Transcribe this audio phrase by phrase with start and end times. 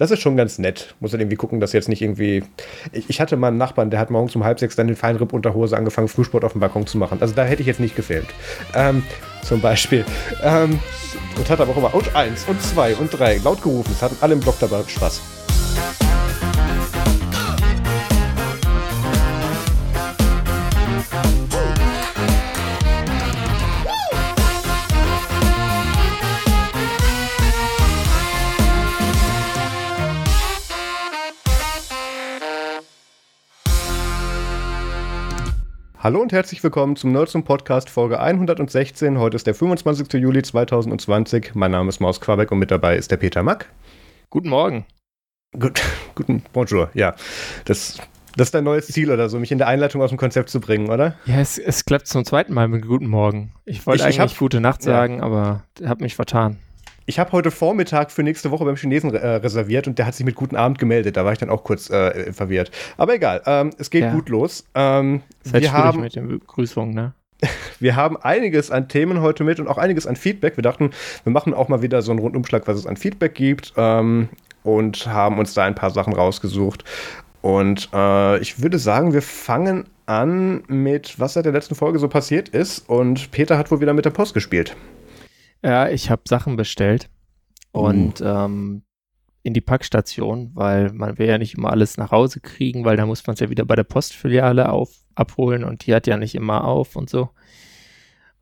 [0.00, 0.94] das ist schon ganz nett.
[1.00, 2.42] Muss halt irgendwie gucken, dass jetzt nicht irgendwie.
[2.90, 6.08] Ich, hatte mal einen Nachbarn, der hat morgens um halb sechs dann den Feinripp-Unterhose angefangen,
[6.08, 7.18] Frühsport auf dem Balkon zu machen.
[7.20, 8.28] Also da hätte ich jetzt nicht gefilmt.
[8.74, 9.02] Ähm,
[9.42, 10.06] zum Beispiel.
[10.42, 10.78] Ähm,
[11.36, 13.90] und hat aber auch immer und eins und zwei und drei laut gerufen.
[13.92, 15.20] Es hatten alle im Block dabei Spaß.
[36.02, 39.18] Hallo und herzlich willkommen zum Nerds und Podcast Folge 116.
[39.18, 40.10] Heute ist der 25.
[40.14, 41.54] Juli 2020.
[41.54, 43.70] Mein Name ist Maus Quabeck und mit dabei ist der Peter Mack.
[44.30, 44.86] Guten Morgen.
[45.58, 45.82] Gut,
[46.14, 47.14] guten Bonjour, ja.
[47.66, 47.98] Das,
[48.34, 50.58] das ist dein neues Ziel oder so, mich in der Einleitung aus dem Konzept zu
[50.58, 51.16] bringen, oder?
[51.26, 53.52] Ja, es, es klappt zum zweiten Mal mit Guten Morgen.
[53.66, 55.24] Ich wollte eigentlich ich hab, gute Nacht sagen, ja.
[55.24, 56.56] aber habe mich vertan.
[57.06, 60.24] Ich habe heute Vormittag für nächste Woche beim Chinesen äh, reserviert und der hat sich
[60.24, 61.16] mit guten Abend gemeldet.
[61.16, 62.70] Da war ich dann auch kurz äh, verwirrt.
[62.96, 64.12] Aber egal, ähm, es geht ja.
[64.12, 64.64] gut los.
[64.74, 67.12] Ähm, das wir haben mit den Begrüßungen, ne?
[67.78, 70.58] Wir haben einiges an Themen heute mit und auch einiges an Feedback.
[70.58, 70.90] Wir dachten,
[71.24, 74.28] wir machen auch mal wieder so einen Rundumschlag, was es an Feedback gibt ähm,
[74.62, 76.84] und haben uns da ein paar Sachen rausgesucht.
[77.40, 82.08] Und äh, ich würde sagen, wir fangen an mit, was seit der letzten Folge so
[82.08, 82.86] passiert ist.
[82.88, 84.76] Und Peter hat wohl wieder mit der Post gespielt.
[85.62, 87.10] Ja, ich habe Sachen bestellt
[87.72, 88.24] und uh.
[88.24, 88.82] ähm,
[89.42, 93.06] in die Packstation, weil man will ja nicht immer alles nach Hause kriegen, weil da
[93.06, 96.34] muss man es ja wieder bei der Postfiliale auf, abholen und die hat ja nicht
[96.34, 97.30] immer auf und so.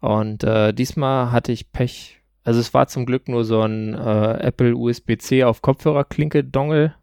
[0.01, 2.21] Und äh, diesmal hatte ich Pech.
[2.45, 6.95] Also es war zum Glück nur so ein äh, Apple USB-C auf Kopfhörerklinke Dongle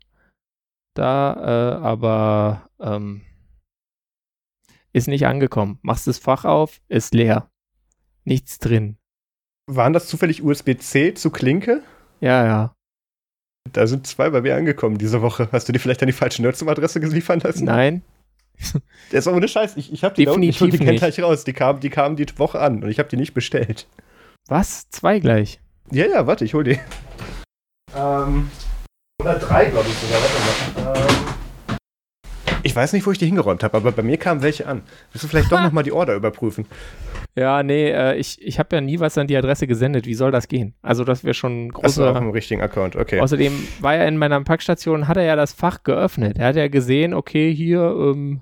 [0.93, 3.21] da, äh, aber ähm,
[4.93, 5.77] ist nicht angekommen.
[5.81, 7.49] Machst das Fach auf, ist leer.
[8.23, 8.97] Nichts drin.
[9.67, 11.81] Waren das zufällig USB-C zu Klinke?
[12.21, 12.73] Ja, ja.
[13.73, 15.49] Da sind zwei bei mir angekommen diese Woche.
[15.51, 17.65] Hast du dir vielleicht an die falsche Nerdsum-Adresse geliefern lassen?
[17.65, 18.03] Nein.
[19.11, 19.75] Der ist auch ohne Scheiß.
[19.75, 21.43] Ich, ich habe die Definitiv da, ich die gleich raus.
[21.43, 23.87] Die kamen die, kam die Woche an und ich habe die nicht bestellt.
[24.47, 24.89] Was?
[24.89, 25.59] Zwei gleich?
[25.91, 26.79] Ja, ja, warte, ich hol die.
[27.95, 28.49] Ähm,
[29.21, 30.21] oder drei, glaube ich sogar.
[30.21, 31.09] Warte mal.
[31.09, 31.15] Ähm,
[32.63, 34.83] ich weiß nicht, wo ich die hingeräumt habe, aber bei mir kamen welche an.
[35.11, 36.65] Willst du vielleicht doch nochmal die Order überprüfen?
[37.37, 40.05] Ja, nee, äh, ich, ich habe ja nie was an die Adresse gesendet.
[40.05, 40.73] Wie soll das gehen?
[40.81, 41.85] Also, das wäre schon große...
[41.85, 43.19] Achso, auf dem richtigen Account, okay.
[43.19, 43.51] Außerdem
[43.81, 46.37] war er in meiner Packstation, hat er ja das Fach geöffnet.
[46.37, 48.41] Er hat ja gesehen, okay, hier, ähm,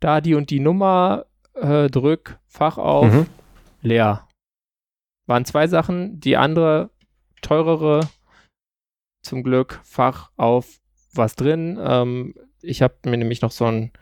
[0.00, 3.26] da die und die Nummer, äh, drück, Fach auf, mhm.
[3.80, 4.26] leer.
[5.26, 6.18] Waren zwei Sachen.
[6.18, 6.90] Die andere,
[7.42, 8.00] teurere,
[9.22, 10.80] zum Glück, Fach auf,
[11.14, 11.78] was drin.
[11.80, 13.92] Ähm, ich habe mir nämlich noch so ein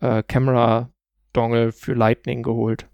[0.00, 2.86] äh, Camera-Dongle für Lightning geholt.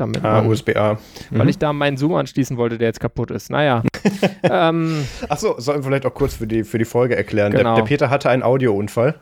[0.00, 0.94] Damit ah, USB-A.
[1.30, 1.38] Mhm.
[1.38, 3.50] Weil ich da meinen Zoom anschließen wollte, der jetzt kaputt ist.
[3.50, 3.82] Naja.
[4.42, 7.52] ähm, Achso, sollten wir vielleicht auch kurz für die, für die Folge erklären.
[7.52, 7.74] Genau.
[7.74, 9.20] Der, der Peter hatte einen Audiounfall.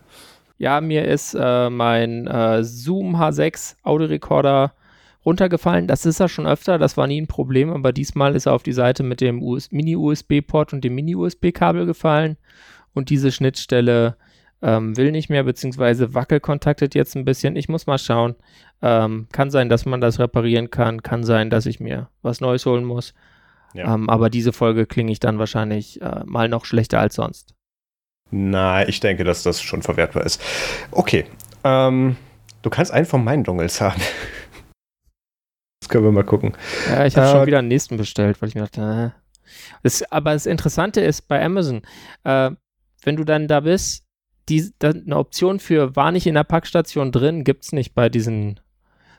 [0.59, 4.73] Ja, mir ist äh, mein äh, Zoom H6 Audiorekorder
[5.25, 5.87] runtergefallen.
[5.87, 8.63] Das ist er schon öfter, das war nie ein Problem, aber diesmal ist er auf
[8.63, 12.37] die Seite mit dem Mini-USB-Port und dem Mini-USB-Kabel gefallen
[12.95, 14.17] und diese Schnittstelle
[14.63, 17.57] ähm, will nicht mehr, beziehungsweise wackelkontaktet jetzt ein bisschen.
[17.57, 18.37] Ich muss mal schauen.
[18.83, 22.67] Ähm, kann sein, dass man das reparieren kann, kann sein, dass ich mir was Neues
[22.67, 23.15] holen muss.
[23.75, 23.95] Ja.
[23.95, 27.55] Ähm, aber diese Folge klinge ich dann wahrscheinlich äh, mal noch schlechter als sonst.
[28.31, 30.43] Na, ich denke, dass das schon verwertbar ist.
[30.91, 31.27] Okay.
[31.65, 32.17] Ähm,
[32.63, 34.01] du kannst einen von meinen Dongles haben.
[35.81, 36.57] das können wir mal gucken.
[36.89, 39.21] Ja, ich habe äh, schon wieder einen nächsten bestellt, weil ich mir dachte, äh.
[39.83, 41.83] Das, aber das Interessante ist bei Amazon,
[42.25, 42.51] äh,
[43.05, 44.06] wenn du dann da bist,
[44.49, 48.61] die, eine Option für war nicht in der Packstation drin, gibt es nicht bei diesen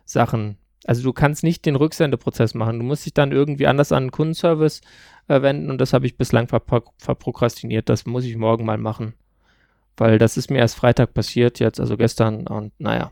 [0.06, 0.58] Sachen.
[0.86, 2.80] Also du kannst nicht den Rücksendeprozess machen.
[2.80, 4.82] Du musst dich dann irgendwie anders an den Kundenservice
[5.28, 7.90] äh, wenden und das habe ich bislang verpro verprokrastiniert.
[7.90, 9.14] Das muss ich morgen mal machen.
[9.98, 13.12] Weil das ist mir erst Freitag passiert, jetzt, also gestern und naja.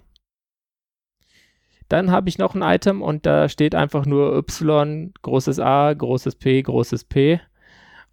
[1.89, 6.35] Dann habe ich noch ein Item und da steht einfach nur Y, großes A, großes
[6.35, 7.41] P, großes P.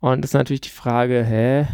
[0.01, 1.69] Und das ist natürlich die Frage, hä?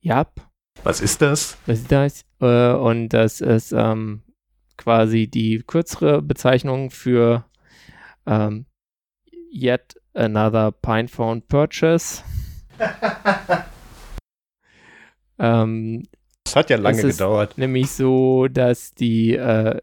[0.00, 0.45] Jap,
[0.86, 1.58] was ist das?
[1.66, 2.24] Was ist das?
[2.40, 4.22] Äh, und das ist ähm,
[4.76, 7.44] quasi die kürzere Bezeichnung für
[8.24, 8.66] ähm,
[9.52, 12.22] Yet Another Pinephone Purchase.
[15.40, 16.04] ähm,
[16.44, 17.58] das hat ja lange gedauert.
[17.58, 19.80] Nämlich so, dass die äh,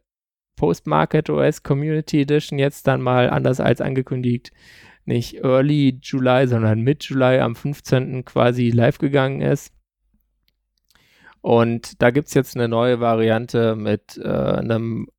[0.56, 4.52] Post-Market OS Community Edition jetzt dann mal anders als angekündigt
[5.06, 8.24] nicht Early July, sondern Mid July am 15.
[8.24, 9.74] quasi live gegangen ist.
[11.44, 15.10] Und da gibt es jetzt eine neue Variante mit äh, einem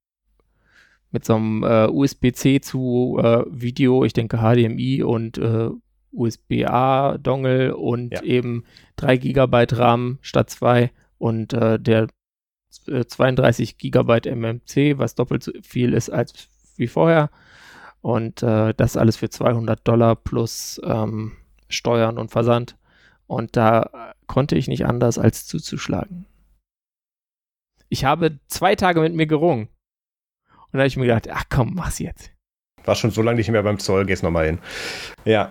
[1.11, 5.69] mit so einem äh, USB-C zu äh, Video, ich denke HDMI und äh,
[6.13, 8.23] USB-A-Dongle und ja.
[8.23, 8.65] eben
[8.97, 12.09] 3 GB RAM statt 2 und äh, der
[12.71, 17.31] 32 äh, GB MMC, was doppelt so viel ist als wie vorher.
[18.01, 21.33] Und äh, das alles für 200 Dollar plus ähm,
[21.69, 22.77] Steuern und Versand.
[23.27, 26.27] Und da konnte ich nicht anders als zuzuschlagen.
[27.89, 29.69] Ich habe zwei Tage mit mir gerungen.
[30.49, 32.33] Und da habe ich mir gedacht, ach komm, mach's jetzt.
[32.85, 34.59] War schon so lange nicht mehr beim Zoll, gehst nochmal hin.
[35.25, 35.51] Ja.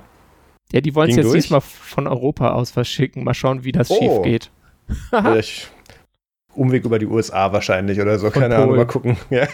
[0.71, 1.43] Ja, die wollen es jetzt durch?
[1.43, 3.23] diesmal von Europa aus verschicken.
[3.23, 3.95] Mal schauen, wie das oh.
[3.97, 4.51] schief geht.
[5.37, 5.69] ich,
[6.55, 8.29] Umweg über die USA wahrscheinlich oder so.
[8.29, 9.17] Keine Ahnung, mal gucken.
[9.29, 9.47] Ja.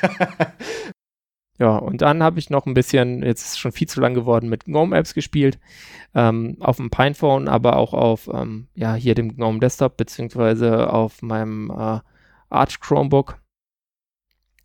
[1.59, 4.13] Ja, und dann habe ich noch ein bisschen, jetzt ist es schon viel zu lang
[4.13, 5.59] geworden, mit GNOME Apps gespielt.
[6.15, 11.21] Ähm, auf dem Pinephone, aber auch auf, ähm, ja, hier dem GNOME Desktop, beziehungsweise auf
[11.21, 11.99] meinem äh,
[12.49, 13.37] Arch Chromebook,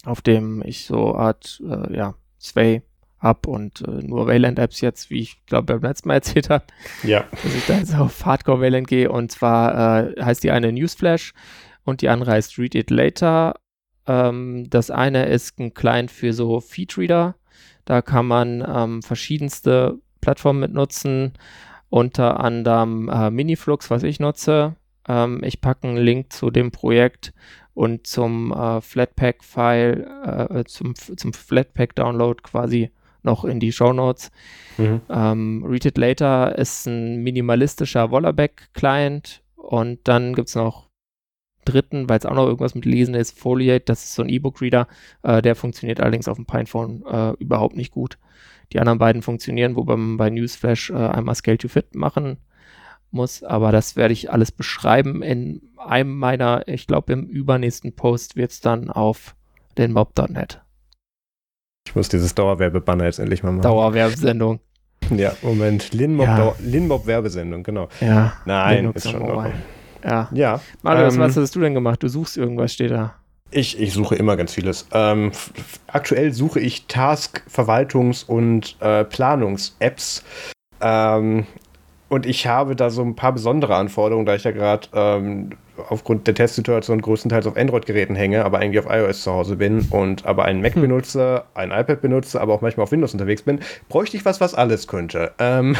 [0.04, 2.82] auf dem ich so Art, äh, ja, Sway
[3.18, 6.64] habe und äh, nur Wayland-Apps jetzt, wie ich glaube beim letzten Mal erzählt habe.
[7.02, 7.24] Ja.
[7.42, 11.34] Dass ich da jetzt auf Hardcore Wayland gehe und zwar äh, heißt die eine Newsflash
[11.82, 13.56] und die andere heißt Read It Later.
[14.06, 17.36] Ähm, das eine ist ein Client für so Feedreader.
[17.84, 21.32] Da kann man ähm, verschiedenste Plattformen mit nutzen,
[21.90, 24.76] unter anderem äh, Miniflux, was ich nutze.
[25.06, 27.32] Ähm, ich packe einen Link zu dem Projekt
[27.74, 32.90] und zum äh, Flatpak-File, äh, zum, zum Flatpak-Download quasi
[33.22, 34.30] noch in die Show Notes.
[34.78, 35.00] Mhm.
[35.08, 40.88] Ähm, Read It Later ist ein minimalistischer Wollerback-Client und dann gibt es noch
[41.64, 44.86] dritten, weil es auch noch irgendwas mit Lesen ist, Foliate, das ist so ein E-Book-Reader,
[45.22, 48.18] äh, der funktioniert allerdings auf dem Pinephone äh, überhaupt nicht gut.
[48.72, 52.38] Die anderen beiden funktionieren, wobei man bei Newsflash äh, einmal Scale to Fit machen
[53.10, 58.36] muss, aber das werde ich alles beschreiben in einem meiner, ich glaube im übernächsten Post
[58.36, 59.36] wird es dann auf
[59.78, 60.60] den mob.net.
[61.86, 63.62] Ich muss dieses Dauerwerbebanner jetzt endlich mal machen.
[63.62, 64.60] Dauerwerbesendung.
[65.14, 65.92] Ja, Moment.
[65.92, 66.54] Linmob, ja.
[66.60, 67.88] Linmob Werbesendung, genau.
[68.00, 68.32] Ja.
[68.46, 69.46] Nein, Linux ist schon noch.
[70.04, 70.28] Ja.
[70.32, 70.60] Ja.
[70.82, 72.02] Marius, ähm, was hast du denn gemacht?
[72.02, 73.14] Du suchst irgendwas, steht da.
[73.50, 74.86] Ich, ich suche immer ganz vieles.
[74.92, 75.32] Ähm,
[75.86, 80.24] aktuell suche ich Task-, Verwaltungs- und äh, Planungs-Apps.
[80.80, 81.46] Ähm,
[82.08, 85.50] und ich habe da so ein paar besondere Anforderungen, da ich ja gerade ähm,
[85.88, 90.26] aufgrund der Testsituation größtenteils auf Android-Geräten hänge, aber eigentlich auf iOS zu Hause bin und
[90.26, 90.82] aber einen Mac hm.
[90.82, 94.54] benutze, ein iPad benutze, aber auch manchmal auf Windows unterwegs bin, bräuchte ich was, was
[94.54, 95.32] alles könnte.
[95.38, 95.76] Ähm,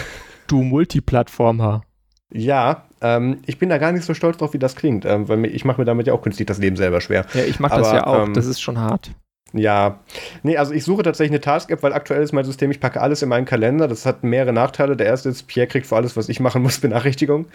[0.46, 1.82] du Multiplattformer.
[2.36, 5.44] Ja, ähm, ich bin da gar nicht so stolz drauf, wie das klingt, ähm, weil
[5.44, 7.26] ich mache mir damit ja auch künstlich das Leben selber schwer.
[7.34, 9.10] Ja, ich mache das ja auch, ähm, das ist schon hart.
[9.52, 10.00] Ja,
[10.42, 13.22] nee, also ich suche tatsächlich eine Task-App, weil aktuell ist mein System, ich packe alles
[13.22, 13.86] in meinen Kalender.
[13.86, 14.96] Das hat mehrere Nachteile.
[14.96, 17.46] Der erste ist, Pierre kriegt für alles, was ich machen muss, Benachrichtigung.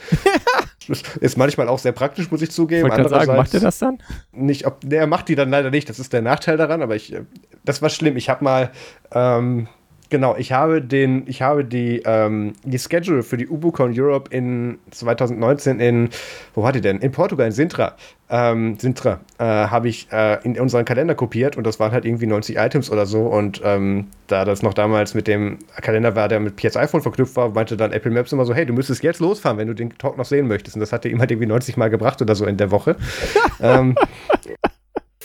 [1.19, 2.87] ist manchmal auch sehr praktisch, muss ich zugeben.
[2.87, 3.97] Ich Andererseits sagen, macht er das dann?
[4.31, 5.89] Nicht, ob, der macht die dann leider nicht.
[5.89, 7.23] Das ist der Nachteil daran, aber ich, äh,
[7.65, 8.15] das war schlimm.
[8.15, 8.71] Ich habe mal,
[9.11, 9.67] ähm,
[10.09, 14.79] Genau, ich habe den, ich habe die, ähm, die Schedule für die UbuCon Europe in
[14.89, 16.09] 2019 in,
[16.55, 16.97] wo war die denn?
[16.97, 17.95] In Portugal, in Sintra.
[18.31, 22.25] Ähm, Sintra, äh, habe ich äh, in unseren Kalender kopiert und das waren halt irgendwie
[22.25, 23.21] 90 Items oder so.
[23.27, 27.35] Und ähm, da das noch damals mit dem Kalender war, der mit PS iPhone verknüpft
[27.35, 29.95] war, meinte dann Apple Maps immer so, hey, du müsstest jetzt losfahren, wenn du den
[29.99, 30.75] Talk noch sehen möchtest.
[30.75, 32.95] Und das hat er ihm halt irgendwie 90 Mal gebracht oder so in der Woche.
[33.61, 33.95] ähm,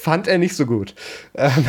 [0.05, 0.95] fand er nicht so gut.
[1.35, 1.65] Ähm,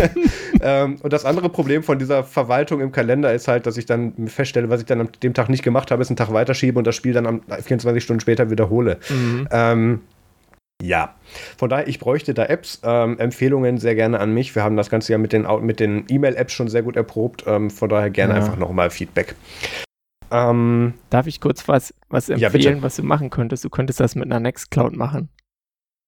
[0.60, 4.26] ähm, und das andere Problem von dieser Verwaltung im Kalender ist halt, dass ich dann
[4.26, 6.86] feststelle, was ich dann an dem Tag nicht gemacht habe, ist einen Tag weiterschiebe und
[6.86, 8.98] das Spiel dann am 24 Stunden später wiederhole.
[9.08, 9.48] Mhm.
[9.52, 10.00] Ähm,
[10.82, 11.14] ja,
[11.56, 14.54] von daher, ich bräuchte da Apps, ähm, Empfehlungen sehr gerne an mich.
[14.54, 17.44] Wir haben das Ganze ja mit den, mit den E-Mail-Apps schon sehr gut erprobt.
[17.46, 18.40] Ähm, von daher gerne ja.
[18.40, 19.36] einfach nochmal Feedback.
[20.30, 23.64] Ähm, Darf ich kurz was, was empfehlen, ja, was du machen könntest?
[23.64, 25.28] Du könntest das mit einer Nextcloud machen.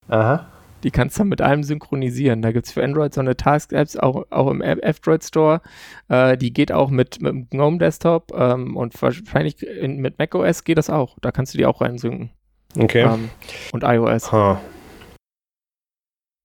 [0.09, 0.47] Aha.
[0.83, 2.43] Die kannst du mit allem synchronisieren.
[2.43, 5.61] Da gibt es für Android so eine Task-Apps, auch, auch im F-Droid Store.
[6.09, 10.65] Äh, die geht auch mit, mit dem GNOME Desktop ähm, und wahrscheinlich in, mit macOS
[10.65, 11.19] geht das auch.
[11.21, 12.31] Da kannst du die auch reinsynken.
[12.79, 13.03] Okay.
[13.03, 13.31] Ähm,
[13.73, 14.33] und iOS.
[14.33, 14.57] Huh.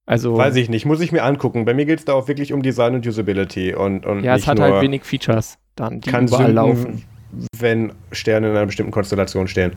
[0.08, 1.66] Also, Weiß ich nicht, muss ich mir angucken.
[1.66, 4.46] Bei mir geht es da auch wirklich um Design und Usability und, und Ja, es
[4.46, 7.04] hat halt wenig Features dann, die kann überall laufen
[7.58, 9.74] wenn Sterne in einer bestimmten Konstellation stehen.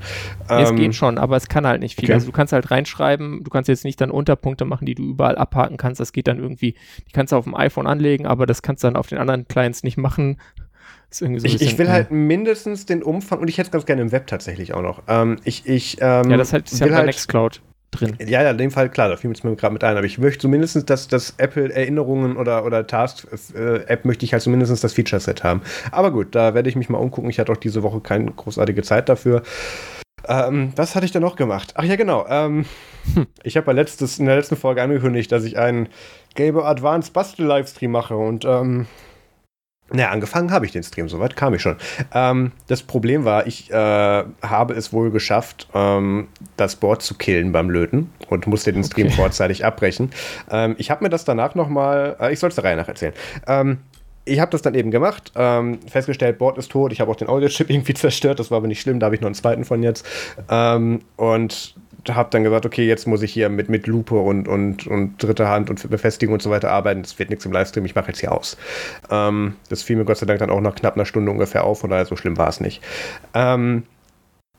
[0.48, 2.06] Ähm, es geht schon, aber es kann halt nicht viel.
[2.06, 2.14] Okay.
[2.14, 5.36] Also du kannst halt reinschreiben, du kannst jetzt nicht dann Unterpunkte machen, die du überall
[5.36, 6.00] abhaken kannst.
[6.00, 6.74] Das geht dann irgendwie,
[7.06, 9.46] die kannst du auf dem iPhone anlegen, aber das kannst du dann auf den anderen
[9.48, 10.38] Clients nicht machen.
[11.10, 14.12] So ich, ich, will halt mindestens den Umfang und ich hätte es ganz gerne im
[14.12, 15.02] Web tatsächlich auch noch.
[15.08, 18.16] Ähm, ich, ich, ähm, ja, das halt, ist ja bei halt, Nextcloud drin.
[18.20, 19.96] Ja, ja, in dem Fall, klar, da fiel mir gerade mit ein.
[19.96, 24.82] Aber ich möchte zumindest, dass das Apple Erinnerungen oder, oder Task-App möchte ich halt zumindest
[24.82, 25.62] das Feature-Set haben.
[25.90, 27.30] Aber gut, da werde ich mich mal umgucken.
[27.30, 29.42] Ich hatte auch diese Woche keine großartige Zeit dafür.
[30.26, 31.74] Ähm, was hatte ich da noch gemacht?
[31.76, 32.26] Ach ja, genau.
[32.28, 32.64] Ähm,
[33.14, 33.26] hm.
[33.42, 35.88] Ich habe ja in der letzten Folge angekündigt, dass ich einen
[36.34, 38.86] Gamer Advanced Bastel-Livestream mache und ähm,
[39.90, 41.76] Naja, angefangen habe ich den Stream, soweit kam ich schon.
[42.12, 47.52] Ähm, das Problem war, ich äh, habe es wohl geschafft, ähm, das Board zu killen
[47.52, 49.16] beim Löten und musste den Stream okay.
[49.16, 50.10] vorzeitig abbrechen.
[50.50, 53.14] Ähm, ich habe mir das danach nochmal, äh, ich soll es der Reihe nach erzählen.
[53.46, 53.78] Ähm,
[54.26, 56.92] ich habe das dann eben gemacht, ähm, festgestellt, Board ist tot.
[56.92, 59.22] Ich habe auch den Audio-Chip irgendwie zerstört, das war aber nicht schlimm, da habe ich
[59.22, 60.06] noch einen zweiten von jetzt.
[60.50, 61.74] Ähm, und
[62.08, 65.48] habe dann gesagt, okay, jetzt muss ich hier mit, mit Lupe und, und, und dritter
[65.48, 67.02] Hand und Befestigung und so weiter arbeiten.
[67.02, 68.56] Das wird nichts im Livestream, ich mache jetzt hier aus.
[69.10, 71.80] Ähm, das fiel mir Gott sei Dank dann auch nach knapp einer Stunde ungefähr auf,
[71.80, 72.82] von daher so schlimm war es nicht.
[73.34, 73.84] Ähm,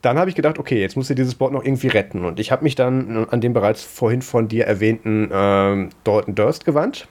[0.02, 2.24] dann habe ich gedacht, okay, jetzt muss ich dieses Board noch irgendwie retten.
[2.24, 6.66] Und ich habe mich dann an den bereits vorhin von dir erwähnten ähm, Dalton Durst
[6.66, 7.08] gewandt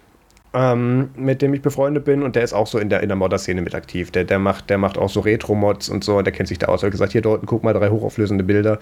[0.54, 3.16] ähm, mit dem ich befreundet bin und der ist auch so in der, in der
[3.16, 4.10] Modder-Szene mit aktiv.
[4.10, 6.66] Der, der, macht, der macht auch so Retro-Mods und so und der kennt sich da
[6.66, 6.82] aus.
[6.82, 8.78] Er hat gesagt, hier Dalton, guck mal, drei hochauflösende Bilder.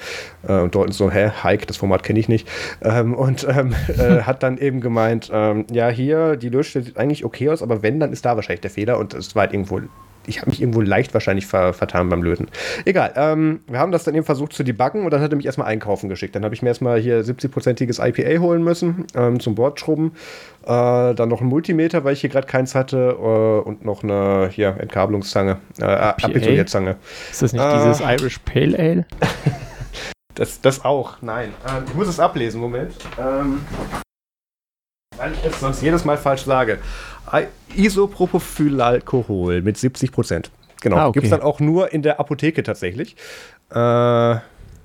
[0.46, 2.48] Äh, und Dalton so, hä, Hike, das Format kenne ich nicht.
[2.82, 7.24] Ähm, und ähm, äh, hat dann eben gemeint, ähm, ja, hier, die Löschstelle sieht eigentlich
[7.24, 9.80] okay aus, aber wenn, dann ist da wahrscheinlich der Fehler und es war halt irgendwo
[10.26, 12.48] ich habe mich irgendwo leicht wahrscheinlich ver vertan beim Löten.
[12.84, 15.46] Egal, ähm, wir haben das dann eben versucht zu debuggen und dann hat er mich
[15.46, 16.34] erstmal einkaufen geschickt.
[16.34, 20.12] Dann habe ich mir erstmal hier 70-prozentiges IPA holen müssen ähm, zum Bordschrubben.
[20.64, 24.48] Äh, dann noch ein Multimeter, weil ich hier gerade keins hatte äh, und noch eine
[24.50, 26.96] hier Entkabelungszange, äh, Abisolierzange.
[27.30, 29.06] Ist das nicht dieses äh, Irish Pale Ale?
[30.34, 31.52] das, das auch, nein.
[31.68, 32.94] Ähm, ich muss es ablesen, Moment.
[33.18, 33.60] Ähm,
[35.16, 36.78] weil ich es sonst jedes Mal falsch sage.
[37.74, 40.50] Isopropylalkohol mit 70 Prozent.
[40.80, 40.96] Genau.
[40.96, 41.14] Ah, okay.
[41.14, 43.16] Gibt es dann auch nur in der Apotheke tatsächlich.
[43.74, 44.36] Äh,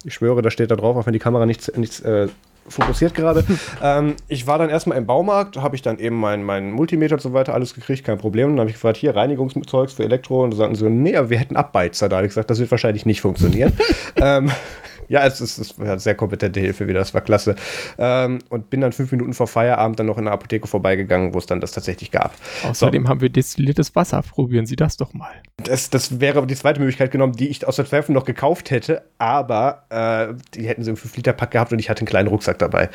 [0.04, 2.28] ich schwöre, da steht da drauf, auch wenn die Kamera nichts, nichts äh,
[2.68, 3.44] fokussiert gerade.
[3.84, 7.22] ähm, ich war dann erstmal im Baumarkt, habe ich dann eben meinen mein Multimeter und
[7.22, 8.48] so weiter alles gekriegt, kein Problem.
[8.48, 10.44] Und dann habe ich gefragt, hier Reinigungszeugs für Elektro.
[10.44, 12.18] Und da sagten sie, nee, wir hätten Abbeizer da.
[12.18, 13.74] habe ich gesagt, das wird wahrscheinlich nicht funktionieren.
[14.16, 14.52] ähm,
[15.12, 17.56] ja, es ist, es ist sehr kompetente Hilfe wieder, das war klasse.
[17.98, 21.38] Ähm, und bin dann fünf Minuten vor Feierabend dann noch in der Apotheke vorbeigegangen, wo
[21.38, 22.34] es dann das tatsächlich gab.
[22.64, 23.10] Außerdem so.
[23.10, 24.22] haben wir destilliertes Wasser.
[24.22, 25.34] Probieren Sie das doch mal.
[25.58, 29.04] Das, das wäre die zweite Möglichkeit genommen, die ich aus der Zweifel noch gekauft hätte,
[29.18, 32.90] aber äh, die hätten sie im 5-Liter-Pack gehabt und ich hatte einen kleinen Rucksack dabei.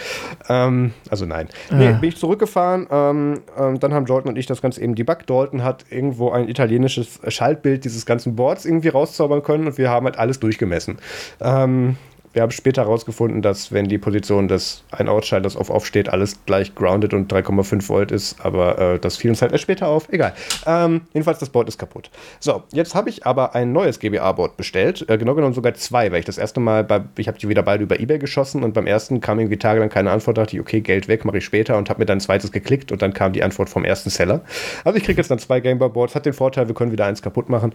[0.48, 1.48] Ähm, also nein.
[1.70, 1.76] Ja.
[1.76, 2.86] Nee, bin ich zurückgefahren.
[2.90, 5.28] Ähm, ähm, dann haben Dalton und ich das Ganze eben debuggt.
[5.28, 10.06] Dalton hat irgendwo ein italienisches Schaltbild dieses ganzen Boards irgendwie rauszaubern können und wir haben
[10.06, 10.96] halt alles durchgemessen.
[11.42, 11.98] Ähm,
[12.36, 16.74] wir haben später herausgefunden, dass wenn die Position des Ein-Out-Schalters auf Off steht, alles gleich
[16.74, 20.12] grounded und 3,5 Volt ist, aber äh, das fiel uns halt erst später auf.
[20.12, 20.34] Egal.
[20.66, 22.10] Ähm, jedenfalls, das Board ist kaputt.
[22.38, 25.08] So, jetzt habe ich aber ein neues GBA-Board bestellt.
[25.08, 27.62] Äh, genau genommen sogar zwei, weil ich das erste Mal, bei, ich habe die wieder
[27.62, 30.82] beide über Ebay geschossen und beim ersten kam irgendwie tagelang keine Antwort, dachte ich, okay,
[30.82, 33.32] Geld weg, mache ich später und habe mir dann ein zweites geklickt und dann kam
[33.32, 34.42] die Antwort vom ersten Seller.
[34.84, 37.48] Also ich kriege jetzt dann zwei Gameboy-Boards, hat den Vorteil, wir können wieder eins kaputt
[37.48, 37.72] machen.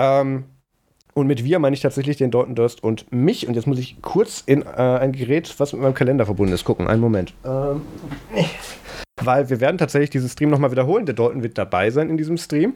[0.00, 0.46] Ähm,
[1.14, 3.46] und mit wir meine ich tatsächlich den Dalton Durst und mich.
[3.48, 6.64] Und jetzt muss ich kurz in äh, ein Gerät, was mit meinem Kalender verbunden ist,
[6.64, 6.86] gucken.
[6.86, 7.34] Einen Moment.
[7.44, 7.82] Ähm,
[9.22, 11.06] weil wir werden tatsächlich diesen Stream nochmal wiederholen.
[11.06, 12.74] Der Dalton wird dabei sein in diesem Stream.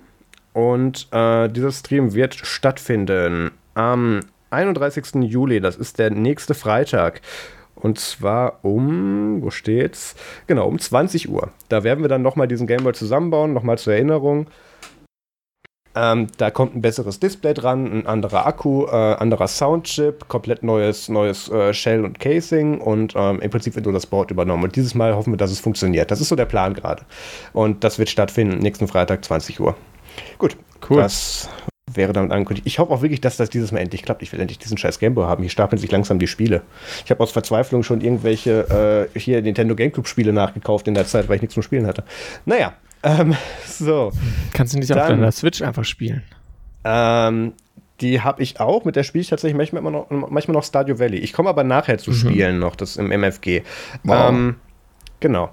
[0.53, 5.23] Und äh, dieser Stream wird stattfinden am 31.
[5.23, 5.61] Juli.
[5.61, 7.21] Das ist der nächste Freitag.
[7.75, 10.15] Und zwar um, wo steht's?
[10.47, 11.51] Genau, um 20 Uhr.
[11.69, 14.47] Da werden wir dann nochmal diesen Gameboy zusammenbauen, nochmal zur Erinnerung.
[15.97, 21.09] Ähm, da kommt ein besseres Display dran, ein anderer Akku, äh, anderer Soundchip, komplett neues,
[21.09, 24.65] neues äh, Shell und Casing und ähm, im Prinzip wird nur das Board übernommen.
[24.65, 26.11] Und dieses Mal hoffen wir, dass es funktioniert.
[26.11, 27.03] Das ist so der Plan gerade.
[27.53, 29.77] Und das wird stattfinden nächsten Freitag, 20 Uhr.
[30.39, 30.57] Gut,
[30.91, 30.97] cool.
[30.97, 31.49] Das
[31.93, 32.67] wäre damit angekündigt.
[32.67, 34.23] Ich hoffe auch wirklich, dass das dieses Mal endlich klappt.
[34.23, 35.43] Ich will endlich diesen scheiß Gameboy haben.
[35.43, 36.63] Hier stapeln sich langsam die Spiele.
[37.05, 41.29] Ich habe aus Verzweiflung schon irgendwelche äh, hier Nintendo GameCube Spiele nachgekauft in der Zeit,
[41.29, 42.05] weil ich nichts zum Spielen hatte.
[42.47, 42.73] Naja,
[43.05, 44.13] ähm, so.
[44.53, 46.23] Kannst du nicht Dann, auf deiner Switch einfach spielen?
[46.85, 47.53] Ähm,
[48.01, 48.85] die habe ich auch.
[48.85, 51.19] Mit der spiele ich tatsächlich manchmal, noch, manchmal noch Stadio Valley.
[51.19, 52.15] Ich komme aber nachher zu mhm.
[52.15, 53.63] Spielen noch, das im MFG.
[54.03, 54.31] Wow.
[54.31, 54.57] Ähm,
[55.21, 55.51] genau.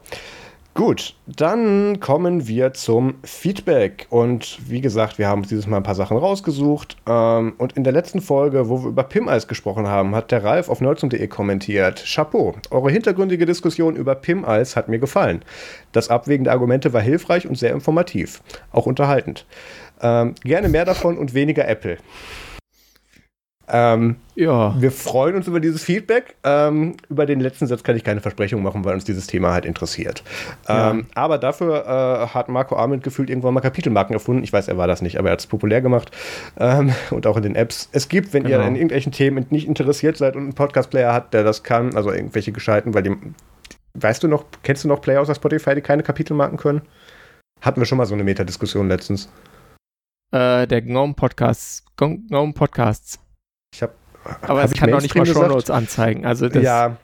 [0.73, 4.07] Gut, dann kommen wir zum Feedback.
[4.09, 6.95] Und wie gesagt, wir haben dieses Mal ein paar Sachen rausgesucht.
[7.05, 10.69] Ähm, und in der letzten Folge, wo wir über Pim-Eis gesprochen haben, hat der Ralf
[10.69, 15.43] auf nerdsum.de kommentiert: Chapeau, eure hintergründige Diskussion über Pim-Eis hat mir gefallen.
[15.91, 18.41] Das Abwägen der Argumente war hilfreich und sehr informativ.
[18.71, 19.45] Auch unterhaltend.
[20.01, 21.97] Ähm, gerne mehr davon und weniger Apple.
[23.73, 24.75] Ähm, ja.
[24.79, 26.35] Wir freuen uns über dieses Feedback.
[26.43, 29.65] Ähm, über den letzten Satz kann ich keine Versprechung machen, weil uns dieses Thema halt
[29.65, 30.23] interessiert.
[30.67, 30.91] Ja.
[30.91, 34.43] Ähm, aber dafür äh, hat Marco Arment gefühlt irgendwann mal Kapitelmarken erfunden.
[34.43, 36.11] Ich weiß, er war das nicht, aber er hat es populär gemacht.
[36.59, 37.89] Ähm, und auch in den Apps.
[37.93, 38.57] Es gibt, wenn genau.
[38.57, 42.11] ihr an irgendwelchen Themen nicht interessiert seid und einen Podcast-Player hat, der das kann, also
[42.11, 43.15] irgendwelche gescheiten, weil die.
[43.93, 46.81] Weißt du noch, kennst du noch Player außer Spotify, die keine Kapitelmarken können?
[47.61, 49.29] Hatten wir schon mal so eine Metadiskussion letztens.
[50.31, 51.83] Äh, der Gnome Podcast.
[51.97, 53.20] Gnome Podcasts.
[53.73, 53.93] Ich habe.
[54.41, 56.25] Aber es kann doch nicht mal Shownotes anzeigen.
[56.25, 56.97] Also das ja.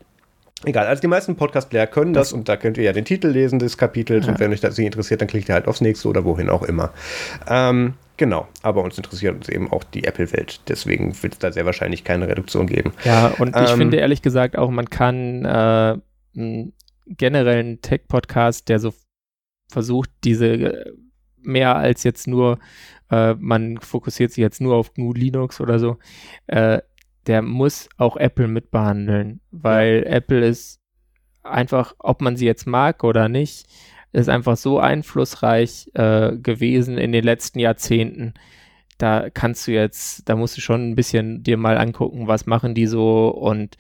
[0.66, 3.28] Egal, also die meisten Podcast-Player können das, das, und da könnt ihr ja den Titel
[3.28, 4.32] lesen des Kapitels ja.
[4.32, 6.64] und wenn euch das nicht interessiert, dann klickt ihr halt aufs nächste oder wohin auch
[6.64, 6.94] immer.
[7.48, 11.68] Ähm, genau, aber uns interessiert uns eben auch die Apple-Welt, deswegen wird es da sehr
[11.68, 12.94] wahrscheinlich keine Reduktion geben.
[13.06, 15.98] Ja, und ähm, ich finde ehrlich gesagt auch, man kann äh,
[16.36, 16.74] einen
[17.06, 18.96] generellen Tech-Podcast, der so
[19.72, 20.92] versucht, diese äh,
[21.44, 22.58] mehr als jetzt nur,
[23.12, 25.98] äh, man fokussiert sich jetzt nur auf GNU Linux oder so,
[26.48, 26.82] äh,
[27.28, 30.14] der muss auch Apple mitbehandeln, weil ja.
[30.14, 30.80] Apple ist
[31.44, 33.68] einfach, ob man sie jetzt mag oder nicht,
[34.14, 38.34] ist einfach so einflussreich äh, gewesen in den letzten Jahrzehnten.
[38.98, 42.74] Da kannst du jetzt, da musst du schon ein bisschen dir mal angucken, was machen
[42.74, 43.78] die so und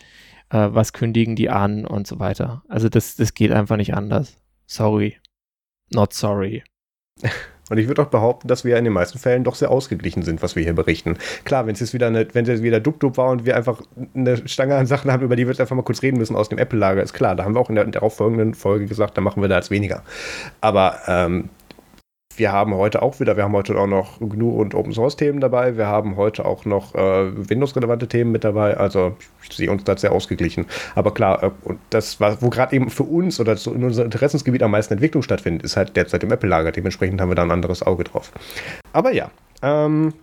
[0.49, 2.63] äh, was kündigen die an und so weiter.
[2.67, 4.37] Also das, das geht einfach nicht anders.
[4.65, 5.17] Sorry.
[5.91, 6.63] Not sorry.
[7.69, 10.41] Und ich würde auch behaupten, dass wir in den meisten Fällen doch sehr ausgeglichen sind,
[10.41, 11.17] was wir hier berichten.
[11.43, 13.81] Klar, wenn es jetzt wieder eine, wenn es war und wir einfach
[14.15, 16.49] eine Stange an Sachen haben, über die wir jetzt einfach mal kurz reden müssen aus
[16.49, 17.35] dem Apple-Lager, ist klar.
[17.35, 20.03] Da haben wir auch in der darauffolgenden Folge gesagt, da machen wir da als weniger.
[20.61, 21.49] Aber ähm,
[22.37, 25.39] wir haben heute auch wieder, wir haben heute auch noch GNU und Open Source Themen
[25.39, 25.75] dabei.
[25.75, 28.77] Wir haben heute auch noch äh, Windows-relevante Themen mit dabei.
[28.77, 30.65] Also ich sehe uns da sehr ausgeglichen.
[30.95, 34.05] Aber klar, äh, und das war, wo gerade eben für uns oder so in unserem
[34.05, 36.71] Interessensgebiet am meisten Entwicklung stattfindet, ist halt derzeit im Apple-Lager.
[36.71, 38.31] Dementsprechend haben wir da ein anderes Auge drauf.
[38.93, 39.31] Aber ja,
[39.63, 40.13] ähm,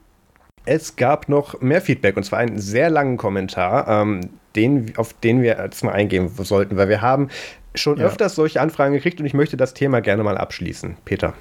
[0.66, 4.21] es gab noch mehr Feedback und zwar einen sehr langen Kommentar, ähm,
[4.56, 7.28] den, auf den wir jetzt mal eingehen sollten, weil wir haben
[7.75, 8.06] schon ja.
[8.06, 10.97] öfters solche Anfragen gekriegt und ich möchte das Thema gerne mal abschließen.
[11.04, 11.35] Peter.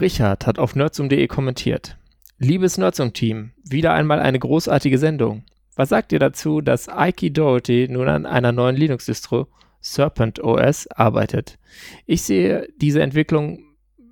[0.00, 1.96] Richard hat auf nerdsum.de kommentiert.
[2.38, 5.44] Liebes Nerdsum-Team, wieder einmal eine großartige Sendung.
[5.76, 9.48] Was sagt ihr dazu, dass Ike Doherty nun an einer neuen Linux-Distro
[9.80, 11.58] Serpent OS arbeitet?
[12.06, 13.64] Ich sehe diese Entwicklung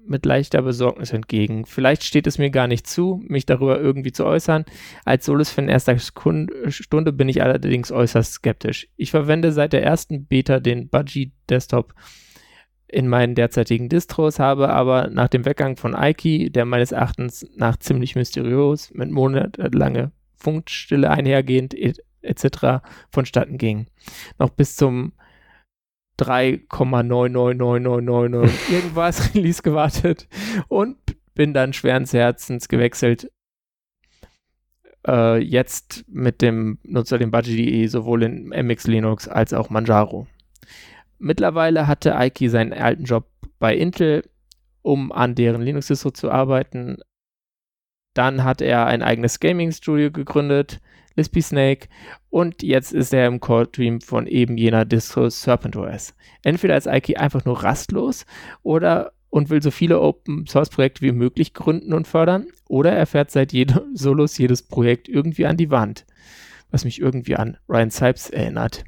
[0.06, 1.64] mit leichter Besorgnis entgegen.
[1.66, 4.64] Vielleicht steht es mir gar nicht zu, mich darüber irgendwie zu äußern.
[5.04, 8.88] Als Solus-Fan erster Stunde bin ich allerdings äußerst skeptisch.
[8.96, 11.94] Ich verwende seit der ersten Beta den Budgie Desktop
[12.92, 17.76] in meinen derzeitigen Distros, habe aber nach dem Weggang von Ike, der meines Erachtens nach
[17.78, 21.74] ziemlich mysteriös mit monatelange Funkstille einhergehend
[22.22, 22.82] etc.
[23.10, 23.88] vonstatten ging,
[24.38, 25.12] noch bis zum
[26.18, 30.28] 3,999999 irgendwas Release gewartet
[30.68, 30.96] und
[31.34, 33.30] bin dann schweren Herzens gewechselt.
[35.06, 40.26] Äh, jetzt mit dem Nutzer dem Budgie.de sowohl in MX Linux als auch Manjaro.
[41.20, 43.26] Mittlerweile hatte Aiki seinen alten Job
[43.58, 44.24] bei Intel,
[44.80, 46.96] um an deren Linux-Distro zu arbeiten.
[48.14, 50.80] Dann hat er ein eigenes Gaming-Studio gegründet,
[51.16, 51.88] Lispy Snake,
[52.30, 56.14] und jetzt ist er im Core-Team von eben jener Distro Serpent OS.
[56.42, 58.24] Entweder ist Aiki einfach nur rastlos
[58.62, 63.52] oder und will so viele Open-Source-Projekte wie möglich gründen und fördern, oder er fährt seit
[63.52, 66.06] jedem Solos jedes Projekt irgendwie an die Wand,
[66.70, 68.84] was mich irgendwie an Ryan Sipes erinnert.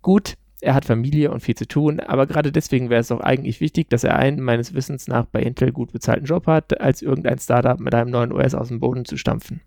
[0.00, 3.60] Gut, er hat Familie und viel zu tun, aber gerade deswegen wäre es doch eigentlich
[3.60, 7.38] wichtig, dass er einen meines Wissens nach bei Intel gut bezahlten Job hat, als irgendein
[7.38, 9.60] Startup mit einem neuen OS aus dem Boden zu stampfen.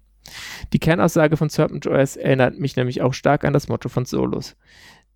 [0.73, 4.57] Die Kernaussage von Serpent OS erinnert mich nämlich auch stark an das Motto von Solos.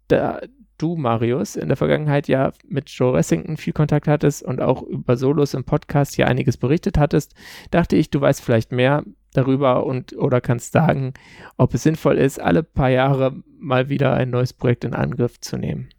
[0.07, 0.41] Da
[0.77, 5.15] du, Marius, in der Vergangenheit ja mit Joe Ressington viel Kontakt hattest und auch über
[5.17, 7.35] Solos im Podcast hier einiges berichtet hattest,
[7.69, 11.13] dachte ich, du weißt vielleicht mehr darüber und oder kannst sagen,
[11.57, 15.57] ob es sinnvoll ist, alle paar Jahre mal wieder ein neues Projekt in Angriff zu
[15.57, 15.89] nehmen.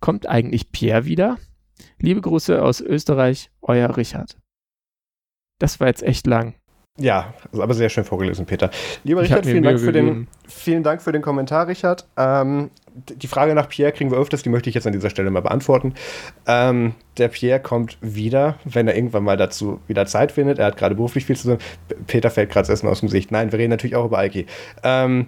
[0.00, 1.38] Kommt eigentlich Pierre wieder?
[1.98, 4.38] Liebe Grüße aus Österreich, euer Richard.
[5.58, 6.54] Das war jetzt echt lang.
[6.98, 8.70] Ja, aber sehr schön vorgelesen, Peter.
[9.04, 12.06] Lieber ich Richard, vielen Dank, für den, vielen Dank für den Kommentar, Richard.
[12.16, 15.30] Ähm, die Frage nach Pierre kriegen wir öfters, die möchte ich jetzt an dieser Stelle
[15.30, 15.92] mal beantworten.
[16.46, 20.58] Ähm, der Pierre kommt wieder, wenn er irgendwann mal dazu wieder Zeit findet.
[20.58, 21.58] Er hat gerade beruflich viel zu tun.
[22.06, 23.30] Peter fällt gerade Essen aus dem Gesicht.
[23.30, 24.46] Nein, wir reden natürlich auch über Alki.
[24.82, 25.26] Ähm,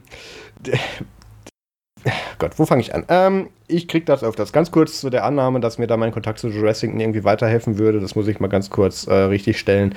[2.39, 3.05] Gott, wo fange ich an?
[3.09, 4.53] Ähm, ich kriege das öfters.
[4.53, 8.01] Ganz kurz zu der Annahme, dass mir da mein Kontakt zu Jurassic irgendwie weiterhelfen würde.
[8.01, 9.95] Das muss ich mal ganz kurz äh, richtig stellen.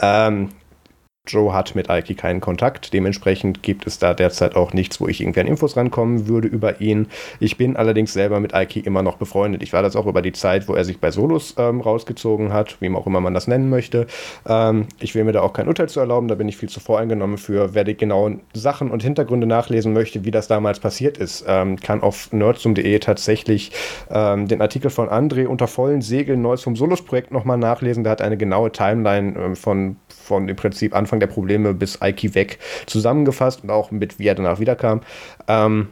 [0.00, 0.48] Ähm,
[1.28, 5.20] Joe hat mit Aiki keinen Kontakt, dementsprechend gibt es da derzeit auch nichts, wo ich
[5.20, 7.06] irgendwie an Infos rankommen würde über ihn.
[7.38, 9.62] Ich bin allerdings selber mit Aiki immer noch befreundet.
[9.62, 12.80] Ich war das auch über die Zeit, wo er sich bei Solos ähm, rausgezogen hat,
[12.80, 14.08] wie auch immer man das nennen möchte.
[14.48, 16.80] Ähm, ich will mir da auch kein Urteil zu erlauben, da bin ich viel zu
[16.80, 17.72] voreingenommen für.
[17.72, 22.02] Wer die genauen Sachen und Hintergründe nachlesen möchte, wie das damals passiert ist, ähm, kann
[22.02, 23.70] auf nerdsum.de tatsächlich
[24.10, 28.02] ähm, den Artikel von André unter vollen Segeln Neues vom Solos-Projekt nochmal nachlesen.
[28.02, 29.98] Der hat eine genaue Timeline ähm, von,
[30.32, 34.34] von im Prinzip Anfang der Probleme bis Aiki weg zusammengefasst und auch mit wie er
[34.34, 35.02] danach wiederkam.
[35.46, 35.88] Ähm,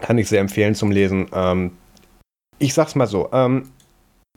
[0.00, 1.26] kann ich sehr empfehlen zum Lesen.
[1.32, 1.70] Ähm,
[2.58, 3.70] ich sag's mal so, ähm,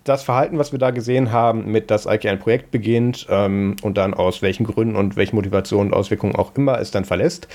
[0.03, 3.97] das Verhalten, was wir da gesehen haben, mit dass Aiki ein Projekt beginnt ähm, und
[3.97, 7.47] dann aus welchen Gründen und welchen Motivationen und Auswirkungen auch immer es dann verlässt,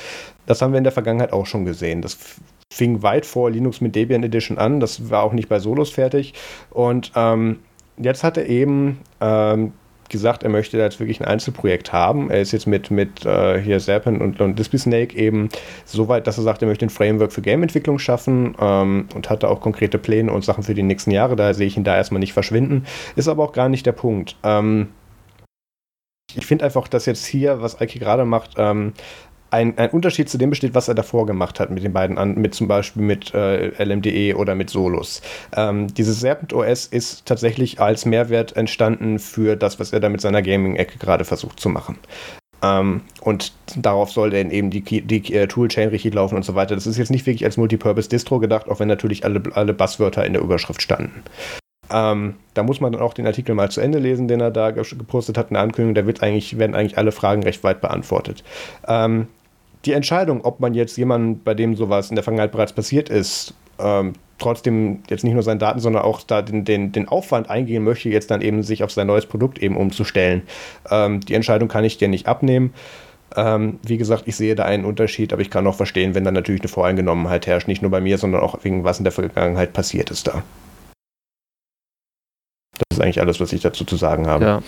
[0.47, 2.03] das haben wir in der Vergangenheit auch schon gesehen.
[2.03, 2.19] Das
[2.73, 4.81] fing weit vor Linux mit Debian Edition an.
[4.81, 6.35] Das war auch nicht bei Solos fertig.
[6.71, 7.61] Und ähm,
[7.97, 9.73] jetzt hat er eben ähm,
[10.09, 12.31] gesagt, er möchte jetzt wirklich ein Einzelprojekt haben.
[12.31, 15.49] Er ist jetzt mit, mit äh, hier Serpent und, und Display Snake eben
[15.85, 19.49] so weit, dass er sagt, er möchte ein Framework für Gameentwicklung schaffen ähm, und hatte
[19.49, 21.37] auch konkrete Pläne und Sachen für die nächsten Jahre.
[21.37, 22.85] Daher sehe ich ihn da erstmal nicht verschwinden.
[23.17, 24.37] Ist aber auch gar nicht der Punkt.
[24.43, 24.89] Ähm,
[26.35, 28.93] ich finde einfach, dass jetzt hier, was Aiki gerade macht, ähm,
[29.51, 32.35] ein, ein, Unterschied zu dem besteht, was er davor gemacht hat mit den beiden, an,
[32.35, 35.23] mit zum Beispiel mit äh, LMDE oder mit Solus.
[35.55, 40.21] Ähm, dieses Serpent OS ist tatsächlich als Mehrwert entstanden für das, was er da mit
[40.21, 41.99] seiner Gaming-Ecke gerade versucht zu machen.
[42.63, 46.55] Ähm, und darauf soll dann eben die, die, die uh, Toolchain richtig laufen und so
[46.55, 46.75] weiter.
[46.75, 50.33] Das ist jetzt nicht wirklich als Multipurpose-Distro gedacht, auch wenn natürlich alle, alle Buzzwörter in
[50.33, 51.23] der Überschrift standen.
[51.91, 54.71] Ähm, da muss man dann auch den Artikel mal zu Ende lesen, den er da
[54.71, 55.95] gepostet hat, eine Ankündigung.
[55.95, 58.43] Da wird eigentlich, werden eigentlich alle Fragen recht weit beantwortet.
[58.89, 59.29] Ähm,
[59.87, 63.55] die Entscheidung, ob man jetzt jemanden, bei dem sowas in der Vergangenheit bereits passiert ist,
[63.79, 67.85] ähm, trotzdem jetzt nicht nur seine Daten, sondern auch da den, den, den Aufwand eingehen
[67.85, 70.43] möchte, jetzt dann eben sich auf sein neues Produkt eben umzustellen.
[70.91, 72.75] Ähm, die Entscheidung kann ich dir nicht abnehmen.
[73.35, 76.31] Ähm, wie gesagt, ich sehe da einen Unterschied, aber ich kann auch verstehen, wenn da
[76.31, 79.73] natürlich eine Voreingenommenheit herrscht, nicht nur bei mir, sondern auch wegen was in der Vergangenheit
[79.73, 80.43] passiert ist da.
[82.79, 84.45] Das ist eigentlich alles, was ich dazu zu sagen habe.
[84.45, 84.63] Ja.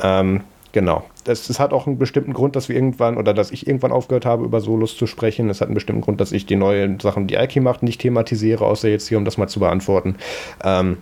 [0.00, 1.04] Ähm, genau.
[1.24, 4.26] Das, das, hat auch einen bestimmten Grund, dass wir irgendwann oder dass ich irgendwann aufgehört
[4.26, 5.48] habe, über Solos zu sprechen.
[5.50, 8.64] Es hat einen bestimmten Grund, dass ich die neuen Sachen, die Ike macht, nicht thematisiere,
[8.64, 10.16] außer jetzt hier, um das mal zu beantworten.
[10.64, 10.98] Ähm,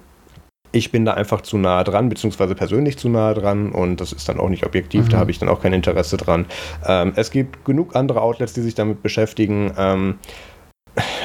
[0.72, 4.28] ich bin da einfach zu nah dran, beziehungsweise persönlich zu nah dran und das ist
[4.28, 5.08] dann auch nicht objektiv, mhm.
[5.10, 6.46] da habe ich dann auch kein Interesse dran.
[6.86, 9.72] Ähm, es gibt genug andere Outlets, die sich damit beschäftigen.
[9.76, 10.18] Ähm,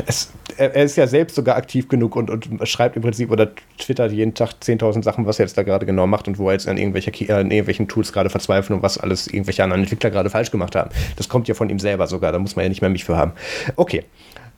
[0.05, 4.11] es, er, ist ja selbst sogar aktiv genug und, und, schreibt im Prinzip oder twittert
[4.11, 6.67] jeden Tag 10.000 Sachen, was er jetzt da gerade genau macht und wo er jetzt
[6.67, 10.51] an, irgendwelche, an irgendwelchen Tools gerade verzweifelt und was alles irgendwelche anderen Entwickler gerade falsch
[10.51, 10.91] gemacht haben.
[11.15, 13.17] Das kommt ja von ihm selber sogar, da muss man ja nicht mehr mich für
[13.17, 13.33] haben.
[13.75, 14.03] Okay,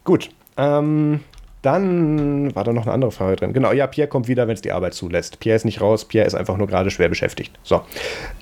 [0.03, 0.29] gut.
[0.57, 1.21] Ähm,
[1.61, 3.53] dann war da noch eine andere Frage drin.
[3.53, 5.39] Genau, ja, Pierre kommt wieder, wenn es die Arbeit zulässt.
[5.39, 7.57] Pierre ist nicht raus, Pierre ist einfach nur gerade schwer beschäftigt.
[7.63, 7.81] So.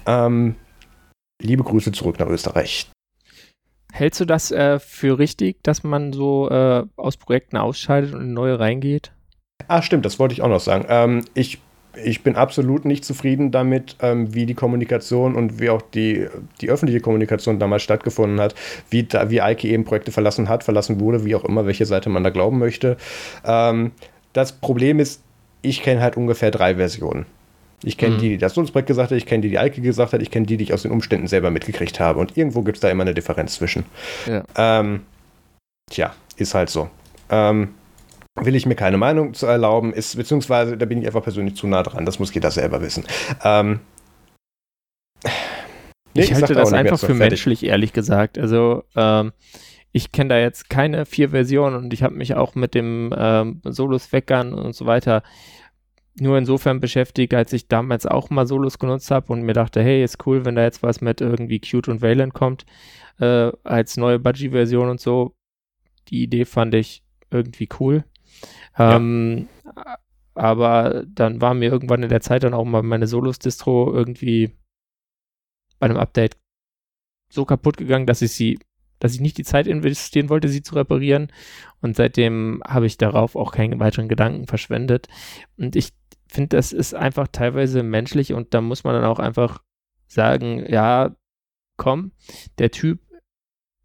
[0.06, 0.56] Ähm,
[1.41, 2.88] liebe Grüße zurück nach Österreich.
[3.95, 8.34] Hältst du das äh, für richtig, dass man so äh, aus Projekten ausscheidet und in
[8.34, 9.13] neue reingeht?
[9.69, 10.86] Ah, stimmt, das wollte ich auch noch sagen.
[10.89, 11.60] Ähm, ich,
[12.03, 16.27] ich bin absolut nicht zufrieden damit, ähm, wie die Kommunikation und wie auch die,
[16.60, 18.53] die öffentliche Kommunikation damals stattgefunden hat,
[18.89, 22.10] wie, da, wie Ike eben Projekte verlassen hat, verlassen wurde, wie auch immer, welche Seite
[22.10, 22.97] man da glauben möchte.
[23.45, 23.93] Ähm,
[24.34, 25.23] das Problem ist,
[25.62, 27.27] ich kenne halt ungefähr drei Versionen.
[27.83, 28.19] Ich kenne mhm.
[28.19, 30.45] die, die das Sulzbrett gesagt hat, ich kenne die, die Eike gesagt hat, ich kenne
[30.45, 32.19] die, die ich aus den Umständen selber mitgekriegt habe.
[32.19, 33.85] Und irgendwo gibt es da immer eine Differenz zwischen.
[34.25, 34.43] Ja.
[34.55, 35.01] Ähm,
[35.91, 36.89] tja, ist halt so.
[37.29, 37.69] Ähm,
[38.41, 41.67] will ich mir keine Meinung zu erlauben, ist, beziehungsweise da bin ich einfach persönlich zu
[41.67, 43.05] nah dran, das muss jeder selber wissen.
[43.43, 43.79] Ähm,
[46.13, 48.38] nee, ich, halte das einfach für menschlich, ehrlich gesagt.
[48.38, 49.31] Also, ähm,
[49.91, 53.61] ich kenne da jetzt keine vier Versionen und ich habe mich auch mit dem ähm,
[53.63, 55.23] Solos Weckern und so weiter
[56.19, 60.04] nur insofern beschäftigt, als ich damals auch mal Solos genutzt habe und mir dachte, hey,
[60.04, 62.65] ist cool, wenn da jetzt was mit irgendwie Qt und Wayland kommt,
[63.19, 65.36] äh, als neue Budgie-Version und so.
[66.08, 68.06] Die Idee fand ich irgendwie cool.
[68.78, 69.97] Ähm, ja.
[70.36, 74.51] Aber dann war mir irgendwann in der Zeit dann auch mal meine Solos-Distro irgendwie
[75.80, 76.38] bei einem Update
[77.30, 78.60] so kaputt gegangen, dass ich sie,
[78.99, 81.31] dass ich nicht die Zeit investieren wollte, sie zu reparieren.
[81.81, 85.08] Und seitdem habe ich darauf auch keinen weiteren Gedanken verschwendet.
[85.58, 85.93] Und ich
[86.27, 89.62] finde, das ist einfach teilweise menschlich und da muss man dann auch einfach
[90.08, 91.15] sagen, ja,
[91.77, 92.12] komm,
[92.58, 92.99] der Typ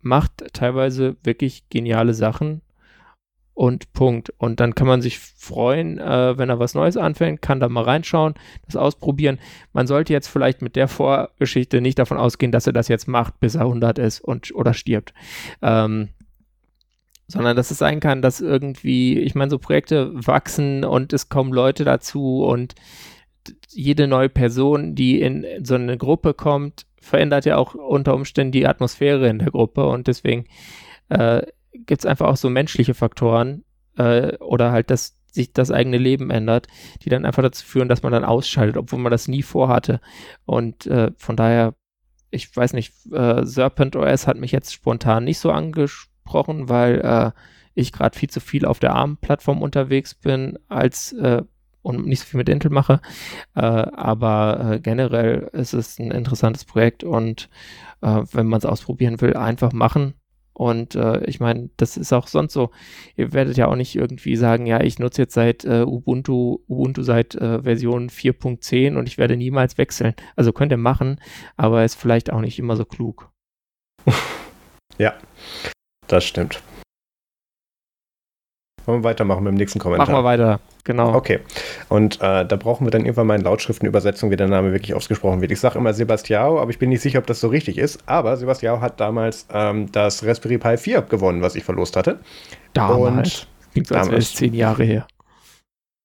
[0.01, 2.62] macht teilweise wirklich geniale Sachen
[3.61, 4.33] und Punkt.
[4.38, 7.85] Und dann kann man sich freuen, äh, wenn er was Neues anfängt, kann da mal
[7.85, 8.33] reinschauen,
[8.64, 9.38] das ausprobieren.
[9.75, 13.38] Man sollte jetzt vielleicht mit der Vorgeschichte nicht davon ausgehen, dass er das jetzt macht,
[13.38, 15.12] bis er 100 ist und oder stirbt.
[15.61, 16.09] Ähm,
[17.27, 21.53] sondern dass es sein kann, dass irgendwie, ich meine, so Projekte wachsen und es kommen
[21.53, 22.75] Leute dazu und
[23.68, 28.66] jede neue Person, die in so eine Gruppe kommt, verändert ja auch unter Umständen die
[28.66, 30.46] Atmosphäre in der Gruppe und deswegen
[31.11, 33.64] äh, gibt es einfach auch so menschliche Faktoren
[33.96, 36.66] äh, oder halt, dass sich das eigene Leben ändert,
[37.02, 40.00] die dann einfach dazu führen, dass man dann ausschaltet, obwohl man das nie vorhatte.
[40.44, 41.74] Und äh, von daher,
[42.30, 47.00] ich weiß nicht, äh, Serpent OS hat mich jetzt spontan nicht so angesprochen gesprochen, weil
[47.00, 47.30] äh,
[47.74, 51.42] ich gerade viel zu viel auf der ARM-Plattform unterwegs bin, als äh,
[51.83, 53.00] und nicht so viel mit Intel mache.
[53.54, 57.48] Äh, aber äh, generell ist es ein interessantes Projekt und
[58.02, 60.14] äh, wenn man es ausprobieren will, einfach machen.
[60.61, 62.70] Und äh, ich meine, das ist auch sonst so.
[63.16, 67.01] Ihr werdet ja auch nicht irgendwie sagen, ja, ich nutze jetzt seit äh, Ubuntu, Ubuntu
[67.01, 70.12] seit äh, Version 4.10 und ich werde niemals wechseln.
[70.37, 71.18] Also könnt ihr machen,
[71.57, 73.31] aber ist vielleicht auch nicht immer so klug.
[74.99, 75.14] ja,
[76.09, 76.62] das stimmt.
[78.90, 80.07] Wollen wir weitermachen mit dem nächsten Kommentar?
[80.07, 81.14] Machen wir weiter, genau.
[81.14, 81.40] Okay.
[81.88, 85.40] Und äh, da brauchen wir dann irgendwann mal in Lautschriftenübersetzung, wie der Name wirklich ausgesprochen
[85.40, 85.53] wird.
[85.53, 88.00] Ich sage immer Sebastiao, aber ich bin nicht sicher, ob das so richtig ist.
[88.07, 92.20] Aber Sebastiao hat damals ähm, das Raspberry Pi 4 gewonnen, was ich verlost hatte.
[92.72, 93.40] Damals.
[93.40, 95.07] Und Klingt als wäre es zehn Jahre her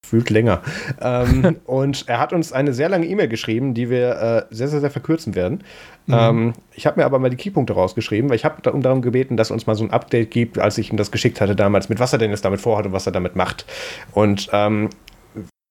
[0.05, 0.61] fühlt länger.
[1.01, 4.79] ähm, und er hat uns eine sehr lange E-Mail geschrieben, die wir äh, sehr, sehr,
[4.79, 5.63] sehr verkürzen werden.
[6.07, 6.13] Mhm.
[6.13, 9.37] Ähm, ich habe mir aber mal die Keypunkte rausgeschrieben, weil ich habe darum, darum gebeten,
[9.37, 11.89] dass er uns mal so ein Update gibt, als ich ihm das geschickt hatte damals,
[11.89, 13.65] mit was er denn jetzt damit vorhat und was er damit macht.
[14.13, 14.89] Und ähm,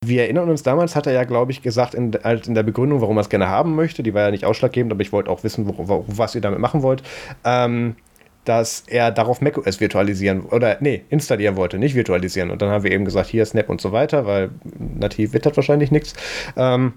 [0.07, 3.17] wir erinnern uns, damals hat er ja, glaube ich, gesagt in, in, der Begründung, warum
[3.17, 4.03] er es gerne haben möchte.
[4.03, 6.59] Die war ja nicht ausschlaggebend, aber ich wollte auch wissen, wo, wo, was ihr damit
[6.59, 7.03] machen wollt.
[7.45, 7.97] Ähm,
[8.45, 12.51] dass er darauf macOS virtualisieren oder nee, installieren wollte, nicht virtualisieren.
[12.51, 15.57] Und dann haben wir eben gesagt, hier Snap und so weiter, weil nativ wird das
[15.57, 16.15] wahrscheinlich nichts.
[16.57, 16.95] Ähm,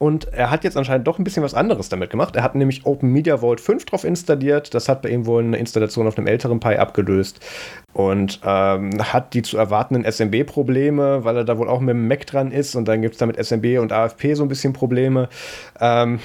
[0.00, 2.34] und er hat jetzt anscheinend doch ein bisschen was anderes damit gemacht.
[2.34, 4.72] Er hat nämlich Open Media Vault 5 drauf installiert.
[4.72, 7.38] Das hat bei ihm wohl eine Installation auf einem älteren Pi abgelöst.
[7.92, 12.26] Und ähm, hat die zu erwartenden SMB-Probleme, weil er da wohl auch mit dem Mac
[12.26, 12.76] dran ist.
[12.76, 15.28] Und dann gibt es da mit SMB und AFP so ein bisschen Probleme.
[15.78, 16.20] Ähm,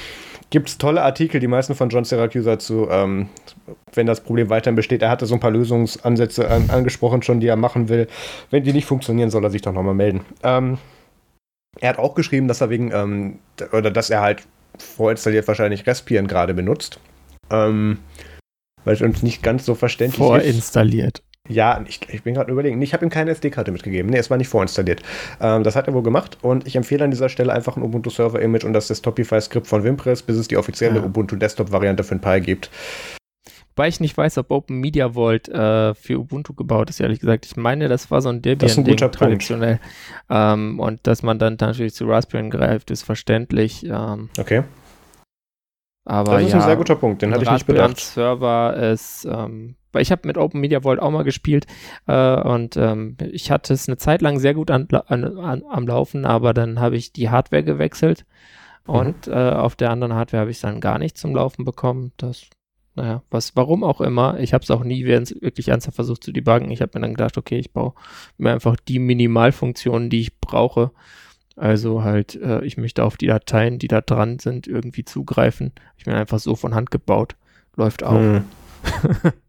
[0.56, 3.28] gibt es tolle Artikel, die meisten von John Syracuse dazu, ähm,
[3.94, 5.02] wenn das Problem weiterhin besteht.
[5.02, 8.08] Er hatte so ein paar Lösungsansätze an, angesprochen schon, die er machen will.
[8.52, 10.22] Wenn die nicht funktionieren, soll er sich doch nochmal melden.
[10.44, 10.78] Ähm,
[11.82, 13.40] er hat auch geschrieben, dass er wegen, ähm,
[13.74, 14.44] oder dass er halt
[14.80, 17.02] vorinstalliert wahrscheinlich Respieren gerade benutzt.
[17.50, 18.00] Ähm,
[18.86, 20.56] weil es uns nicht ganz so verständlich vorinstalliert.
[20.56, 20.72] ist.
[20.72, 21.24] Vorinstalliert.
[21.48, 22.82] Ja, ich, ich bin gerade überlegen.
[22.82, 24.10] Ich habe ihm keine SD-Karte mitgegeben.
[24.10, 25.02] Nee, es war nicht vorinstalliert.
[25.40, 28.10] Ähm, das hat er wohl gemacht und ich empfehle an dieser Stelle einfach ein Ubuntu
[28.10, 31.06] Server Image und das Desktopify-Skript von Wimpress, bis es die offizielle ja.
[31.06, 32.72] Ubuntu Desktop-Variante für ein Pi gibt.
[33.76, 37.46] Wobei ich nicht weiß, ob Open Media Vault äh, für Ubuntu gebaut ist, ehrlich gesagt.
[37.46, 39.80] Ich meine, das war so ein Debian-Ding traditionell.
[40.30, 43.86] Ähm, und dass man dann natürlich zu Raspberry greift, ist verständlich.
[43.86, 44.64] Ähm, okay.
[46.06, 48.00] Aber das ist ja, ein sehr guter Punkt, den hatte ich nicht bedacht.
[48.00, 51.66] Server ist, ähm, weil ich habe mit Open Media Vault auch mal gespielt
[52.06, 55.88] äh, und ähm, ich hatte es eine Zeit lang sehr gut an, an, an, am
[55.88, 58.26] Laufen, aber dann habe ich die Hardware gewechselt
[58.88, 58.94] mhm.
[58.94, 62.12] und äh, auf der anderen Hardware habe ich es dann gar nicht zum Laufen bekommen.
[62.18, 62.48] Das
[62.96, 64.40] naja, was, warum auch immer.
[64.40, 66.72] Ich habe es auch nie wirklich ernsthaft versucht zu debuggen.
[66.72, 67.94] Ich habe mir dann gedacht, okay, ich baue
[68.38, 70.92] mir einfach die Minimalfunktionen, die ich brauche.
[71.58, 75.74] Also halt, äh, ich möchte auf die Dateien, die da dran sind, irgendwie zugreifen.
[75.98, 77.36] Ich bin einfach so von Hand gebaut.
[77.76, 78.20] Läuft auch.
[78.20, 78.46] Hm.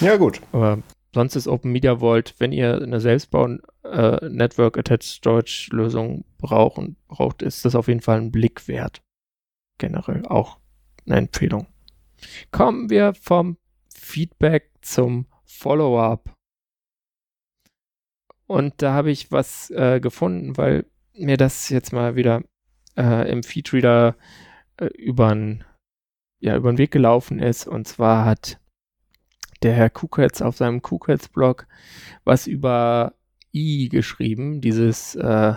[0.00, 0.40] ja, gut.
[0.52, 0.82] Aber
[1.14, 4.26] sonst ist Open Media Vault, wenn ihr eine selbstbauen äh,
[5.70, 9.02] Lösung braucht, ist das auf jeden Fall ein Blick wert.
[9.78, 10.58] Generell auch
[11.06, 11.66] eine Empfehlung.
[12.50, 13.58] Kommen wir vom
[13.92, 16.32] Feedback zum Follow-up.
[18.46, 22.42] Und da habe ich was äh, gefunden, weil mir das jetzt mal wieder
[22.96, 24.16] äh, im Feedreader
[24.76, 25.64] äh, über den
[26.78, 27.66] Weg gelaufen ist.
[27.66, 28.60] Und zwar hat
[29.62, 31.66] der Herr Kuketz auf seinem Kuketz-Blog
[32.24, 33.14] was über
[33.54, 35.54] i geschrieben, dieses äh,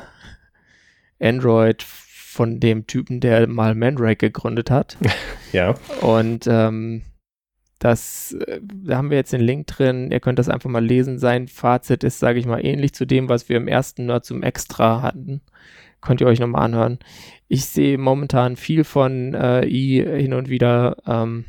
[1.19, 4.97] Android von dem Typen, der mal Mandrake gegründet hat.
[5.51, 5.75] ja.
[6.01, 7.01] Und ähm,
[7.79, 10.11] das, äh, da haben wir jetzt den Link drin.
[10.11, 11.19] Ihr könnt das einfach mal lesen.
[11.19, 14.43] Sein Fazit ist, sage ich mal, ähnlich zu dem, was wir im ersten Nerd zum
[14.43, 15.41] Extra hatten.
[16.01, 16.99] Könnt ihr euch nochmal anhören.
[17.49, 21.45] Ich sehe momentan viel von äh, I hin und wieder, ähm,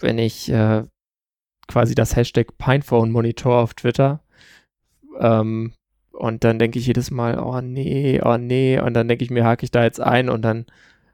[0.00, 0.84] wenn ich äh,
[1.68, 4.20] quasi das Hashtag Pinephone Monitor auf Twitter
[5.20, 5.72] ähm,
[6.12, 8.80] und dann denke ich jedes Mal, oh nee, oh nee.
[8.80, 10.66] Und dann denke ich mir, hake ich da jetzt ein und dann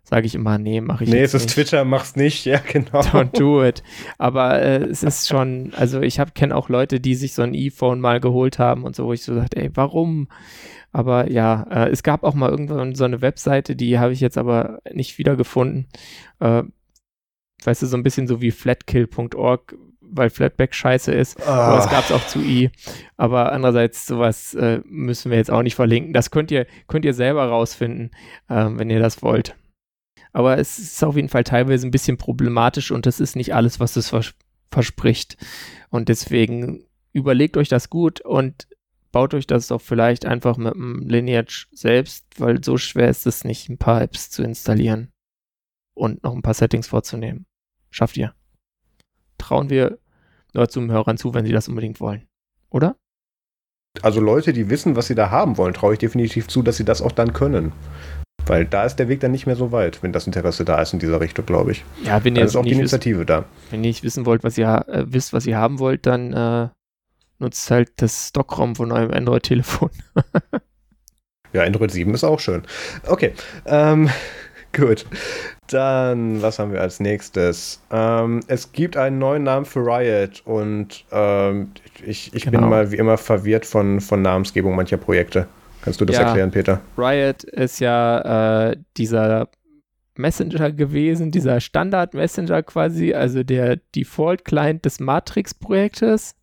[0.04, 1.42] sage ich immer, nee, mache ich nee, jetzt nicht.
[1.42, 3.00] Nee, es ist Twitter, mach's nicht, ja, genau.
[3.00, 3.82] Don't do it.
[4.18, 8.00] Aber äh, es ist schon, also ich kenne auch Leute, die sich so ein E-Phone
[8.00, 10.28] mal geholt haben und so, wo ich so dachte, ey, warum?
[10.92, 14.38] Aber ja, äh, es gab auch mal irgendwann so eine Webseite, die habe ich jetzt
[14.38, 15.86] aber nicht wiedergefunden.
[16.40, 16.64] Äh,
[17.66, 21.38] weißt du, so ein bisschen so wie flatkill.org, weil Flatback scheiße ist.
[21.40, 21.48] Oh.
[21.48, 22.70] Aber es gab es auch zu i.
[23.16, 26.12] Aber andererseits, sowas äh, müssen wir jetzt auch nicht verlinken.
[26.12, 28.10] Das könnt ihr, könnt ihr selber rausfinden,
[28.50, 29.56] ähm, wenn ihr das wollt.
[30.32, 33.80] Aber es ist auf jeden Fall teilweise ein bisschen problematisch und das ist nicht alles,
[33.80, 34.34] was es vers
[34.70, 35.36] verspricht.
[35.90, 38.66] Und deswegen überlegt euch das gut und
[39.12, 43.44] baut euch das doch vielleicht einfach mit dem Lineage selbst, weil so schwer ist es
[43.44, 45.12] nicht, ein paar Apps zu installieren
[45.94, 47.44] und noch ein paar Settings vorzunehmen.
[47.92, 48.34] Schafft ihr.
[49.38, 49.98] Trauen wir
[50.54, 52.26] nur zum Hörern zu, wenn sie das unbedingt wollen.
[52.70, 52.96] Oder?
[54.00, 56.84] Also Leute, die wissen, was sie da haben wollen, traue ich definitiv zu, dass sie
[56.84, 57.72] das auch dann können.
[58.46, 60.94] Weil da ist der Weg dann nicht mehr so weit, wenn das Interesse da ist
[60.94, 61.84] in dieser Richtung, glaube ich.
[62.02, 63.44] Ja, wenn ihr ist auch die Initiative wisst, da.
[63.70, 66.68] Wenn ihr nicht wissen wollt, was ihr äh, wisst, was ihr haben wollt, dann äh,
[67.38, 69.90] nutzt halt das Stockrom von eurem Android-Telefon.
[71.52, 72.62] ja, Android 7 ist auch schön.
[73.06, 73.34] Okay.
[73.66, 74.08] Ähm,
[74.72, 75.04] Gut.
[75.72, 77.80] Dann, was haben wir als nächstes?
[77.90, 81.72] Ähm, es gibt einen neuen Namen für Riot und ähm,
[82.04, 82.60] ich, ich genau.
[82.60, 85.46] bin mal wie immer verwirrt von, von Namensgebung mancher Projekte.
[85.82, 86.80] Kannst du das ja, erklären, Peter?
[86.98, 89.48] Riot ist ja äh, dieser
[90.16, 96.34] Messenger gewesen, dieser Standard-Messenger quasi, also der Default-Client des Matrix-Projektes,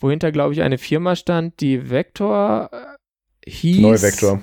[0.00, 3.80] wohinter, glaube ich, eine Firma stand, die Vector äh, hieß.
[3.80, 4.40] Neu Vector.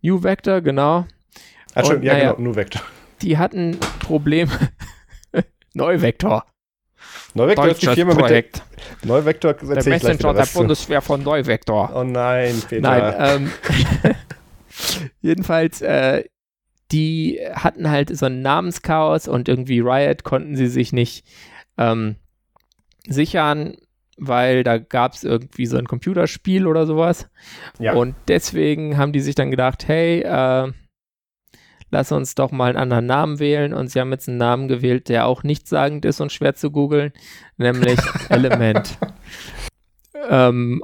[0.00, 1.06] New Vector, genau.
[1.74, 2.82] Ach, schon, ja, naja, genau, New Vector.
[3.22, 4.52] Die hatten Probleme.
[5.74, 6.44] Neuvektor.
[7.34, 8.62] Neuvektor ist die Firma Projekt.
[9.00, 11.90] mit der Neuvektor Der Messenger der Bundeswehr von Neuvektor.
[11.94, 12.82] Oh nein, Peter.
[12.82, 14.12] Nein, ähm,
[15.22, 16.24] jedenfalls, äh,
[16.90, 21.24] die hatten halt so ein Namenschaos und irgendwie Riot konnten sie sich nicht
[21.78, 22.16] ähm,
[23.06, 23.76] sichern,
[24.18, 27.28] weil da gab es irgendwie so ein Computerspiel oder sowas.
[27.78, 27.94] Ja.
[27.94, 30.72] Und deswegen haben die sich dann gedacht, hey, äh,
[31.92, 33.72] lass uns doch mal einen anderen Namen wählen.
[33.72, 37.12] Und sie haben jetzt einen Namen gewählt, der auch nichtssagend ist und schwer zu googeln,
[37.56, 38.98] nämlich Element.
[40.28, 40.82] ähm,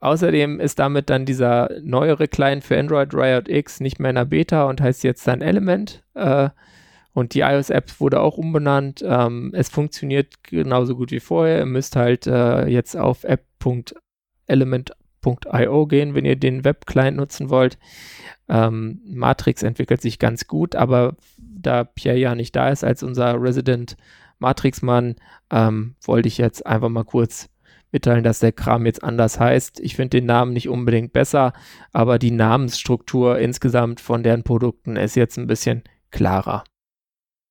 [0.00, 4.26] Außerdem ist damit dann dieser neuere Client für Android Riot X nicht mehr in der
[4.26, 6.04] Beta und heißt jetzt dann Element.
[6.14, 6.50] Äh,
[7.12, 9.02] und die iOS-App wurde auch umbenannt.
[9.04, 11.58] Ähm, es funktioniert genauso gut wie vorher.
[11.60, 13.24] Ihr müsst halt äh, jetzt auf
[15.26, 17.78] app.element.io gehen, wenn ihr den Web-Client nutzen wollt.
[18.48, 23.40] Ähm, Matrix entwickelt sich ganz gut, aber da Pierre ja nicht da ist als unser
[23.40, 23.96] Resident
[24.38, 25.16] Matrix-Mann,
[25.50, 27.48] ähm, wollte ich jetzt einfach mal kurz
[27.92, 29.80] mitteilen, dass der Kram jetzt anders heißt.
[29.80, 31.52] Ich finde den Namen nicht unbedingt besser,
[31.92, 36.64] aber die Namensstruktur insgesamt von deren Produkten ist jetzt ein bisschen klarer.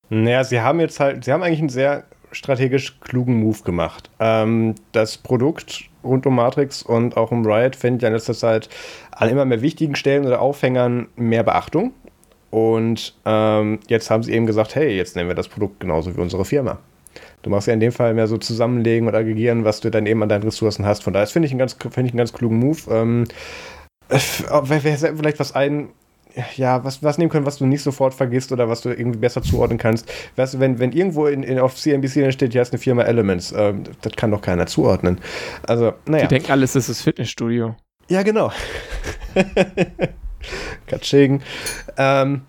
[0.09, 4.09] Naja, sie haben jetzt halt, sie haben eigentlich einen sehr strategisch klugen Move gemacht.
[4.19, 8.69] Ähm, das Produkt rund um Matrix und auch um Riot findet ja in letzter Zeit
[9.11, 11.93] an immer mehr wichtigen Stellen oder Aufhängern mehr Beachtung.
[12.51, 16.21] Und ähm, jetzt haben sie eben gesagt, hey, jetzt nennen wir das Produkt genauso wie
[16.21, 16.79] unsere Firma.
[17.41, 20.21] Du machst ja in dem Fall mehr so zusammenlegen und aggregieren, was du dann eben
[20.23, 21.03] an deinen Ressourcen hast.
[21.03, 22.79] Von daher finde ich, einen ganz, find ich einen ganz klugen Move.
[22.89, 23.25] Ähm,
[24.09, 24.19] äh,
[24.63, 25.89] wer vielleicht was ein,
[26.55, 29.41] ja, was, was nehmen können, was du nicht sofort vergisst oder was du irgendwie besser
[29.41, 30.11] zuordnen kannst.
[30.35, 33.53] Weißt du, wenn, wenn irgendwo in, in, auf CNBC steht, hier ist eine Firma Elements,
[33.55, 35.19] ähm, das kann doch keiner zuordnen.
[35.63, 36.27] Also, naja.
[36.27, 37.75] Die denken alles, das ist Fitnessstudio.
[38.09, 38.51] Ja, genau.
[40.87, 41.41] Katschegen.
[41.97, 42.41] Ähm,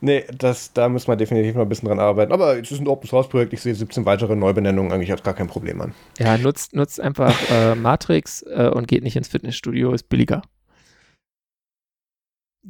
[0.00, 2.32] nee, das, da müssen wir definitiv noch ein bisschen dran arbeiten.
[2.32, 3.52] Aber es ist ein Open Source Projekt.
[3.52, 5.94] Ich sehe 17 weitere Neubenennungen eigentlich als gar kein Problem an.
[6.18, 10.42] Ja, nutzt, nutzt einfach äh, Matrix äh, und geht nicht ins Fitnessstudio, ist billiger.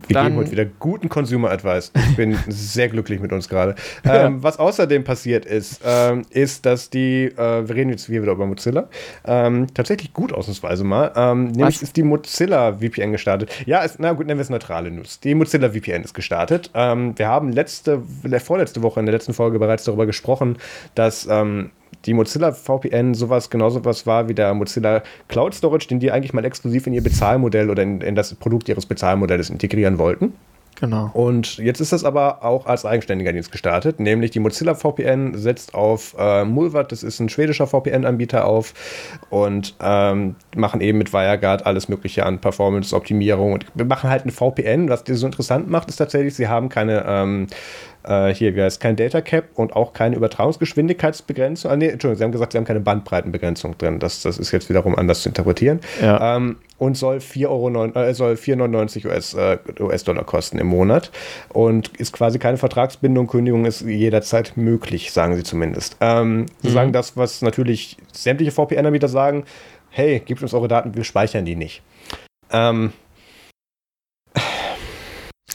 [0.09, 1.91] Wir dann, geben heute wieder guten Consumer Advice.
[2.11, 3.75] Ich bin sehr glücklich mit uns gerade.
[4.05, 4.43] Ähm.
[4.43, 8.89] Was außerdem passiert ist, ähm, ist, dass die, äh, wir reden jetzt wieder über Mozilla,
[9.25, 13.51] ähm, tatsächlich gut ausnahmsweise mal, ähm, nämlich ist die Mozilla VPN gestartet.
[13.65, 15.19] Ja, ist, na gut, nennen wir es neutrale News.
[15.21, 16.71] Die Mozilla VPN ist gestartet.
[16.75, 18.03] Ähm, wir haben letzte,
[18.45, 20.59] vorletzte Woche in der letzten Folge bereits darüber gesprochen,
[20.95, 21.71] dass ähm,
[22.07, 26.33] die Mozilla VPN sowas genauso was war wie der Mozilla Cloud Storage, den die eigentlich
[26.33, 30.33] mal exklusiv in ihr Bezahlmodell oder in, in das Produkt ihres Bezahlmodells integrieren wollten.
[30.79, 31.11] Genau.
[31.15, 35.75] Und jetzt ist das aber auch als eigenständiger Dienst gestartet, nämlich die Mozilla VPN setzt
[35.75, 38.75] auf äh, Mulvat, das ist ein schwedischer VPN-Anbieter auf
[39.31, 44.31] und ähm, machen eben mit WireGuard alles Mögliche an Performance-Optimierung und wir machen halt ein
[44.31, 44.91] VPN.
[44.91, 47.47] Was die so interessant macht, ist tatsächlich, sie haben keine ähm,
[48.07, 51.71] äh, hier es kein Data Cap und auch keine Übertragungsgeschwindigkeitsbegrenzung.
[51.71, 53.99] Ah, nee, Entschuldigung, Sie haben gesagt, Sie haben keine Bandbreitenbegrenzung drin.
[53.99, 55.81] Das, das ist jetzt wiederum anders zu interpretieren.
[56.01, 56.37] Ja.
[56.37, 61.11] Ähm, und soll 4,99 Euro, äh, soll 4,99 US, äh, US-Dollar kosten im Monat
[61.49, 63.27] und ist quasi keine Vertragsbindung.
[63.27, 65.97] Kündigung ist jederzeit möglich, sagen sie zumindest.
[66.01, 66.47] Ähm, mhm.
[66.63, 69.45] Sie sagen das, was natürlich sämtliche VPN-Anbieter sagen:
[69.91, 71.83] Hey, gebt uns eure Daten, wir speichern die nicht.
[72.53, 72.93] Ähm,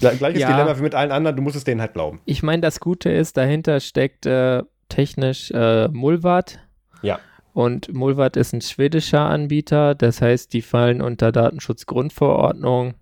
[0.02, 0.52] Gleiches ja.
[0.52, 2.20] Dilemma wie mit allen anderen, du musst es denen halt glauben.
[2.26, 6.60] Ich meine, das Gute ist, dahinter steckt äh, technisch äh, Mulvat.
[7.02, 7.20] Ja.
[7.54, 12.96] Und Mulvat ist ein schwedischer Anbieter, das heißt, die fallen unter Datenschutzgrundverordnung.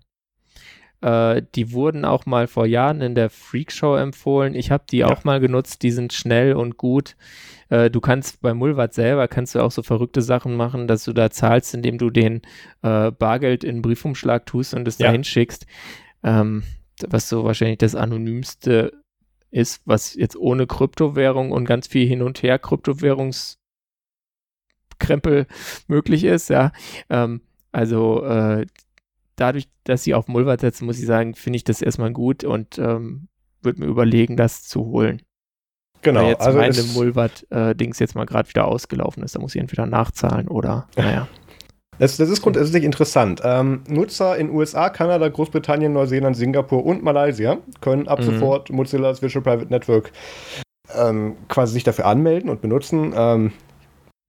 [1.02, 4.54] Äh, die wurden auch mal vor Jahren in der Freakshow empfohlen.
[4.54, 5.06] Ich habe die ja.
[5.06, 7.16] auch mal genutzt, die sind schnell und gut.
[7.70, 11.12] Äh, du kannst bei Mulvat selber kannst du auch so verrückte Sachen machen, dass du
[11.12, 12.42] da zahlst, indem du den
[12.82, 15.06] äh, Bargeld in einen Briefumschlag tust und es ja.
[15.06, 15.66] dahin schickst.
[16.22, 16.64] Ähm,
[17.08, 18.92] was so wahrscheinlich das anonymste
[19.50, 23.58] ist, was jetzt ohne Kryptowährung und ganz viel hin und her Kryptowährungskrempel
[25.88, 26.72] möglich ist, ja.
[27.08, 27.42] Ähm,
[27.72, 28.66] also äh,
[29.36, 32.78] dadurch, dass sie auf Mulvat setzen, muss ich sagen, finde ich das erstmal gut und
[32.78, 33.28] ähm,
[33.62, 35.22] würde mir überlegen, das zu holen.
[36.02, 36.20] Genau.
[36.20, 39.34] Weil jetzt also meine Mulvat-Dings äh, jetzt mal gerade wieder ausgelaufen ist.
[39.34, 41.28] Da muss ich entweder nachzahlen oder, naja.
[42.00, 43.42] Das, das ist grundsätzlich interessant.
[43.44, 48.24] Ähm, Nutzer in USA, Kanada, Großbritannien, Neuseeland, Singapur und Malaysia können ab mhm.
[48.24, 50.10] sofort Mozilla's Visual Private Network
[50.96, 53.12] ähm, quasi sich dafür anmelden und benutzen.
[53.14, 53.52] Ähm,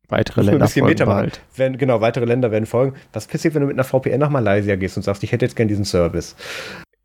[0.10, 1.42] weitere Länder folgen bald.
[1.56, 2.94] Wenn, genau, weitere Länder werden folgen.
[3.14, 5.56] Was passiert, wenn du mit einer VPN nach Malaysia gehst und sagst, ich hätte jetzt
[5.56, 6.36] gern diesen Service?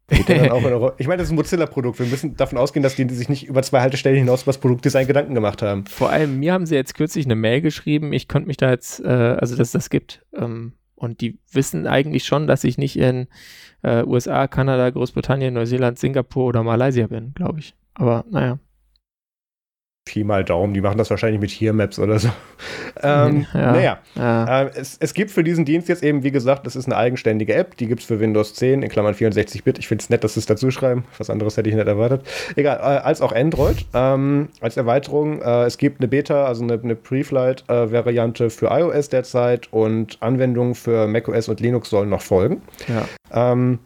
[0.98, 1.98] ich meine, das ist ein Mozilla-Produkt.
[1.98, 5.06] Wir müssen davon ausgehen, dass die sich nicht über zwei Haltestellen hinaus über das Produktdesign
[5.06, 5.84] Gedanken gemacht haben.
[5.86, 9.00] Vor allem, mir haben sie jetzt kürzlich eine Mail geschrieben, ich konnte mich da jetzt,
[9.00, 10.22] äh, also dass es das gibt.
[10.34, 13.26] Ähm, und die wissen eigentlich schon, dass ich nicht in
[13.82, 17.74] äh, USA, Kanada, Großbritannien, Neuseeland, Singapur oder Malaysia bin, glaube ich.
[17.94, 18.58] Aber naja.
[20.06, 22.28] Pi mal Daumen, die machen das wahrscheinlich mit Here Maps oder so.
[23.02, 24.62] ähm, ja, naja, ja.
[24.62, 27.54] Äh, es, es, gibt für diesen Dienst jetzt eben, wie gesagt, das ist eine eigenständige
[27.54, 29.78] App, die gibt es für Windows 10 in Klammern 64-Bit.
[29.78, 31.04] Ich finde es nett, dass sie es dazu schreiben.
[31.18, 32.22] Was anderes hätte ich nicht erwartet.
[32.54, 35.42] Egal, äh, als auch Android ähm, als Erweiterung.
[35.42, 41.08] Äh, es gibt eine Beta, also eine, eine Pre-Flight-Variante für iOS derzeit und Anwendungen für
[41.08, 42.62] macOS und Linux sollen noch folgen.
[42.86, 43.08] Ja.
[43.52, 43.80] Ähm,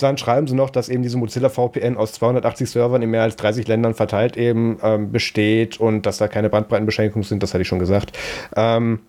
[0.00, 3.36] dann schreiben sie noch, dass eben diese Mozilla VPN aus 280 Servern in mehr als
[3.36, 7.68] 30 Ländern verteilt eben ähm, besteht und dass da keine Bandbreitenbeschränkungen sind, das hatte ich
[7.68, 8.18] schon gesagt.
[8.56, 9.00] Ähm,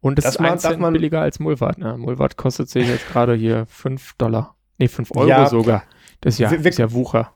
[0.00, 1.78] und es ist man, Cent man, billiger als Mulvat.
[1.78, 1.96] Ne?
[1.98, 4.54] Mulvat kostet sich jetzt gerade hier 5 Dollar.
[4.78, 5.82] Nee, 5 Euro ja, sogar.
[6.20, 7.32] Das ist ja, wir, ist ja Wucher.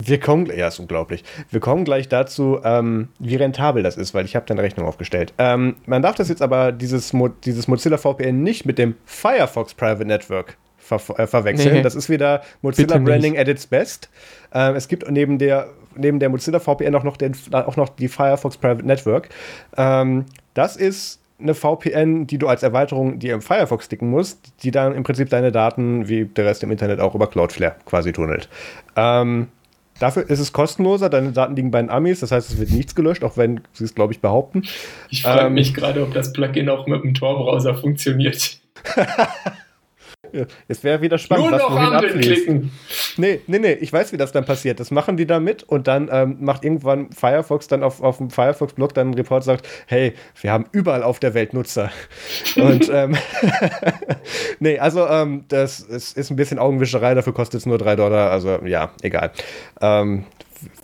[0.00, 1.24] Wir kommen, ja, ist unglaublich.
[1.50, 4.86] Wir kommen gleich dazu, ähm, wie rentabel das ist, weil ich habe da eine Rechnung
[4.86, 5.34] aufgestellt.
[5.38, 9.74] Ähm, man darf das jetzt aber, dieses, Mo dieses Mozilla VPN nicht mit dem Firefox
[9.74, 10.56] Private Network
[10.88, 11.74] ver äh, verwechseln.
[11.74, 11.82] Nee.
[11.82, 14.08] Das ist wieder Mozilla Branding at its best.
[14.52, 18.08] Ähm, es gibt neben der, neben der Mozilla VPN auch noch, den, auch noch die
[18.08, 19.28] Firefox Private Network.
[19.76, 20.24] Ähm,
[20.54, 24.94] das ist eine VPN, die du als Erweiterung dir im Firefox sticken musst, die dann
[24.94, 28.48] im Prinzip deine Daten, wie der Rest im Internet auch über Cloudflare quasi tunnelt.
[28.96, 29.48] Ähm,
[30.00, 32.94] dafür ist es kostenloser, deine Daten liegen bei den Amis, das heißt, es wird nichts
[32.94, 34.64] gelöscht, auch wenn sie es, glaube ich, behaupten.
[35.10, 38.58] Ich frage ähm, mich gerade, ob das Plugin auch mit dem Tor-Browser funktioniert.
[40.68, 42.28] Es wäre wieder spannend, Nur noch abfließt.
[42.28, 42.72] klicken.
[43.16, 44.80] Nee, nee, nee, ich weiß, wie das dann passiert.
[44.80, 48.30] Das machen die da mit und dann ähm, macht irgendwann Firefox dann auf, auf dem
[48.30, 51.90] Firefox-Blog dann einen Report sagt, hey, wir haben überall auf der Welt Nutzer.
[52.56, 53.16] und ähm,
[54.60, 58.30] nee, also ähm, das ist, ist ein bisschen Augenwischerei, dafür kostet es nur drei Dollar,
[58.30, 59.32] also ja, egal.
[59.80, 60.24] Ähm,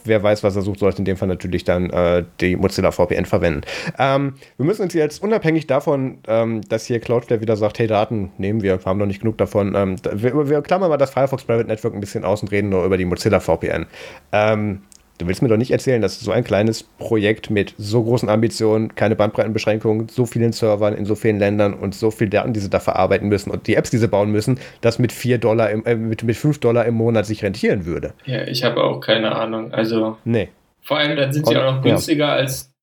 [0.05, 3.25] wer weiß, was er sucht, sollte in dem Fall natürlich dann äh, die Mozilla VPN
[3.25, 3.63] verwenden.
[3.99, 8.33] Ähm, wir müssen uns jetzt unabhängig davon, ähm, dass hier Cloudflare wieder sagt, hey, Daten
[8.39, 9.75] nehmen wir, haben noch nicht genug davon.
[9.75, 12.85] Ähm, wir, wir, klammern mal das Firefox Private Network ein bisschen aus und reden nur
[12.85, 13.87] über die Mozilla VPN.
[14.33, 14.83] Ähm,
[15.19, 18.97] Du willst mir doch nicht erzählen, dass so ein kleines Projekt mit so großen Ambitionen,
[18.97, 22.71] keine Bandbreitenbeschränkungen, so vielen Servern in so vielen Ländern und so viel Daten, die sie
[22.71, 25.85] da verarbeiten müssen und die Apps, die sie bauen müssen, das mit 4 Dollar im,
[25.87, 28.13] äh, mit, mit 5 Dollar im Monat sich rentieren würde.
[28.25, 29.73] Ja, ich habe auch keine Ahnung.
[29.73, 30.19] Also.
[30.25, 30.49] Nee.
[30.83, 32.35] Vor allem, dann sind sie und, auch noch günstiger ja.
[32.35, 32.75] als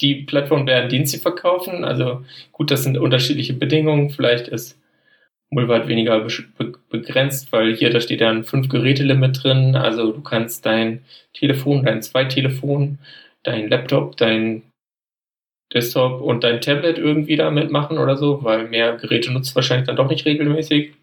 [0.00, 1.84] die Plattform, deren Dienst sie verkaufen.
[1.84, 4.10] Also gut, das sind unterschiedliche Bedingungen.
[4.10, 4.78] Vielleicht ist
[5.50, 6.26] Mulvat weniger
[6.90, 9.76] begrenzt, weil hier, da steht ja ein 5-Geräte-Limit drin.
[9.76, 12.98] Also du kannst dein Telefon, dein Zweitelefon,
[13.44, 14.62] dein Laptop, dein
[15.72, 19.96] Desktop und dein Tablet irgendwie damit machen oder so, weil mehr Geräte nutzt wahrscheinlich dann
[19.96, 20.94] doch nicht regelmäßig.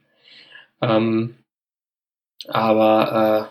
[0.81, 1.35] Ähm,
[2.47, 3.49] aber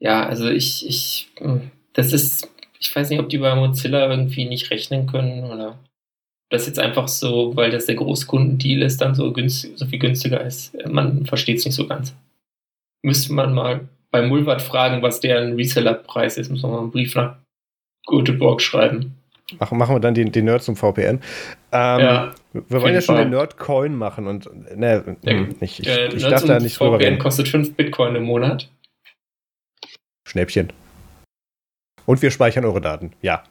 [0.00, 2.48] äh, ja, also ich, ich, hm, das ist,
[2.78, 5.78] ich weiß nicht, ob die bei Mozilla irgendwie nicht rechnen können oder
[6.54, 10.40] das jetzt einfach so, weil das der Großkundendeal ist, dann so, günstig, so viel günstiger
[10.40, 10.74] ist.
[10.88, 12.14] Man versteht es nicht so ganz.
[13.02, 16.50] Müsste man mal bei Mulvat fragen, was deren Resellerpreis ist.
[16.50, 17.36] Muss man mal einen Brief nach
[18.06, 19.14] Göteborg schreiben.
[19.58, 21.20] Machen, machen wir dann die, die Nerds zum VPN.
[21.20, 21.20] Ähm,
[21.72, 26.06] ja, wir wollen ja schon den Nerdcoin machen und ne, ja, hm, nicht, ich, äh,
[26.14, 27.18] ich darf da nicht drüber reden.
[27.18, 28.70] kostet 5 Bitcoin im Monat.
[30.26, 30.72] Schnäppchen.
[32.06, 33.44] Und wir speichern eure Daten, ja.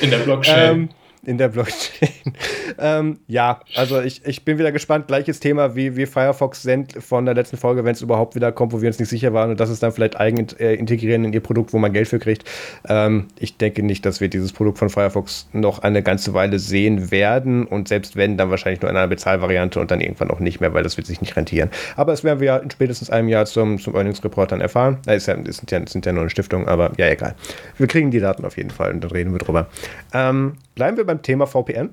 [0.00, 0.54] In der Blockchain.
[0.74, 0.88] Ähm,
[1.26, 2.08] in der Blockchain.
[2.78, 5.06] ähm, ja, also ich, ich bin wieder gespannt.
[5.06, 8.72] Gleiches Thema wie, wie Firefox Send von der letzten Folge, wenn es überhaupt wieder kommt,
[8.72, 11.32] wo wir uns nicht sicher waren und das ist dann vielleicht eigen äh, integrieren in
[11.32, 12.44] ihr Produkt, wo man Geld für kriegt.
[12.88, 17.10] Ähm, ich denke nicht, dass wir dieses Produkt von Firefox noch eine ganze Weile sehen
[17.10, 20.60] werden und selbst wenn, dann wahrscheinlich nur in einer Bezahlvariante und dann irgendwann auch nicht
[20.60, 21.70] mehr, weil das wird sich nicht rentieren.
[21.96, 24.98] Aber das werden wir ja in spätestens einem Jahr zum, zum Earnings Report dann erfahren.
[25.06, 27.34] Ist ja, sind, ja, sind ja nur eine Stiftung, aber ja, egal.
[27.78, 29.68] Wir kriegen die Daten auf jeden Fall und dann reden wir drüber.
[30.12, 31.90] Ähm, bleiben wir beim Thema VPN.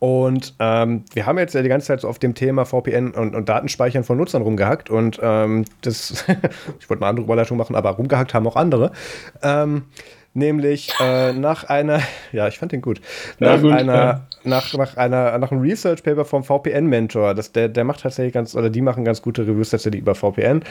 [0.00, 3.34] Und ähm, wir haben jetzt ja die ganze Zeit so auf dem Thema VPN und,
[3.34, 4.88] und Datenspeichern von Nutzern rumgehackt.
[4.88, 6.24] Und ähm, das,
[6.80, 8.92] ich wollte eine andere Überleitung machen, aber rumgehackt haben auch andere.
[9.42, 9.84] Ähm,
[10.34, 12.00] nämlich äh, nach einer,
[12.32, 13.00] ja, ich fand den gut,
[13.38, 14.26] nach ja, gut, einer, ja.
[14.44, 18.34] nach, nach einer, nach einem Research Paper vom VPN Mentor, das, der, der macht tatsächlich
[18.34, 20.62] ganz, oder die machen ganz gute Reviews tatsächlich über VPN.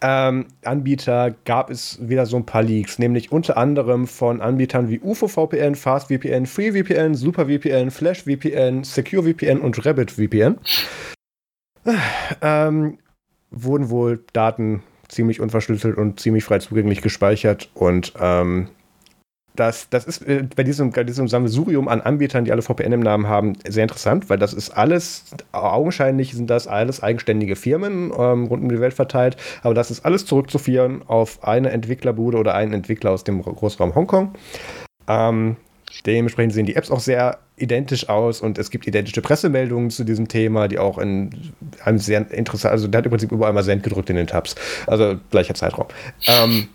[0.00, 5.00] Ähm, Anbieter gab es wieder so ein paar Leaks, nämlich unter anderem von Anbietern wie
[5.00, 10.58] UFO VPN, FastVPN, FreeVPN, SuperVPN, FlashVPN, SecureVPN und RabbitVPN.
[12.42, 12.98] Ähm,
[13.50, 18.68] wurden wohl Daten ziemlich unverschlüsselt und ziemlich frei zugänglich gespeichert und ähm,
[19.58, 23.00] das, das ist äh, bei diesem, bei diesem Sammelsurium an Anbietern, die alle VPN im
[23.00, 28.44] Namen haben, sehr interessant, weil das ist alles, augenscheinlich sind das alles eigenständige Firmen ähm,
[28.46, 32.72] rund um die Welt verteilt, aber das ist alles zurückzuführen auf eine Entwicklerbude oder einen
[32.72, 34.34] Entwickler aus dem Großraum Hongkong.
[35.08, 35.56] Ähm,
[36.06, 40.28] dementsprechend sehen die Apps auch sehr identisch aus und es gibt identische Pressemeldungen zu diesem
[40.28, 41.30] Thema, die auch in
[41.84, 44.54] einem sehr interessant, also der hat im Prinzip überall mal Send gedrückt in den Tabs,
[44.86, 45.86] also gleicher Zeitraum.
[46.26, 46.68] Ähm,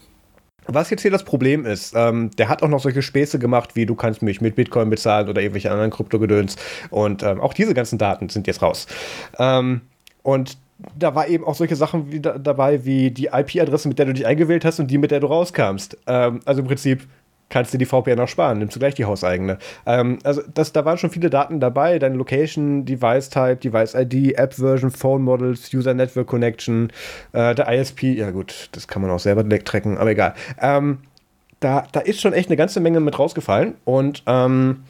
[0.67, 3.85] was jetzt hier das Problem ist, ähm, der hat auch noch solche Späße gemacht, wie
[3.85, 6.55] du kannst mich mit Bitcoin bezahlen oder irgendwelche anderen Kryptogedöns.
[6.89, 8.87] Und ähm, auch diese ganzen Daten sind jetzt raus.
[9.39, 9.81] Ähm,
[10.21, 10.57] und
[10.97, 14.13] da war eben auch solche Sachen wie da, dabei, wie die IP-Adresse, mit der du
[14.13, 15.97] dich eingewählt hast und die, mit der du rauskamst.
[16.07, 17.07] Ähm, also im Prinzip
[17.53, 19.59] kannst du die VPN auch sparen, nimmst du gleich die hauseigene.
[19.85, 24.39] Ähm, also das, da waren schon viele Daten dabei, deine Location, Device Type, Device ID,
[24.39, 26.91] App Version, Phone Models, User Network Connection,
[27.31, 30.33] äh, der ISP, ja gut, das kann man auch selber direkt aber egal.
[30.59, 30.97] Ähm,
[31.59, 34.83] da, da ist schon echt eine ganze Menge mit rausgefallen und ähm,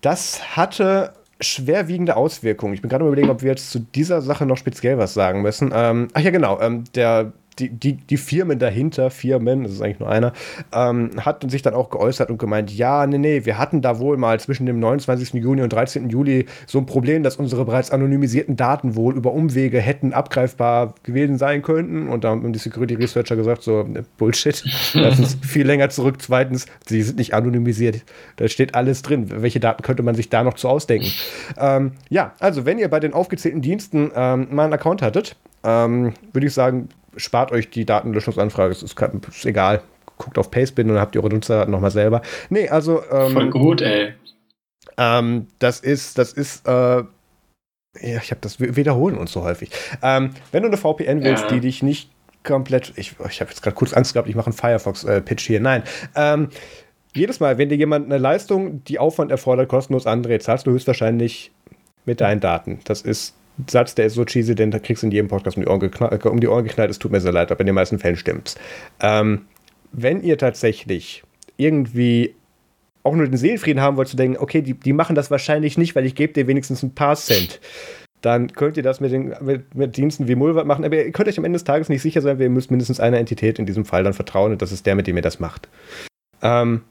[0.00, 2.72] das hatte schwerwiegende Auswirkungen.
[2.72, 5.70] Ich bin gerade überlegen, ob wir jetzt zu dieser Sache noch speziell was sagen müssen.
[5.74, 6.60] Ähm, ach ja, genau.
[6.60, 10.32] Ähm, der die, die, die Firmen dahinter, Firmen, das ist eigentlich nur einer,
[10.72, 14.16] ähm, hat sich dann auch geäußert und gemeint, ja, nee, nee, wir hatten da wohl
[14.16, 15.34] mal zwischen dem 29.
[15.34, 16.08] Juni und 13.
[16.10, 21.38] Juli so ein Problem, dass unsere bereits anonymisierten Daten wohl über Umwege hätten abgreifbar gewesen
[21.38, 22.08] sein könnten.
[22.08, 24.62] Und da haben die Security Researcher gesagt, so, ne, Bullshit,
[24.94, 26.16] das ist viel länger zurück.
[26.20, 28.02] Zweitens, sie sind nicht anonymisiert.
[28.36, 29.26] Da steht alles drin.
[29.28, 31.12] Welche Daten könnte man sich da noch zu ausdenken?
[31.58, 36.14] Ähm, ja, also wenn ihr bei den aufgezählten Diensten ähm, mal einen Account hattet, ähm,
[36.32, 36.88] würde ich sagen,
[37.18, 39.82] spart euch die Datenlöschungsanfrage, es ist, ist, egal.
[40.16, 42.22] Guckt auf Pastebin und dann habt ihr eure Nutzerdaten nochmal selber.
[42.48, 43.02] Nee, also.
[43.10, 44.14] Ähm, Voll gut, ey.
[44.96, 47.06] Ähm, das ist, das ist, äh, ja,
[48.00, 49.70] ich habe das, wir wiederholen uns so häufig.
[50.02, 51.48] Ähm, wenn du eine VPN willst, ja.
[51.50, 52.10] die dich nicht
[52.42, 55.60] komplett, ich, ich habe jetzt gerade kurz Angst gehabt, ich mache einen Firefox-Pitch hier.
[55.60, 55.82] Nein.
[56.14, 56.48] Ähm,
[57.14, 61.52] jedes Mal, wenn dir jemand eine Leistung, die Aufwand erfordert, kostenlos andreht, zahlst du höchstwahrscheinlich
[62.04, 62.80] mit deinen Daten.
[62.84, 63.34] Das ist
[63.66, 66.24] Satz, der ist so cheesy, den kriegst du in jedem Podcast um die Ohren, geknallt,
[66.24, 66.90] äh, um die Ohren geknallt.
[66.90, 68.56] Es tut mir sehr leid, aber in den meisten Fällen stimmt's.
[69.00, 69.46] Ähm,
[69.92, 71.22] wenn ihr tatsächlich
[71.56, 72.34] irgendwie
[73.02, 75.96] auch nur den Seelenfrieden haben wollt, zu denken, okay, die, die machen das wahrscheinlich nicht,
[75.96, 77.60] weil ich gebe dir wenigstens ein paar Cent,
[78.20, 80.84] dann könnt ihr das mit, den, mit, mit Diensten wie Mulvat machen.
[80.84, 83.18] Aber ihr könnt euch am Ende des Tages nicht sicher sein, ihr müsst mindestens einer
[83.18, 85.68] Entität in diesem Fall dann vertrauen und das ist der, mit dem ihr das macht.
[86.42, 86.82] Ähm,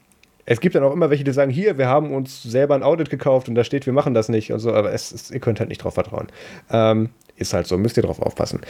[0.50, 3.10] es gibt dann auch immer welche, die sagen, hier, wir haben uns selber ein Audit
[3.10, 5.60] gekauft und da steht, wir machen das nicht und so, aber es, es, ihr könnt
[5.60, 6.28] halt nicht drauf vertrauen.
[6.72, 8.62] Ähm, ist halt so, müsst ihr drauf aufpassen.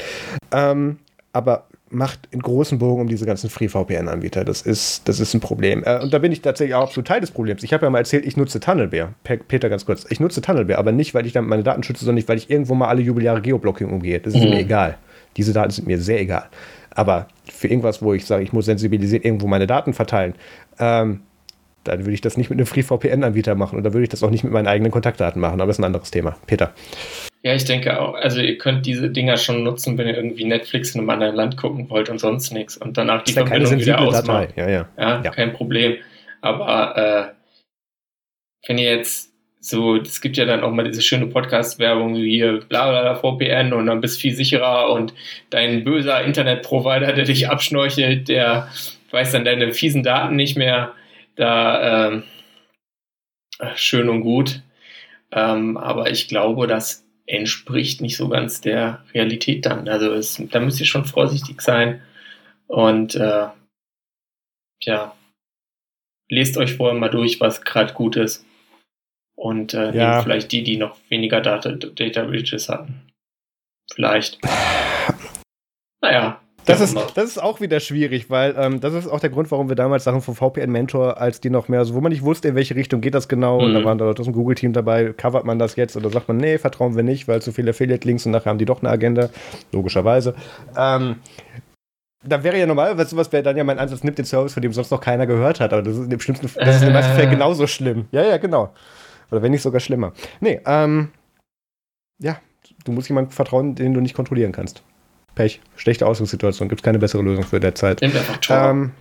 [0.52, 0.98] Ähm,
[1.34, 4.44] aber macht in großen Bogen um diese ganzen Free-VPN-Anbieter.
[4.44, 5.84] Das ist, das ist ein Problem.
[5.86, 7.62] Äh, und da bin ich tatsächlich auch absolut Teil des Problems.
[7.62, 9.14] Ich habe ja mal erzählt, ich nutze Tunnelbear.
[9.24, 10.06] Peter, ganz kurz.
[10.10, 12.50] Ich nutze Tunnelbear, aber nicht, weil ich damit meine Daten schütze, sondern nicht, weil ich
[12.50, 14.20] irgendwo mal alle Jubeljahre Geoblocking umgehe.
[14.20, 14.50] Das ist mhm.
[14.50, 14.98] mir egal.
[15.38, 16.50] Diese Daten sind mir sehr egal.
[16.90, 20.34] Aber für irgendwas, wo ich sage, ich muss sensibilisiert irgendwo meine Daten verteilen,
[20.80, 21.22] ähm,
[21.88, 24.30] dann würde ich das nicht mit einem FreeVPN-Anbieter machen und dann würde ich das auch
[24.30, 26.38] nicht mit meinen eigenen Kontaktdaten machen, aber das ist ein anderes Thema.
[26.46, 26.74] Peter.
[27.44, 30.96] Ja, ich denke auch, also ihr könnt diese Dinger schon nutzen, wenn ihr irgendwie Netflix
[30.96, 34.48] in einem anderen Land gucken wollt und sonst nichts und danach die Verbindung wieder ausmachen.
[34.56, 34.90] Ja, ja.
[34.98, 35.98] ja, ja, kein Problem.
[36.42, 42.16] Aber äh, wenn ihr jetzt so, es gibt ja dann auch mal diese schöne Podcast-Werbung
[42.16, 45.14] wie hier, bla bla bla, VPN und dann bist du viel sicherer und
[45.50, 48.70] dein böser Internetprovider, der dich abschnorchelt, der
[49.12, 50.94] weiß dann deine fiesen Daten nicht mehr
[51.38, 52.24] da ähm,
[53.76, 54.62] schön und gut.
[55.32, 59.88] Ähm, aber ich glaube, das entspricht nicht so ganz der Realität dann.
[59.88, 62.02] Also es, da müsst ihr schon vorsichtig sein
[62.68, 63.48] und äh,
[64.84, 65.16] ja,
[66.30, 68.46] lest euch vorher mal durch, was gerade gut ist.
[69.36, 70.14] Und äh, ja.
[70.14, 73.12] nehmt vielleicht die, die noch weniger Data, Data Breaches hatten.
[73.92, 74.40] Vielleicht.
[76.00, 79.50] Naja, das ist, das ist auch wieder schwierig, weil ähm, das ist auch der Grund,
[79.52, 82.24] warum wir damals Sachen vom VPN Mentor, als die noch mehr, also wo man nicht
[82.24, 83.66] wusste, in welche Richtung geht das genau, mhm.
[83.66, 83.86] und da mhm.
[83.86, 86.58] waren da Leute aus dem Google-Team dabei, covert man das jetzt oder sagt man, nee,
[86.58, 89.30] vertrauen wir nicht, weil zu viele Affiliate-Links und nachher haben die doch eine Agenda,
[89.72, 90.36] logischerweise.
[90.78, 91.16] Ähm,
[92.24, 94.74] da wäre ja normalerweise sowas, wäre dann ja mein Ansatz, nimmt den Service, von dem
[94.74, 97.14] sonst noch keiner gehört hat, aber das ist im schlimmsten, das ist in den meisten
[97.14, 98.06] Fällen genauso schlimm.
[98.12, 98.74] Ja, ja, genau.
[99.32, 100.14] Oder wenn nicht sogar schlimmer.
[100.40, 101.10] Nee, ähm,
[102.20, 102.38] ja,
[102.86, 104.84] du musst jemandem vertrauen, den du nicht kontrollieren kannst.
[105.38, 105.62] Pech.
[105.76, 106.68] Schlechte Ausgangssituation.
[106.68, 108.02] Gibt es keine bessere Lösung für derzeit.
[108.02, 108.92] Nimmt einfach ähm,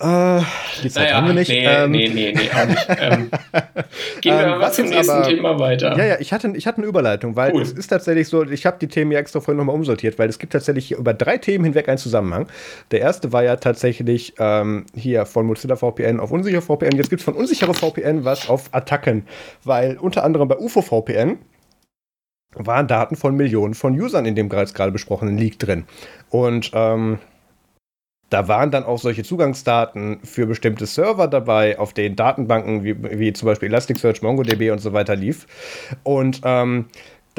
[0.00, 0.40] Äh,
[0.82, 1.48] die Zeit naja, haben wir nicht.
[1.48, 2.88] Nee, ähm, nee, nee, nee, auch nicht.
[3.00, 3.30] Ähm,
[4.20, 5.96] gehen wir ähm, mal zum nächsten aber, Thema weiter.
[5.96, 7.62] Ja, ja, ich hatte, ich hatte eine Überleitung, weil cool.
[7.62, 10.38] es ist tatsächlich so, ich habe die Themen ja extra vorhin nochmal umsortiert, weil es
[10.38, 12.48] gibt tatsächlich über drei Themen hinweg einen Zusammenhang.
[12.90, 16.96] Der erste war ja tatsächlich ähm, hier von Mozilla VPN auf unsichere VPN.
[16.96, 19.24] Jetzt gibt es von unsichere VPN was auf Attacken,
[19.64, 21.38] weil unter anderem bei UFO VPN
[22.54, 25.84] waren Daten von Millionen von Usern in dem gerade besprochenen Leak drin.
[26.30, 27.18] Und ähm,
[28.30, 33.32] da waren dann auch solche Zugangsdaten für bestimmte Server dabei, auf denen Datenbanken wie, wie
[33.32, 35.46] zum Beispiel Elasticsearch, MongoDB und so weiter lief.
[36.04, 36.86] Und ähm,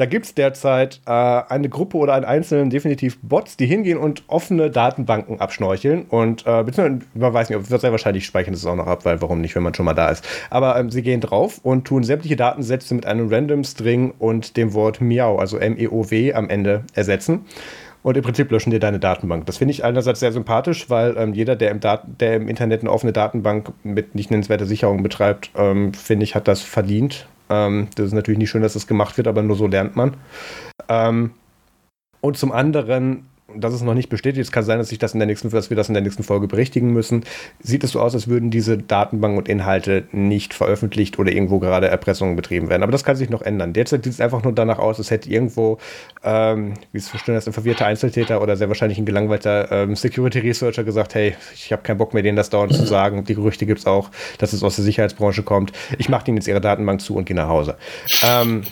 [0.02, 4.24] da gibt es derzeit äh, eine Gruppe oder einen einzelnen definitiv Bots, die hingehen und
[4.26, 6.06] offene Datenbanken abschnorcheln.
[6.08, 9.22] Und äh, beziehungsweise, man weiß nicht, ob sehr wahrscheinlich speichern es auch noch ab, weil
[9.22, 10.26] warum nicht, wenn man schon mal da ist.
[10.50, 14.74] Aber ähm, sie gehen drauf und tun sämtliche Datensätze mit einem Random String und dem
[14.74, 17.44] Wort Miau, also M-E-O-W am Ende ersetzen
[18.02, 19.46] und im Prinzip löschen dir deine Datenbank.
[19.46, 22.90] Das finde ich einerseits sehr sympathisch, weil ähm, jeder, der im, der im, Internet eine
[22.90, 27.28] offene Datenbank mit nicht nennenswerter Sicherung betreibt, ähm, finde ich, hat das verdient.
[27.50, 30.16] Ähm, das ist natürlich nicht schön, dass das gemacht wird, aber nur so lernt man.
[30.88, 31.32] Ähm,
[32.20, 33.26] und zum anderen
[33.56, 34.44] das ist noch nicht bestätigt.
[34.44, 36.22] Es kann sein, dass, ich das in der nächsten, dass wir das in der nächsten
[36.22, 37.24] Folge berichtigen müssen.
[37.60, 41.88] Sieht es so aus, als würden diese Datenbanken und Inhalte nicht veröffentlicht oder irgendwo gerade
[41.88, 42.82] Erpressungen betrieben werden.
[42.82, 43.72] Aber das kann sich noch ändern.
[43.72, 45.78] Derzeit sieht es einfach nur danach aus, als hätte irgendwo,
[46.24, 50.40] ähm, wie es verstehen das, ein verwirrter Einzeltäter oder sehr wahrscheinlich ein gelangweilter ähm, Security
[50.40, 53.24] Researcher gesagt, hey, ich habe keinen Bock mehr, denen das dauernd zu sagen.
[53.24, 55.72] Die Gerüchte gibt es auch, dass es aus der Sicherheitsbranche kommt.
[55.98, 57.76] Ich mache ihnen jetzt ihre Datenbank zu und gehe nach Hause.
[58.22, 58.62] Ähm,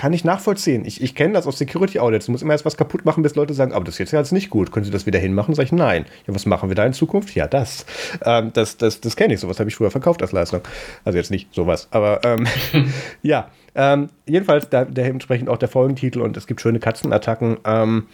[0.00, 0.86] kann ich nachvollziehen.
[0.86, 2.24] Ich, ich kenne das aus Security Audits.
[2.24, 4.48] Du musst immer erst was kaputt machen, bis Leute sagen, aber das ist jetzt nicht
[4.48, 4.72] gut.
[4.72, 5.54] Können Sie das wieder hinmachen?
[5.54, 6.06] Sag ich, nein.
[6.26, 7.34] Ja, was machen wir da in Zukunft?
[7.34, 7.84] Ja, das.
[8.24, 9.40] Ähm, das das, das kenne ich.
[9.40, 10.62] Sowas habe ich früher verkauft als Leistung.
[11.04, 11.86] Also jetzt nicht sowas.
[11.90, 12.46] Aber ähm,
[13.22, 13.50] ja.
[13.74, 17.58] Ähm, jedenfalls da, der entsprechend auch der Folgentitel und es gibt schöne Katzenattacken.
[17.66, 18.06] Ähm,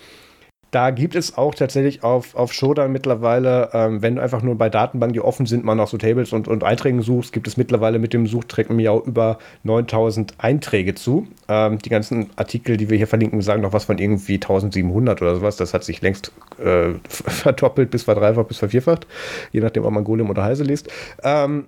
[0.71, 4.69] da gibt es auch tatsächlich auf, auf Shodan mittlerweile, ähm, wenn du einfach nur bei
[4.69, 7.99] Datenbanken, die offen sind, mal nach so Tables und, und Einträgen suchst, gibt es mittlerweile
[7.99, 11.29] mit dem Suchtrick Miau über 9000 Einträge zu.
[11.49, 15.37] Ähm, die ganzen Artikel, die wir hier verlinken, sagen noch was von irgendwie 1700 oder
[15.37, 15.57] sowas.
[15.57, 19.07] Das hat sich längst äh, verdoppelt, bis verdreifacht, bis vervierfacht,
[19.53, 20.89] je nachdem, ob man Golem oder Heise liest.
[21.23, 21.67] Ähm,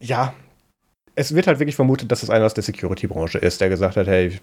[0.00, 0.32] ja,
[1.16, 4.06] es wird halt wirklich vermutet, dass es einer aus der Security-Branche ist, der gesagt hat,
[4.06, 4.38] hey,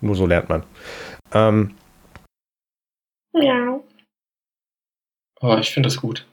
[0.00, 0.62] nur so lernt man.
[1.32, 1.72] Ähm,
[3.34, 3.80] ja.
[5.40, 6.26] Oh, ich finde das gut.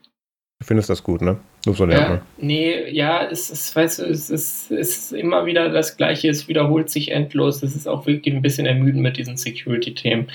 [0.59, 1.39] Du findest das gut, ne?
[1.65, 2.21] Nur so ja, man.
[2.37, 6.49] Nee, ja, es ist, weißt du, es ist, es ist immer wieder das Gleiche, es
[6.49, 7.63] wiederholt sich endlos.
[7.63, 10.27] Es ist auch wirklich ein bisschen ermüdend mit diesen Security-Themen.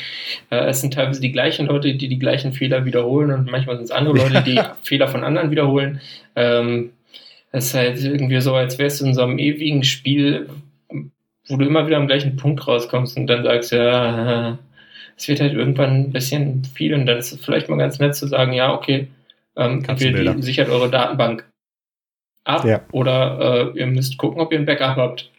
[0.51, 3.85] Äh, es sind teilweise die gleichen Leute, die die gleichen Fehler wiederholen und manchmal sind
[3.85, 6.01] es andere Leute, die Fehler von anderen wiederholen.
[6.37, 6.93] Ähm,
[7.53, 10.49] es ist halt irgendwie so, als wärst du in so einem ewigen Spiel,
[11.49, 14.59] wo du immer wieder am gleichen Punkt rauskommst und dann sagst, ja,
[15.17, 18.15] es wird halt irgendwann ein bisschen viel und dann ist es vielleicht mal ganz nett
[18.15, 19.09] zu sagen, ja, okay,
[19.57, 21.49] ähm, ihr sichert eure Datenbank
[22.45, 22.81] ab ja.
[22.93, 25.31] oder äh, ihr müsst gucken, ob ihr ein Backup habt.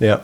[0.00, 0.22] Ja.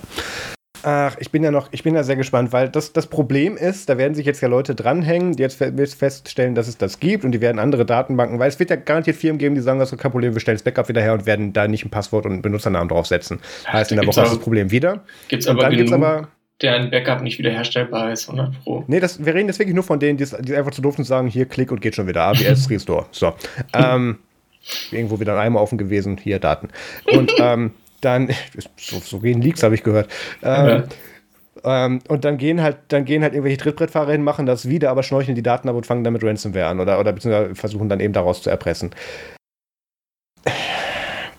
[0.83, 3.89] Ach, ich bin ja noch, ich bin ja sehr gespannt, weil das, das Problem ist,
[3.89, 7.33] da werden sich jetzt ja Leute dranhängen, die jetzt feststellen, dass es das gibt und
[7.33, 9.99] die werden andere Datenbanken, weil es wird ja garantiert Firmen geben, die sagen, das ist
[9.99, 12.33] kein Problem, wir stellen das Backup wieder her und werden da nicht ein Passwort und
[12.33, 13.41] einen Benutzernamen draufsetzen.
[13.67, 15.05] Heißt, in der Woche ist das Problem wieder.
[15.27, 16.29] Gibt's aber dann genug, gibt's aber
[16.63, 18.85] deren Backup nicht wiederherstellbar ist, 100 Pro.
[18.89, 21.05] Nee, das, wir reden jetzt wirklich nur von denen, die, die einfach zu doof sind
[21.05, 22.23] sagen, hier klick und geht schon wieder.
[22.23, 23.07] ABS Restore.
[23.13, 23.35] So.
[23.73, 24.19] Ähm,
[24.91, 26.69] irgendwo wieder ein Eimer offen gewesen, hier Daten.
[27.13, 28.29] Und ähm, dann,
[28.77, 30.11] so, so gehen Leaks, habe ich gehört.
[30.43, 30.85] Ähm,
[31.65, 31.87] ja.
[31.87, 35.05] ähm, und dann gehen halt, dann gehen halt irgendwelche Trittbrettfahrer hin, machen das wieder, aber
[35.05, 38.13] schnorcheln die Daten ab und fangen damit Ransomware an oder, oder beziehungsweise versuchen dann eben
[38.13, 38.91] daraus zu erpressen.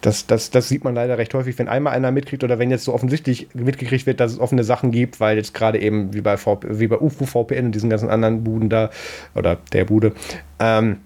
[0.02, 2.86] Das, das, das sieht man leider recht häufig, wenn einmal einer mitkriegt oder wenn jetzt
[2.86, 6.38] so offensichtlich mitgekriegt wird, dass es offene Sachen gibt, weil jetzt gerade eben wie bei,
[6.38, 8.90] VP, wie bei UFO VPN und diesen ganzen anderen Buden da
[9.36, 10.14] oder der Bude,
[10.60, 10.98] ähm,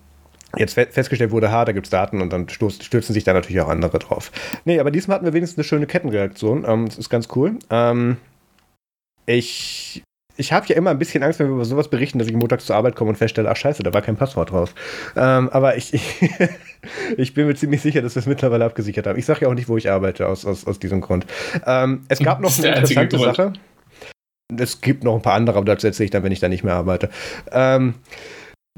[0.58, 3.70] jetzt festgestellt wurde, ha, da gibt es Daten und dann stürzen sich da natürlich auch
[3.70, 4.32] andere drauf.
[4.66, 6.64] Nee, aber diesmal hatten wir wenigstens eine schöne Kettenreaktion.
[6.68, 7.58] Ähm, das ist ganz cool.
[7.72, 8.18] Ähm,
[9.26, 10.04] ich
[10.36, 12.66] ich habe ja immer ein bisschen Angst, wenn wir über sowas berichten, dass ich montags
[12.66, 14.74] zur Arbeit komme und feststelle, ach scheiße, da war kein Passwort drauf.
[15.16, 16.22] Ähm, aber ich, ich,
[17.18, 19.20] ich, bin mir ziemlich sicher, dass wir es mittlerweile abgesichert haben.
[19.20, 21.26] Ich sage ja auch nicht, wo ich arbeite, aus, aus, aus diesem Grund.
[21.66, 23.54] Ähm, es gab noch eine interessante Sache.
[24.56, 26.64] Es gibt noch ein paar andere, aber dazu erzähle ich dann, wenn ich da nicht
[26.64, 27.10] mehr arbeite.
[27.52, 27.96] Ähm,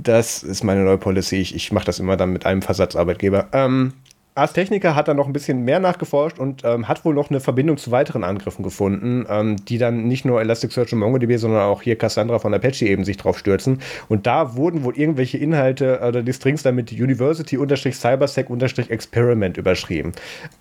[0.02, 1.38] das ist meine neue Policy.
[1.38, 3.48] Ich, ich mache das immer dann mit einem Versatzarbeitgeber.
[3.54, 3.94] Ähm,
[4.36, 7.40] Ars Technica hat dann noch ein bisschen mehr nachgeforscht und ähm, hat wohl noch eine
[7.40, 11.82] Verbindung zu weiteren Angriffen gefunden, ähm, die dann nicht nur Elasticsearch und MongoDB, sondern auch
[11.82, 13.80] hier Cassandra von Apache eben sich drauf stürzen.
[14.10, 20.12] Und da wurden wohl irgendwelche Inhalte oder die Strings dann mit University-Cybersec-Experiment überschrieben.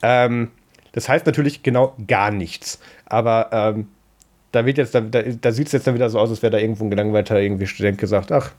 [0.02, 0.52] Ähm,
[0.92, 2.78] das heißt natürlich genau gar nichts.
[3.06, 3.88] Aber ähm,
[4.52, 6.52] da wird jetzt, da, da, da sieht es jetzt dann wieder so aus, als wäre
[6.52, 8.52] da irgendwo ein gelangweilter irgendwie Student gesagt, ach,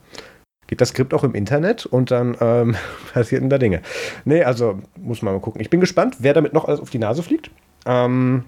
[0.68, 2.76] geht das Skript auch im Internet und dann ähm,
[3.14, 3.82] passierten da Dinge.
[4.24, 5.62] Nee, also muss man mal gucken.
[5.62, 7.52] Ich bin gespannt, wer damit noch alles auf die Nase fliegt.
[7.86, 8.44] Ähm,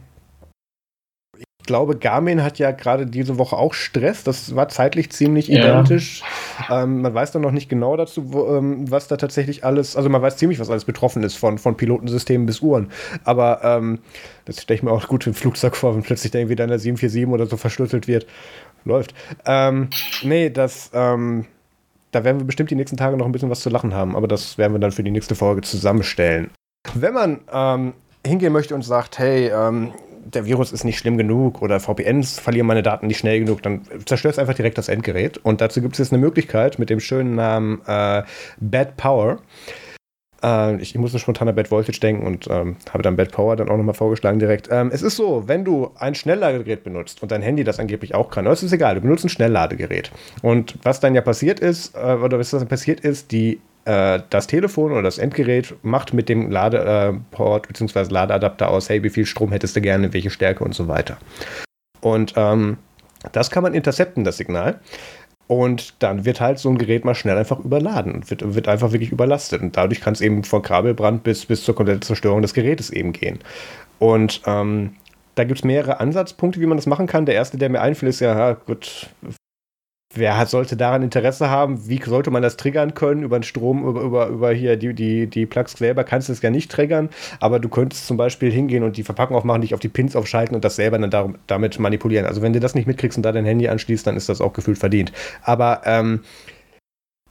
[1.38, 4.24] ich glaube, Garmin hat ja gerade diese Woche auch Stress.
[4.24, 5.60] Das war zeitlich ziemlich ja.
[5.60, 6.24] identisch.
[6.72, 10.08] Ähm, man weiß dann noch nicht genau dazu, wo, ähm, was da tatsächlich alles, also
[10.08, 12.90] man weiß ziemlich, was alles betroffen ist, von, von Pilotensystemen bis Uhren.
[13.26, 14.00] Aber ähm,
[14.46, 17.28] das stelle ich mir auch gut im Flugzeug vor, wenn plötzlich dann irgendwie deiner 747
[17.28, 18.26] oder so verschlüsselt wird.
[18.86, 19.14] Läuft.
[19.46, 19.90] Ähm,
[20.24, 21.46] nee, das, ähm,
[22.12, 24.28] da werden wir bestimmt die nächsten Tage noch ein bisschen was zu lachen haben, aber
[24.28, 26.52] das werden wir dann für die nächste Folge zusammenstellen.
[26.94, 27.94] Wenn man ähm,
[28.26, 29.92] hingehen möchte und sagt, hey, ähm,
[30.34, 33.82] der Virus ist nicht schlimm genug oder VPNs verlieren meine Daten nicht schnell genug, dann
[34.06, 35.38] zerstörst einfach direkt das Endgerät.
[35.38, 38.24] Und dazu gibt es jetzt eine Möglichkeit mit dem schönen Namen äh,
[38.60, 39.40] Bad Power.
[40.44, 43.56] Äh, ich, ich musste spontan an Bad Voltage denken und ähm, habe dann Bad Power
[43.56, 44.70] dann auch nochmal vorgeschlagen direkt.
[44.72, 48.30] Ähm, es ist so, wenn du ein Schnellladegerät benutzt und dein Handy das angeblich auch
[48.30, 50.12] kann, das ist egal, du benutzt ein Schnellladegerät.
[50.42, 54.48] Und was dann ja passiert ist, äh, oder was dann passiert ist, die äh, das
[54.48, 58.12] Telefon oder das Endgerät macht mit dem Ladeport bzw.
[58.12, 61.18] Ladeadapter aus, hey, wie viel Strom hättest du gerne, welche Stärke und so weiter.
[62.02, 62.78] Und ähm,
[63.32, 64.80] das kann man intercepten, das Signal.
[65.48, 68.92] Und dann wird halt so ein Gerät mal schnell einfach überladen und wird, wird einfach
[68.92, 69.62] wirklich überlastet.
[69.62, 73.14] Und dadurch kann es eben von Kabelbrand bis, bis zur kompletten Zerstörung des Gerätes eben
[73.14, 73.40] gehen.
[74.00, 74.96] Und ähm,
[75.36, 77.26] da gibt es mehrere Ansatzpunkte, wie man das machen kann.
[77.26, 79.08] Der erste, der mir einfällt, ist ja, gut,
[80.14, 81.88] wer hat, sollte daran Interesse haben?
[81.88, 83.24] Wie sollte man das triggern können?
[83.24, 86.42] Über den Strom, über, über, über hier die, die, die Plugs selber kannst du es
[86.42, 89.80] ja nicht triggern, aber du könntest zum Beispiel hingehen und die Verpackung aufmachen, dich auf
[89.80, 92.26] die Pins aufschalten und das selber dann darum, damit manipulieren.
[92.26, 94.54] Also wenn du das nicht mitkriegst und da dein Handy anschließt, dann ist das auch
[94.54, 95.12] gefühlt verdient.
[95.44, 96.22] Aber ähm,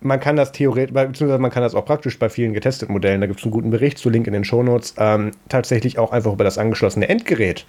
[0.00, 3.26] man kann das theoretisch, beziehungsweise man kann das auch praktisch bei vielen getesteten Modellen, da
[3.26, 6.44] gibt es einen guten Bericht zu, Link in den Shownotes, ähm, tatsächlich auch einfach über
[6.44, 7.64] das angeschlossene Endgerät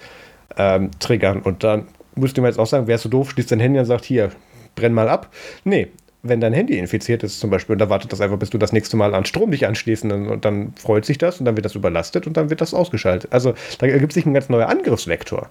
[0.58, 1.42] ähm, triggern.
[1.42, 4.06] Und dann müsste man jetzt auch sagen, wärst du doof, schließt dein Handy und sagt,
[4.06, 4.32] hier,
[4.78, 5.34] brenn mal ab.
[5.66, 5.90] Nee,
[6.24, 8.72] wenn dein Handy infiziert ist zum Beispiel, und da wartet das einfach, bis du das
[8.72, 11.76] nächste Mal an Strom dich anschließen und dann freut sich das und dann wird das
[11.76, 13.32] überlastet und dann wird das ausgeschaltet.
[13.32, 15.50] Also da ergibt sich ein ganz neuer Angriffsvektor.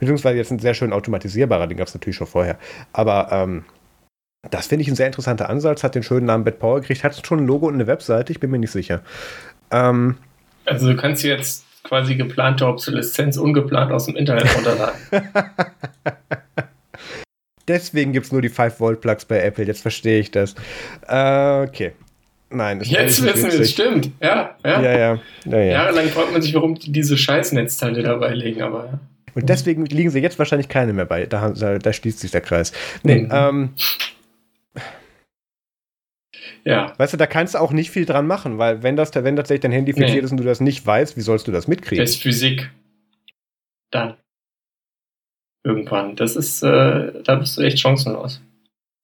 [0.00, 2.58] Beziehungsweise jetzt ein sehr schön automatisierbarer, den gab es natürlich schon vorher.
[2.92, 3.64] Aber ähm,
[4.50, 7.26] das finde ich ein sehr interessanter Ansatz, hat den schönen Namen Bad Power gekriegt, hat
[7.26, 9.02] schon ein Logo und eine Webseite, ich bin mir nicht sicher.
[9.70, 10.16] Ähm,
[10.64, 14.98] also du kannst jetzt quasi geplante Obsoleszenz ungeplant aus dem Internet runterladen.
[17.68, 19.64] Deswegen gibt es nur die 5-Volt-Plugs bei Apple.
[19.64, 20.54] Jetzt verstehe ich das.
[21.06, 21.92] Äh, okay.
[22.50, 24.10] Nein, das Jetzt wissen wir es, stimmt.
[24.22, 24.80] Ja, ja.
[24.80, 25.18] ja, ja.
[25.44, 25.64] ja, ja.
[25.64, 29.00] Jahrelang fragt man sich, warum die diese Scheißnetzteile dabei legen, aber ja.
[29.34, 31.26] Und deswegen liegen sie jetzt wahrscheinlich keine mehr bei.
[31.26, 32.72] Da, da, da schließt sich der Kreis.
[33.04, 33.28] Nee, mhm.
[33.32, 33.70] ähm.
[36.64, 36.92] Ja.
[36.98, 39.60] Weißt du, da kannst du auch nicht viel dran machen, weil wenn das, wenn tatsächlich
[39.60, 40.24] dein Handy fixiert nee.
[40.24, 42.02] ist und du das nicht weißt, wie sollst du das mitkriegen?
[42.02, 42.70] Das ist Physik.
[43.90, 44.16] Dann
[45.64, 46.16] irgendwann.
[46.16, 48.40] Das ist, äh, da bist du echt chancenlos.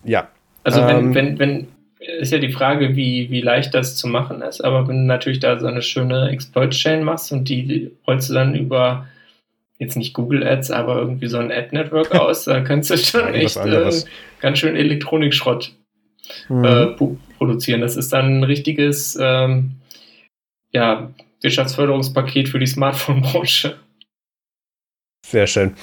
[0.04, 0.28] Ja.
[0.62, 4.42] Also wenn, ähm, wenn, wenn, ist ja die Frage, wie, wie leicht das zu machen
[4.42, 8.34] ist, aber wenn du natürlich da so eine schöne Exploit-Chain machst und die rollst du
[8.34, 9.06] dann über
[9.78, 13.56] jetzt nicht Google Ads, aber irgendwie so ein Ad-Network aus, dann kannst du schon echt
[13.56, 13.90] äh,
[14.40, 15.74] ganz schön Elektronikschrott
[16.48, 16.64] mhm.
[16.64, 16.86] äh,
[17.36, 17.80] produzieren.
[17.80, 19.72] Das ist dann ein richtiges ähm,
[20.72, 23.76] ja, Wirtschaftsförderungspaket für die Smartphone-Branche.
[25.26, 25.74] Sehr schön.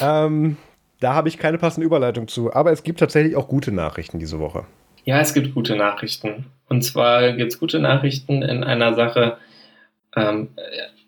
[0.00, 0.56] Ähm,
[1.00, 4.38] da habe ich keine passende Überleitung zu, aber es gibt tatsächlich auch gute Nachrichten diese
[4.38, 4.64] Woche.
[5.04, 6.46] Ja, es gibt gute Nachrichten.
[6.68, 9.38] Und zwar gibt es gute Nachrichten in einer Sache,
[10.14, 10.48] ähm,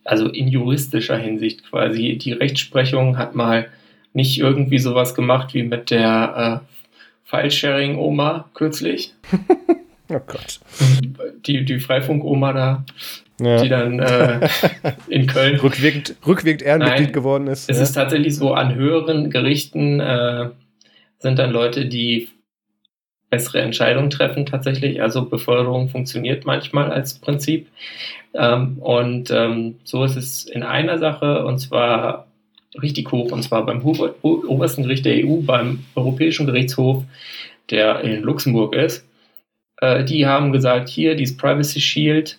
[0.04, 2.18] also in juristischer Hinsicht quasi.
[2.18, 3.68] Die Rechtsprechung hat mal
[4.14, 6.66] nicht irgendwie sowas gemacht wie mit der äh,
[7.24, 9.14] File-Sharing-Oma kürzlich.
[10.08, 10.60] oh Gott.
[11.46, 12.84] Die, die Freifunk-Oma da
[13.40, 13.62] ja.
[13.62, 14.48] die dann äh,
[15.08, 17.68] in Köln rückwirkend, rückwirkend Ehrenmitglied geworden ist.
[17.70, 17.82] Es ja.
[17.82, 20.50] ist tatsächlich so, an höheren Gerichten äh,
[21.18, 22.28] sind dann Leute, die
[23.30, 25.00] bessere Entscheidungen treffen tatsächlich.
[25.00, 27.68] Also Beförderung funktioniert manchmal als Prinzip.
[28.34, 32.26] Ähm, und ähm, so ist es in einer Sache, und zwar
[32.80, 37.04] richtig hoch, und zwar beim obersten Gericht der EU, beim Europäischen Gerichtshof,
[37.70, 39.06] der in Luxemburg ist.
[39.80, 42.38] Äh, die haben gesagt, hier, dieses Privacy Shield,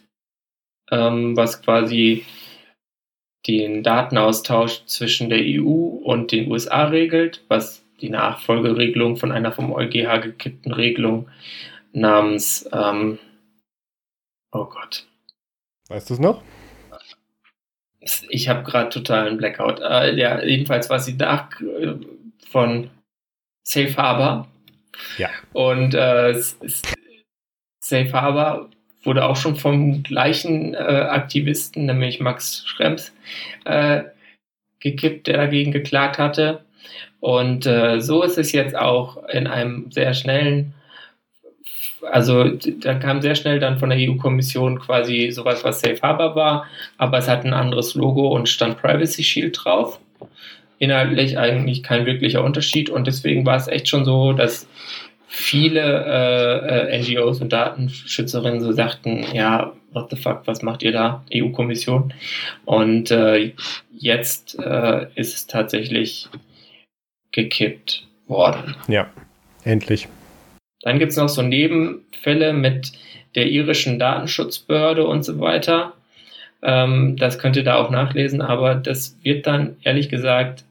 [0.93, 2.25] ähm, was quasi
[3.47, 9.73] den Datenaustausch zwischen der EU und den USA regelt, was die Nachfolgeregelung von einer vom
[9.73, 11.29] EuGH gekippten Regelung
[11.91, 13.19] namens, ähm,
[14.51, 15.07] oh Gott.
[15.89, 16.41] Weißt du es noch?
[18.29, 19.79] Ich habe gerade totalen Blackout.
[19.79, 21.95] Äh, ja, jedenfalls war sie nach äh,
[22.49, 22.89] von
[23.63, 24.47] Safe Harbor.
[25.17, 25.29] Ja.
[25.53, 26.33] Und äh,
[27.79, 28.69] Safe Harbor
[29.03, 33.13] wurde auch schon vom gleichen äh, Aktivisten, nämlich Max Schrems,
[33.65, 34.03] äh,
[34.79, 36.63] gekippt, der dagegen geklagt hatte.
[37.19, 40.73] Und äh, so ist es jetzt auch in einem sehr schnellen
[42.11, 46.67] also da kam sehr schnell dann von der EU-Kommission quasi sowas, was Safe Harbor war,
[46.97, 49.99] aber es hat ein anderes Logo und stand Privacy Shield drauf.
[50.79, 54.67] Inhaltlich eigentlich kein wirklicher Unterschied und deswegen war es echt schon so, dass
[55.35, 60.91] viele äh, äh, NGOs und Datenschützerinnen so sagten, ja, what the fuck, was macht ihr
[60.91, 62.13] da, EU-Kommission?
[62.65, 63.53] Und äh,
[63.97, 66.29] jetzt äh, ist es tatsächlich
[67.31, 68.75] gekippt worden.
[68.87, 69.09] Ja,
[69.63, 70.07] endlich.
[70.83, 72.91] Dann gibt es noch so Nebenfälle mit
[73.33, 75.93] der irischen Datenschutzbehörde und so weiter.
[76.61, 80.63] Ähm, das könnt ihr da auch nachlesen, aber das wird dann ehrlich gesagt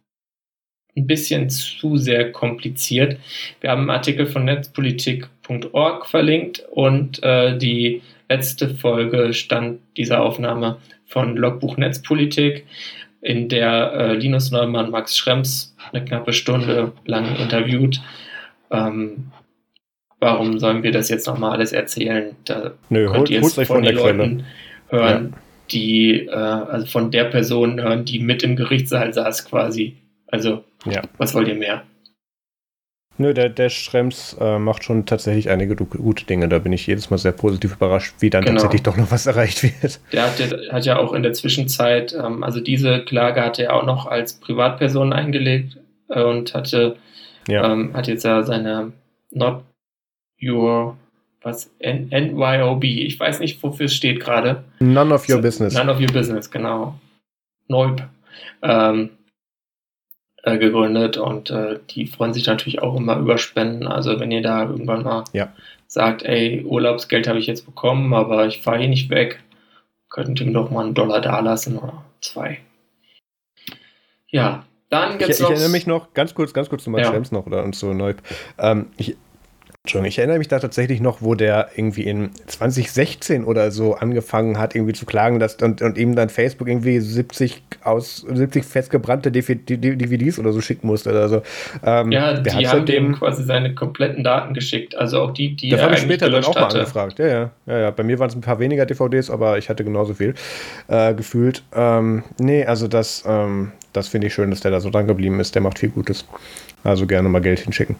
[0.96, 3.18] ein bisschen zu sehr kompliziert.
[3.60, 10.78] Wir haben einen Artikel von netzpolitik.org verlinkt und äh, die letzte Folge stand dieser Aufnahme
[11.06, 12.66] von Logbuch Netzpolitik,
[13.20, 18.00] in der äh, Linus Neumann Max Schrems eine knappe Stunde lang interviewt.
[18.70, 19.30] Ähm,
[20.18, 22.34] warum sollen wir das jetzt nochmal alles erzählen?
[22.44, 24.44] Da Nö, könnt ihr es von, den Leuten
[24.88, 25.38] hören, ja.
[25.70, 29.96] die, äh, also von der Person hören, die mit im Gerichtssaal saß quasi.
[30.26, 31.02] Also, ja.
[31.18, 31.84] was wollt ihr mehr?
[33.18, 36.48] Nö, der, der Schrems äh, macht schon tatsächlich einige gute Dinge.
[36.48, 38.54] Da bin ich jedes Mal sehr positiv überrascht, wie dann genau.
[38.54, 40.00] tatsächlich doch noch was erreicht wird.
[40.12, 43.74] Der hat, der hat ja auch in der Zwischenzeit, ähm, also diese Klage hatte er
[43.74, 45.78] auch noch als Privatperson eingelegt
[46.08, 46.96] äh, und hatte,
[47.48, 47.72] ja.
[47.72, 48.92] ähm, hat jetzt ja seine
[49.30, 49.62] Not
[50.42, 50.96] Your,
[51.42, 54.64] was, N NYOB, ich weiß nicht, wofür es steht gerade.
[54.80, 55.74] None of Your so, Business.
[55.74, 56.98] None of Your Business, genau.
[57.68, 58.02] Neub.
[58.62, 59.10] Ähm,
[60.42, 63.86] äh, gegründet und äh, die freuen sich natürlich auch immer über Spenden.
[63.86, 65.52] Also wenn ihr da irgendwann mal ja.
[65.86, 69.40] sagt, ey, Urlaubsgeld habe ich jetzt bekommen, aber ich fahre hier nicht weg,
[70.08, 72.58] könnt ihr mir doch mal einen Dollar dalassen oder zwei.
[74.28, 75.50] Ja, dann gibt's ich, noch.
[75.50, 77.12] Ich erinnere mich noch, ganz kurz, ganz kurz zu Max ja.
[77.12, 78.22] Schrems noch oder und zu Neub.
[78.58, 79.16] Ähm, ich
[79.84, 84.76] ich erinnere mich da tatsächlich noch, wo der irgendwie in 2016 oder so angefangen hat,
[84.76, 90.38] irgendwie zu klagen, dass und, und ihm dann Facebook irgendwie 70 aus 70 festgebrannte DVDs
[90.38, 91.42] oder so schicken musste oder so.
[91.84, 95.80] Ähm, ja, die haben dem quasi seine kompletten Daten geschickt, also auch die, die das
[95.80, 97.18] er habe ich später dann auch mal angefragt.
[97.18, 97.90] Ja, ja, ja, ja.
[97.90, 100.34] Bei mir waren es ein paar weniger DVDs, aber ich hatte genauso viel
[100.86, 101.64] äh, gefühlt.
[101.74, 105.40] Ähm, nee, also das, ähm, das finde ich schön, dass der da so dran geblieben
[105.40, 105.56] ist.
[105.56, 106.24] Der macht viel Gutes.
[106.84, 107.96] Also gerne mal Geld hinschicken.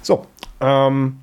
[0.00, 0.26] So,
[0.60, 1.16] ähm,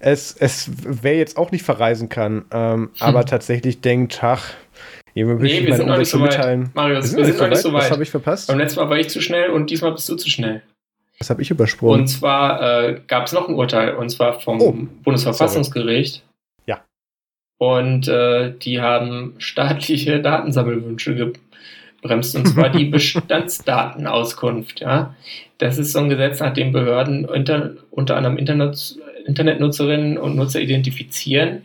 [0.00, 2.90] es, es wer jetzt auch nicht verreisen kann, ähm, hm.
[2.98, 4.50] aber tatsächlich denkt, ach,
[5.14, 6.74] nee, wir sind noch nicht so weit.
[6.74, 7.82] Marius, wir, wir sind, noch nicht so weit.
[7.82, 8.48] Was habe ich verpasst?
[8.48, 10.62] Beim letzten Mal war ich zu schnell und diesmal bist du zu schnell.
[11.20, 12.00] Was habe ich übersprungen?
[12.00, 14.72] Und zwar äh, gab es noch ein Urteil, und zwar vom oh,
[15.02, 16.14] Bundesverfassungsgericht.
[16.14, 16.24] Sorry.
[16.64, 16.80] Ja.
[17.58, 21.34] Und äh, die haben staatliche Datensammelwünsche
[22.00, 24.80] gebremst, und zwar die Bestandsdatenauskunft.
[24.80, 25.14] Ja?
[25.58, 28.96] Das ist so ein Gesetz, nach dem Behörden unter, unter anderem Internet,
[29.26, 31.62] Internetnutzerinnen und Nutzer identifizieren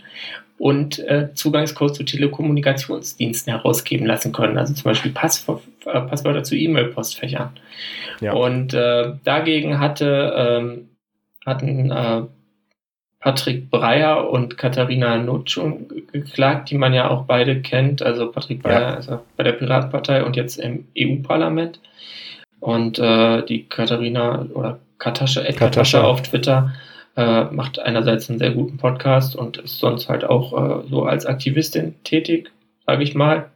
[0.57, 6.55] und äh, Zugangscodes zu Telekommunikationsdiensten herausgeben lassen können, also zum Beispiel Passwör äh, Passwörter zu
[6.55, 7.49] E-Mail-Postfächern.
[8.21, 8.33] Ja.
[8.33, 10.89] Und äh, dagegen hatte, ähm,
[11.45, 12.21] hatten äh,
[13.19, 18.81] Patrick Breyer und Katharina Nutschung geklagt, die man ja auch beide kennt, also Patrick Breyer
[18.81, 18.93] ja.
[18.93, 21.79] also bei der Piratenpartei und jetzt im EU-Parlament.
[22.59, 26.73] Und äh, die Katharina oder Katascha, Katascha auf Twitter
[27.15, 31.25] äh, macht einerseits einen sehr guten Podcast und ist sonst halt auch äh, so als
[31.25, 32.51] Aktivistin tätig,
[32.85, 33.51] sage ich mal.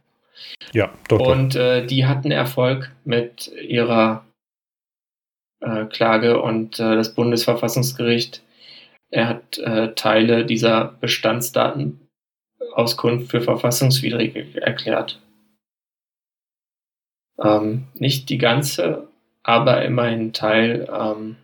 [0.72, 1.20] Ja, doch.
[1.20, 4.24] Und äh, die hatten Erfolg mit ihrer
[5.60, 8.42] äh, Klage und äh, das Bundesverfassungsgericht
[9.10, 15.20] er hat äh, Teile dieser Bestandsdatenauskunft für verfassungswidrig erklärt.
[17.38, 19.06] Ähm, nicht die ganze,
[19.42, 20.88] aber immerhin Teil.
[20.92, 21.36] Ähm,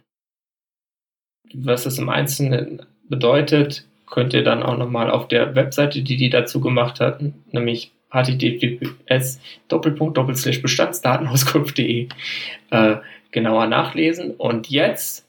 [1.64, 6.30] was das im Einzelnen bedeutet, könnt ihr dann auch nochmal auf der Webseite, die die
[6.30, 12.09] dazu gemacht hatten, nämlich https bestandsdatenauskunft.de
[12.70, 12.96] äh,
[13.30, 14.32] genauer nachlesen.
[14.32, 15.26] Und jetzt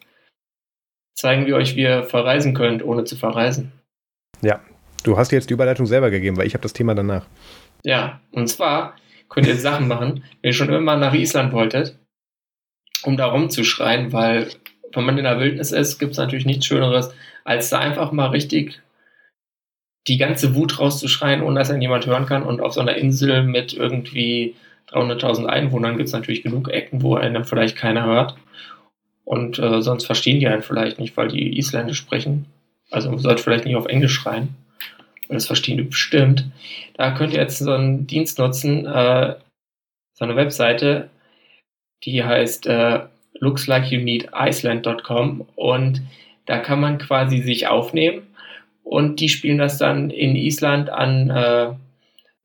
[1.15, 3.71] zeigen wir euch, wie ihr verreisen könnt, ohne zu verreisen.
[4.41, 4.61] Ja,
[5.03, 7.25] du hast jetzt die Überleitung selber gegeben, weil ich habe das Thema danach.
[7.83, 8.95] Ja, und zwar
[9.29, 11.97] könnt ihr Sachen machen, wenn ihr schon immer nach Island wolltet,
[13.03, 14.47] um da rumzuschreien, weil
[14.93, 17.13] wenn man in der Wildnis ist, gibt es natürlich nichts Schöneres,
[17.43, 18.81] als da einfach mal richtig
[20.07, 22.43] die ganze Wut rauszuschreien, ohne dass einen jemand hören kann.
[22.43, 24.55] Und auf so einer Insel mit irgendwie
[24.91, 28.35] 300.000 Einwohnern gibt es natürlich genug Ecken, wo einen vielleicht keiner hört.
[29.25, 32.45] Und äh, sonst verstehen die einen vielleicht nicht, weil die Isländisch sprechen.
[32.89, 34.55] Also man sollte vielleicht nicht auf Englisch schreien.
[35.27, 36.45] Das verstehen die bestimmt.
[36.93, 39.35] Da könnt ihr jetzt so einen Dienst nutzen, äh,
[40.13, 41.09] so eine Webseite,
[42.05, 43.01] die heißt äh,
[43.39, 46.01] lookslikeyounneediceland.com und
[46.45, 48.27] da kann man quasi sich aufnehmen
[48.83, 51.73] und die spielen das dann in Island an äh,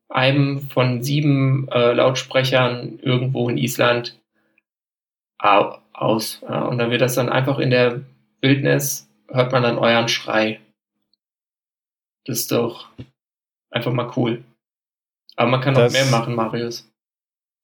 [0.09, 4.19] einem von sieben äh, Lautsprechern irgendwo in Island
[5.39, 6.41] aus.
[6.41, 8.01] Ja, und dann wird das dann einfach in der
[8.41, 10.59] Wildnis, hört man dann euren Schrei.
[12.25, 12.89] Das ist doch
[13.69, 14.43] einfach mal cool.
[15.35, 16.89] Aber man kann noch mehr machen, Marius.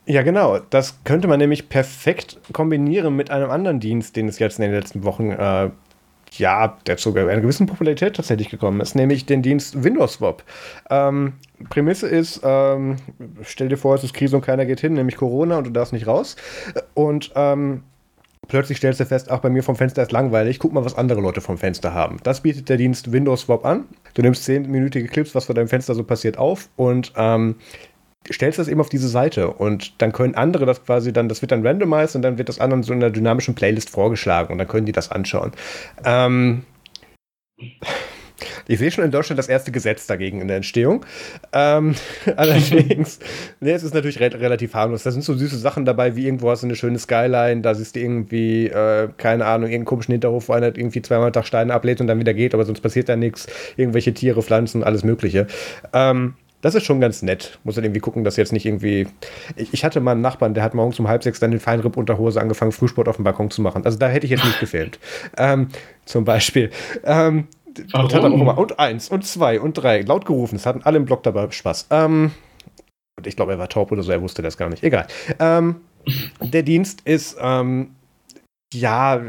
[0.10, 0.58] Ja, genau.
[0.72, 4.72] Das könnte man nämlich perfekt kombinieren mit einem anderen Dienst, den es jetzt in den
[4.72, 5.70] letzten Wochen äh,
[6.32, 10.44] ja, der zu einer gewissen Popularität tatsächlich gekommen ist, nämlich den Dienst Windows Swap.
[10.90, 11.34] Ähm,
[11.70, 12.96] Prämisse ist, ähm,
[13.44, 15.94] stell dir vor, es ist Krise und keiner geht hin, nämlich Corona und du darfst
[15.94, 16.36] nicht raus.
[16.96, 17.84] Und ähm,
[18.48, 21.22] plötzlich stellst du fest, ach, bei mir vom Fenster ist langweilig, guck mal, was andere
[21.22, 22.18] Leute vom Fenster haben.
[22.24, 23.86] Das bietet der Dienst Windows Swap an.
[24.16, 27.56] Du nimmst 10-minütige Clips, was vor deinem Fenster so passiert, auf und ähm,
[28.32, 31.52] stellst das eben auf diese Seite und dann können andere das quasi dann, das wird
[31.52, 34.68] dann randomized und dann wird das anderen so in einer dynamischen Playlist vorgeschlagen und dann
[34.68, 35.52] können die das anschauen.
[36.04, 36.64] Ähm,
[38.68, 41.06] ich sehe schon in Deutschland das erste Gesetz dagegen in der Entstehung.
[41.54, 41.96] Ähm,
[42.36, 43.20] allerdings,
[43.60, 45.04] nee, es ist natürlich re relativ harmlos.
[45.04, 47.96] Da sind so süße Sachen dabei, wie irgendwo hast du eine schöne Skyline, da siehst
[47.96, 52.00] du irgendwie, äh, keine Ahnung, irgendeinen komischen Hinterhof, wo einer irgendwie zweimal Tag Steine ablädt
[52.00, 53.48] und dann wieder geht, aber sonst passiert da nichts.
[53.76, 55.48] Irgendwelche Tiere, Pflanzen, alles Mögliche.
[55.94, 57.60] Ähm, das ist schon ganz nett.
[57.64, 59.08] Muss dann irgendwie gucken, dass jetzt nicht irgendwie.
[59.56, 61.96] Ich, ich, hatte mal einen Nachbarn, der hat morgens um halb sechs dann den Feinripp
[61.96, 63.86] unter Hose angefangen, Frühsport auf dem Balkon zu machen.
[63.86, 65.00] Also da hätte ich jetzt nicht gefilmt.
[65.38, 65.70] Ähm,
[66.06, 66.70] zum Beispiel.
[67.04, 67.48] Ähm,
[67.92, 68.06] Warum?
[68.06, 70.56] Und, hat auch immer, und eins und zwei und drei laut gerufen.
[70.56, 71.88] Es hatten alle im Block dabei Spaß.
[71.92, 72.32] Ähm,
[73.18, 74.84] und ich glaube, er war taub oder so, er wusste das gar nicht.
[74.84, 75.08] Egal.
[75.40, 75.78] Ähm,
[76.42, 77.92] der Dienst ist, ähm,
[78.74, 79.22] ja,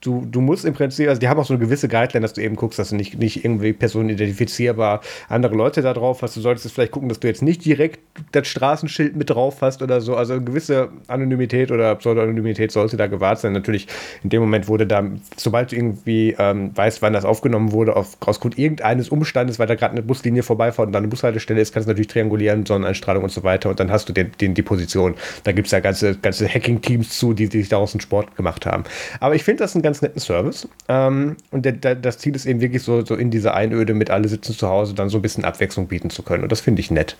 [0.00, 2.40] du, du musst im Prinzip, also die haben auch so eine gewisse Guideline, dass du
[2.40, 6.36] eben guckst, dass du nicht, nicht irgendwie personenidentifizierbar andere Leute da drauf hast.
[6.36, 8.00] Du solltest vielleicht gucken, dass du jetzt nicht direkt
[8.32, 10.16] das Straßenschild mit drauf hast oder so.
[10.16, 13.52] Also eine gewisse Anonymität oder Pseudonymität sollte da gewahrt sein.
[13.52, 13.88] Natürlich
[14.22, 15.04] in dem Moment wurde da,
[15.36, 19.74] sobald du irgendwie ähm, weißt, wann das aufgenommen wurde, auf, ausgrund irgendeines Umstandes, weil da
[19.74, 23.30] gerade eine Buslinie vorbeifährt und dann eine Bushaltestelle ist, kannst du natürlich triangulieren, Sonneneinstrahlung und
[23.30, 25.14] so weiter und dann hast du den, den die Position.
[25.44, 28.66] Da gibt es ja ganze, ganze Hacking-Teams zu, die, die sich daraus einen Sport gemacht
[28.66, 28.84] haben.
[29.20, 30.68] Aber ich finde das ein ganz ganz netten Service.
[30.88, 34.10] Ähm, und der, der, das Ziel ist eben wirklich so, so in dieser Einöde mit
[34.10, 36.44] alle sitzen zu Hause dann so ein bisschen Abwechslung bieten zu können.
[36.44, 37.16] Und das finde ich nett.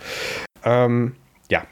[0.63, 1.15] Ähm,
[1.49, 1.63] ja.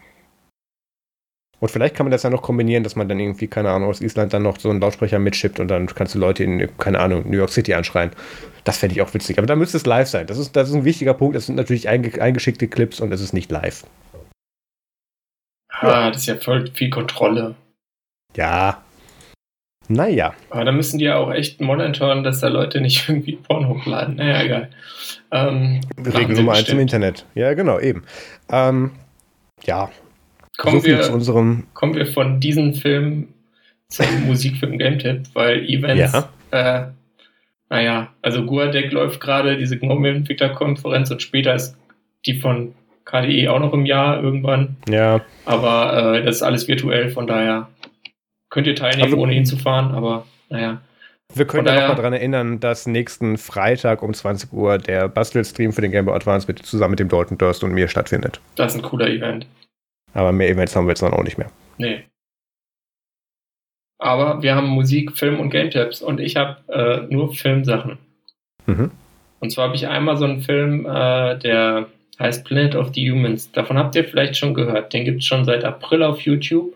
[1.61, 4.01] Und vielleicht kann man das ja noch kombinieren, dass man dann irgendwie, keine Ahnung, aus
[4.01, 7.29] Island dann noch so einen Lautsprecher mitschippt und dann kannst du Leute in, keine Ahnung,
[7.29, 8.11] New York City anschreien.
[8.65, 9.37] Das fände ich auch witzig.
[9.37, 10.27] Aber da müsste es live sein.
[10.27, 11.37] Das ist, das ist ein wichtiger Punkt.
[11.37, 13.85] Es sind natürlich eingeschickte Clips und es ist nicht live.
[15.69, 17.55] Ah, das ist ja voll viel Kontrolle.
[18.35, 18.83] Ja,
[19.89, 20.33] naja.
[20.51, 24.15] Aber da müssen die ja auch echt monitoren, dass da Leute nicht irgendwie Porn hochladen.
[24.15, 24.69] Naja, egal.
[25.31, 27.25] Ähm, Regel Nummer eins im Internet.
[27.35, 28.03] Ja, genau, eben.
[28.51, 28.91] Ähm,
[29.63, 29.89] ja.
[30.57, 33.29] Kommen, so wir, zu unserem kommen wir von diesem Film
[33.87, 36.13] zum Musikfilm Game Tip, weil Events,
[36.51, 36.81] ja.
[36.81, 36.87] äh,
[37.69, 41.75] naja, also Guadec läuft gerade diese GNOME-Entwickler-Konferenz und später ist
[42.25, 42.75] die von
[43.05, 44.77] KDE auch noch im Jahr irgendwann.
[44.87, 45.21] Ja.
[45.45, 47.69] Aber äh, das ist alles virtuell, von daher
[48.49, 50.81] könnt ihr teilnehmen, also, ohne ihn zu fahren, aber naja.
[51.35, 55.81] Wir können ja nochmal daran erinnern, dass nächsten Freitag um 20 Uhr der Bastelstream für
[55.81, 58.41] den Game Boy Advance mit, zusammen mit dem Dalton Durst und mir stattfindet.
[58.55, 59.45] Das ist ein cooler Event.
[60.13, 61.51] Aber mehr Events haben wir jetzt dann auch nicht mehr.
[61.77, 62.03] Nee.
[63.99, 67.99] Aber wir haben Musik, Film und Game Tabs und ich habe äh, nur Filmsachen.
[68.65, 68.91] Mhm.
[69.39, 71.87] Und zwar habe ich einmal so einen Film, äh, der
[72.17, 73.51] heißt Planet of the Humans.
[73.51, 74.93] Davon habt ihr vielleicht schon gehört.
[74.93, 76.73] Den gibt es schon seit April auf YouTube.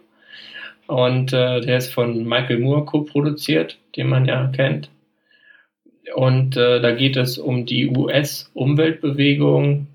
[0.87, 4.89] Und äh, der ist von Michael Moore co-produziert, den man ja kennt.
[6.15, 9.87] Und äh, da geht es um die US-Umweltbewegung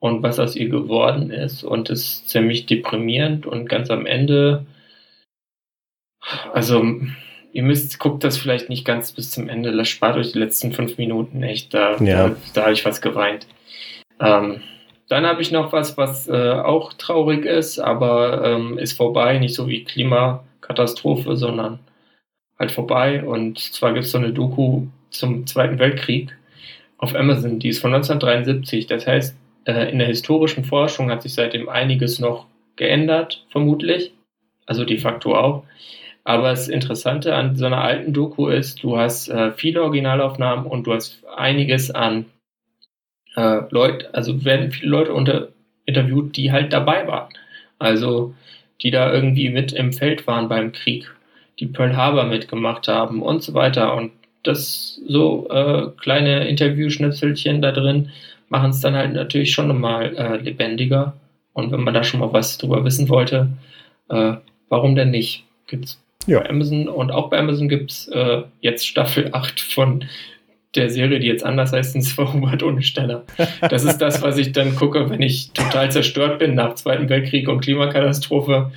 [0.00, 1.62] und was aus ihr geworden ist.
[1.62, 3.46] Und es ist ziemlich deprimierend.
[3.46, 4.66] Und ganz am Ende,
[6.52, 6.84] also
[7.52, 9.84] ihr müsst, guckt das vielleicht nicht ganz bis zum Ende.
[9.84, 11.72] Spart euch die letzten fünf Minuten echt.
[11.72, 12.28] Da, ja.
[12.28, 13.46] da, da habe ich was geweint.
[14.20, 14.60] Ähm,
[15.08, 19.54] dann habe ich noch was, was äh, auch traurig ist, aber ähm, ist vorbei, nicht
[19.54, 21.78] so wie Klimakatastrophe, sondern
[22.58, 23.22] halt vorbei.
[23.22, 26.34] Und zwar gibt es so eine Doku zum Zweiten Weltkrieg
[26.98, 28.86] auf Amazon, die ist von 1973.
[28.86, 29.36] Das heißt,
[29.66, 32.46] äh, in der historischen Forschung hat sich seitdem einiges noch
[32.76, 34.12] geändert, vermutlich.
[34.66, 35.64] Also de facto auch.
[36.24, 40.86] Aber das Interessante an so einer alten Doku ist, du hast äh, viele Originalaufnahmen und
[40.86, 42.24] du hast einiges an
[43.36, 45.48] äh, Leute, also werden viele Leute unter,
[45.86, 47.28] interviewt, die halt dabei waren.
[47.78, 48.34] Also
[48.82, 51.10] die da irgendwie mit im Feld waren beim Krieg,
[51.58, 53.94] die Pearl Harbor mitgemacht haben und so weiter.
[53.94, 54.12] Und
[54.42, 58.10] das so äh, kleine Interviewschnipselchen da drin
[58.48, 61.14] machen es dann halt natürlich schon nochmal äh, lebendiger.
[61.52, 63.48] Und wenn man da schon mal was drüber wissen wollte,
[64.10, 64.34] äh,
[64.68, 65.44] warum denn nicht?
[65.66, 66.40] Gibt's ja.
[66.40, 70.04] bei Amazon und auch bei Amazon gibt's äh, jetzt Staffel 8 von
[70.74, 73.24] der Serie, die jetzt anders heißt, ins Hubert ohne Steller.
[73.60, 77.48] Das ist das, was ich dann gucke, wenn ich total zerstört bin nach Zweiten Weltkrieg
[77.48, 78.72] und Klimakatastrophe,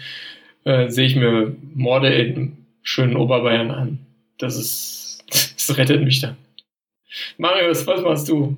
[0.64, 4.00] äh, sehe ich mir Morde in schönen Oberbayern an.
[4.38, 6.38] Das ist, das rettet mich dann.
[7.38, 8.58] Marius, was machst du?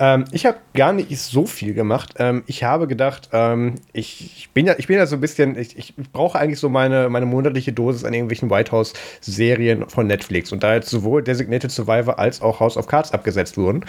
[0.00, 2.14] Ähm, ich habe gar nicht so viel gemacht.
[2.18, 5.58] Ähm, ich habe gedacht, ähm, ich, ich, bin ja, ich bin ja so ein bisschen,
[5.58, 10.52] ich, ich brauche eigentlich so meine, meine monatliche Dosis an irgendwelchen White House-Serien von Netflix.
[10.52, 13.84] Und da jetzt sowohl Designated Survivor als auch House of Cards abgesetzt wurden,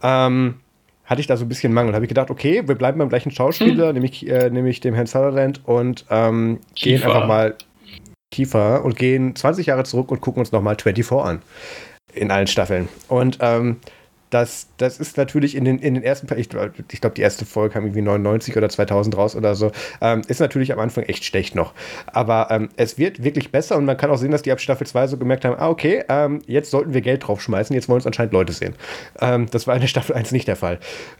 [0.00, 0.60] ähm,
[1.06, 1.92] hatte ich da so ein bisschen Mangel.
[1.92, 3.94] Habe ich gedacht, okay, wir bleiben beim gleichen Schauspieler, hm.
[3.94, 7.56] nämlich, äh, nämlich dem Herrn Sutherland und ähm, gehen einfach mal
[8.30, 11.42] Kiefer und gehen 20 Jahre zurück und gucken uns nochmal 24 an.
[12.14, 12.88] In allen Staffeln.
[13.08, 13.78] Und ähm,
[14.30, 17.74] das, das ist natürlich in den, in den ersten, ich, ich glaube, die erste Folge
[17.74, 21.54] kam irgendwie 99 oder 2000 raus oder so, ähm, ist natürlich am Anfang echt schlecht
[21.54, 21.74] noch.
[22.06, 24.86] Aber ähm, es wird wirklich besser und man kann auch sehen, dass die ab Staffel
[24.86, 28.06] 2 so gemerkt haben, ah, okay, ähm, jetzt sollten wir Geld draufschmeißen, jetzt wollen uns
[28.06, 28.74] anscheinend Leute sehen.
[29.20, 30.78] Ähm, das war in der Staffel 1 nicht der Fall.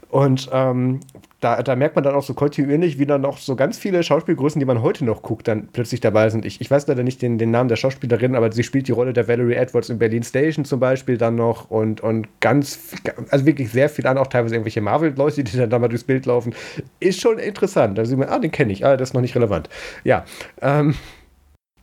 [0.09, 0.99] Und ähm,
[1.39, 4.59] da, da, merkt man dann auch so kontinuierlich, wie dann auch so ganz viele Schauspielgrößen,
[4.59, 6.43] die man heute noch guckt, dann plötzlich dabei sind.
[6.43, 9.13] Ich, ich weiß leider nicht den, den Namen der Schauspielerin, aber sie spielt die Rolle
[9.13, 12.93] der Valerie Edwards in Berlin Station zum Beispiel dann noch und, und ganz,
[13.29, 16.25] also wirklich sehr viel an, auch teilweise irgendwelche Marvel-Leute, die dann da mal durchs Bild
[16.25, 16.53] laufen.
[16.99, 17.97] Ist schon interessant.
[17.97, 19.69] Da sieht man, ah, den kenne ich, ah, das ist noch nicht relevant.
[20.03, 20.25] Ja,
[20.61, 20.95] ähm,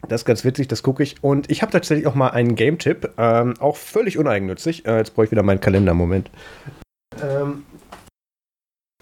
[0.09, 1.17] das ist ganz witzig, das gucke ich.
[1.23, 4.87] Und ich habe tatsächlich auch mal einen Game-Tipp, ähm, auch völlig uneigennützig.
[4.87, 6.31] Äh, jetzt brauche ich wieder meinen Kalender, Moment.
[7.23, 7.65] Ähm,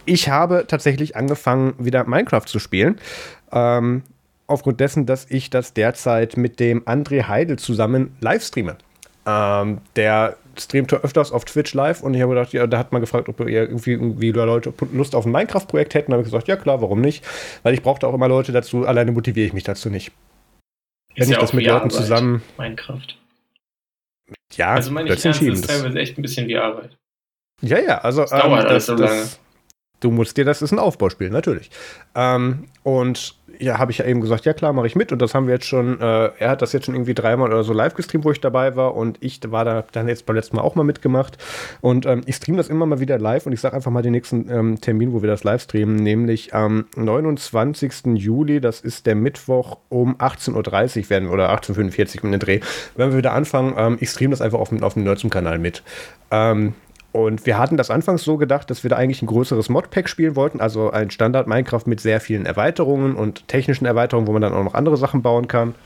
[0.06, 2.98] ich habe tatsächlich angefangen, wieder Minecraft zu spielen.
[3.52, 4.02] Ähm,
[4.46, 8.76] aufgrund dessen, dass ich das derzeit mit dem André Heidel zusammen live streame.
[9.26, 13.00] Ähm, der streamt öfters auf Twitch live und ich habe gedacht, ja, da hat man
[13.00, 16.10] gefragt, ob ihr irgendwie, irgendwie Leute Lust auf ein Minecraft-Projekt hätten.
[16.10, 17.24] Da habe ich gesagt, ja klar, warum nicht?
[17.62, 20.12] Weil ich brauchte auch immer Leute dazu, alleine motiviere ich mich dazu nicht.
[21.16, 22.42] Wenn ich das mit Leuten Arbeit, zusammen.
[22.58, 23.18] Minecraft.
[24.52, 26.96] Ja, also meine ich ernst, ist teilweise echt ein bisschen wie Arbeit.
[27.60, 29.06] Ja, ja, also das dauert ähm, das, so lange.
[29.06, 29.40] Das,
[30.04, 31.70] du musst dir, das ist ein Aufbauspiel, natürlich.
[32.14, 35.12] Ähm, und ja, habe ich ja eben gesagt, ja klar, mache ich mit.
[35.12, 37.64] Und das haben wir jetzt schon, äh, er hat das jetzt schon irgendwie dreimal oder
[37.64, 38.94] so live gestreamt, wo ich dabei war.
[38.94, 41.38] Und ich war da dann jetzt beim letzten Mal auch mal mitgemacht.
[41.80, 43.46] Und ähm, ich streame das immer mal wieder live.
[43.46, 46.54] Und ich sage einfach mal den nächsten ähm, Termin, wo wir das live streamen, nämlich
[46.54, 48.06] am 29.
[48.14, 52.60] Juli, das ist der Mittwoch um 18.30 Uhr werden oder 18.45 Uhr mit dem Dreh,
[52.96, 53.74] wenn wir wieder anfangen.
[53.76, 55.82] Ähm, ich streame das einfach auf, auf dem Nerdsum-Kanal mit.
[56.30, 56.74] Ähm,
[57.14, 60.34] und wir hatten das anfangs so gedacht, dass wir da eigentlich ein größeres Modpack spielen
[60.34, 64.52] wollten, also ein Standard Minecraft mit sehr vielen Erweiterungen und technischen Erweiterungen, wo man dann
[64.52, 65.76] auch noch andere Sachen bauen kann.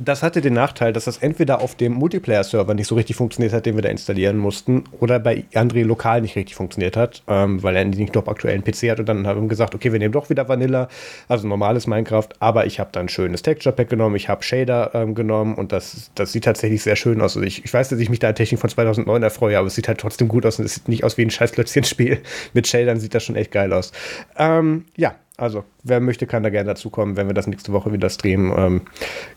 [0.00, 3.66] Das hatte den Nachteil, dass das entweder auf dem Multiplayer-Server nicht so richtig funktioniert hat,
[3.66, 7.74] den wir da installieren mussten, oder bei André lokal nicht richtig funktioniert hat, ähm, weil
[7.74, 9.00] er nicht top aktuellen PC hat.
[9.00, 10.88] Und dann haben wir gesagt, okay, wir nehmen doch wieder Vanilla,
[11.26, 15.16] also normales Minecraft, aber ich habe dann ein schönes Texture-Pack genommen, ich habe Shader ähm,
[15.16, 17.36] genommen und das, das sieht tatsächlich sehr schön aus.
[17.36, 19.74] Also ich, ich weiß, dass ich mich da an Technik von 2009 erfreue, aber es
[19.74, 22.22] sieht halt trotzdem gut aus und es sieht nicht aus wie ein scheiß Klötzchen-Spiel.
[22.52, 23.90] Mit Shadern sieht das schon echt geil aus.
[24.36, 28.10] Ähm, ja, also, wer möchte, kann da gerne dazukommen, wenn wir das nächste Woche wieder
[28.10, 28.52] streamen.
[28.56, 28.80] Ähm,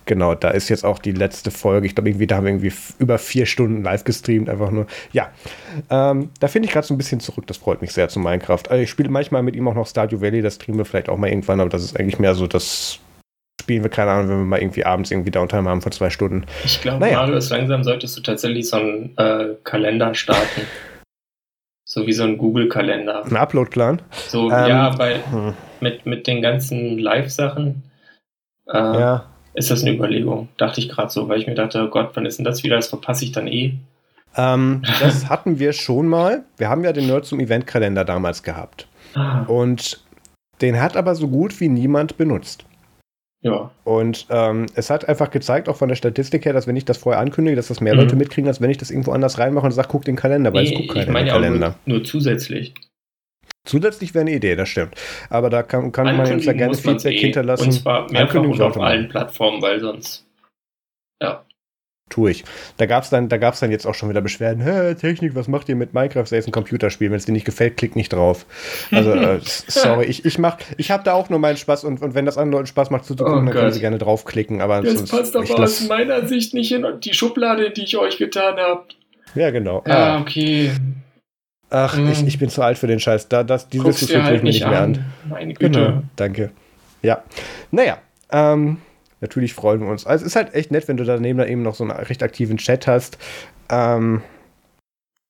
[0.06, 1.86] genau, da ist jetzt auch die letzte Folge.
[1.86, 4.88] Ich glaube, irgendwie, da haben wir irgendwie über vier Stunden live gestreamt, einfach nur.
[5.14, 5.30] Ja,
[5.92, 7.46] ähm, da finde ich gerade so ein bisschen zurück.
[7.46, 8.64] Das freut mich sehr zu Minecraft.
[8.70, 11.18] Also ich spiele manchmal mit ihm auch noch Stardew Valley, das streamen wir vielleicht auch
[11.18, 13.00] mal irgendwann, aber das ist eigentlich mehr so das.
[13.62, 16.48] Spielen wir, keine Ahnung, wenn wir mal irgendwie abends irgendwie Downtime haben von zwei Stunden.
[16.66, 17.20] Ich glaube, naja.
[17.20, 20.62] Marius, langsam solltest du tatsächlich so einen äh, Kalender starten.
[21.84, 23.26] So wie so ein Google-Kalender.
[23.26, 24.02] Ein Upload-Plan?
[24.30, 24.98] So, ähm, ja,
[25.30, 25.54] hm.
[25.82, 27.84] Mit, mit den ganzen Live-Sachen
[28.68, 29.26] äh, ja.
[29.54, 30.50] ist das eine Überlegung.
[30.58, 32.76] Dachte ich gerade so, weil ich mir dachte, oh Gott, wann ist denn das wieder?
[32.76, 33.74] Das verpasse ich dann eh.
[34.36, 36.44] Ähm, das hatten wir schon mal.
[36.58, 38.88] Wir haben ja den Nerd zum Event-Kalender damals gehabt.
[39.14, 39.44] Ah.
[39.44, 40.04] Und
[40.62, 42.66] den hat aber so gut wie niemand benutzt.
[43.44, 43.72] Ja.
[43.84, 46.98] Und ähm, es hat einfach gezeigt, auch von der Statistik her, dass wenn ich das
[46.98, 48.02] vorher ankündige, dass das mehr mhm.
[48.02, 50.64] Leute mitkriegen, als wenn ich das irgendwo anders reinmache und sage, guck den Kalender, weil
[50.64, 51.76] nee, es guckt keiner ich meine den Kalender.
[51.86, 52.76] Nur, nur, zusätzlich.
[53.64, 54.96] Zusätzlich wäre eine Idee, das stimmt.
[55.30, 57.20] Aber da kann, kann man uns ja gerne Feedback eh.
[57.20, 57.66] hinterlassen.
[57.66, 60.26] Und zwar mehrfach und auf allen Plattformen, weil sonst
[61.22, 61.46] ja
[62.12, 62.44] tue ich.
[62.78, 64.62] Da gab es dann, da dann jetzt auch schon wieder Beschwerden.
[64.62, 66.24] Hä, Technik, was macht ihr mit Minecraft?
[66.24, 67.10] Das ist ein Computerspiel.
[67.10, 68.46] Wenn es dir nicht gefällt, klick nicht drauf.
[68.92, 72.14] Also, äh, sorry, ich, ich mach, ich habe da auch nur meinen Spaß und, und
[72.14, 74.62] wenn das anderen Leuten Spaß macht zuzugucken, oh dann können sie gerne draufklicken.
[74.62, 78.58] Aber das passt aber aus meiner Sicht nicht in die Schublade, die ich euch getan
[78.58, 78.84] habe.
[79.34, 79.84] Ja, genau.
[79.88, 80.22] Ja, ah.
[80.22, 80.72] okay.
[81.72, 82.12] Ach, hm.
[82.12, 83.30] ich, ich bin zu alt für den Scheiß.
[83.30, 84.96] Da, das, diese Diskussion halt tue ich mir nicht mehr an.
[84.96, 85.06] an.
[85.30, 85.80] Meine Güte.
[85.80, 86.52] Genau, danke.
[87.02, 87.24] Ja.
[87.72, 87.98] Naja,
[88.30, 88.78] ähm,
[89.22, 90.06] natürlich freuen wir uns.
[90.06, 92.24] Also es ist halt echt nett, wenn du daneben da eben noch so einen recht
[92.24, 93.18] aktiven Chat hast,
[93.70, 94.22] ähm,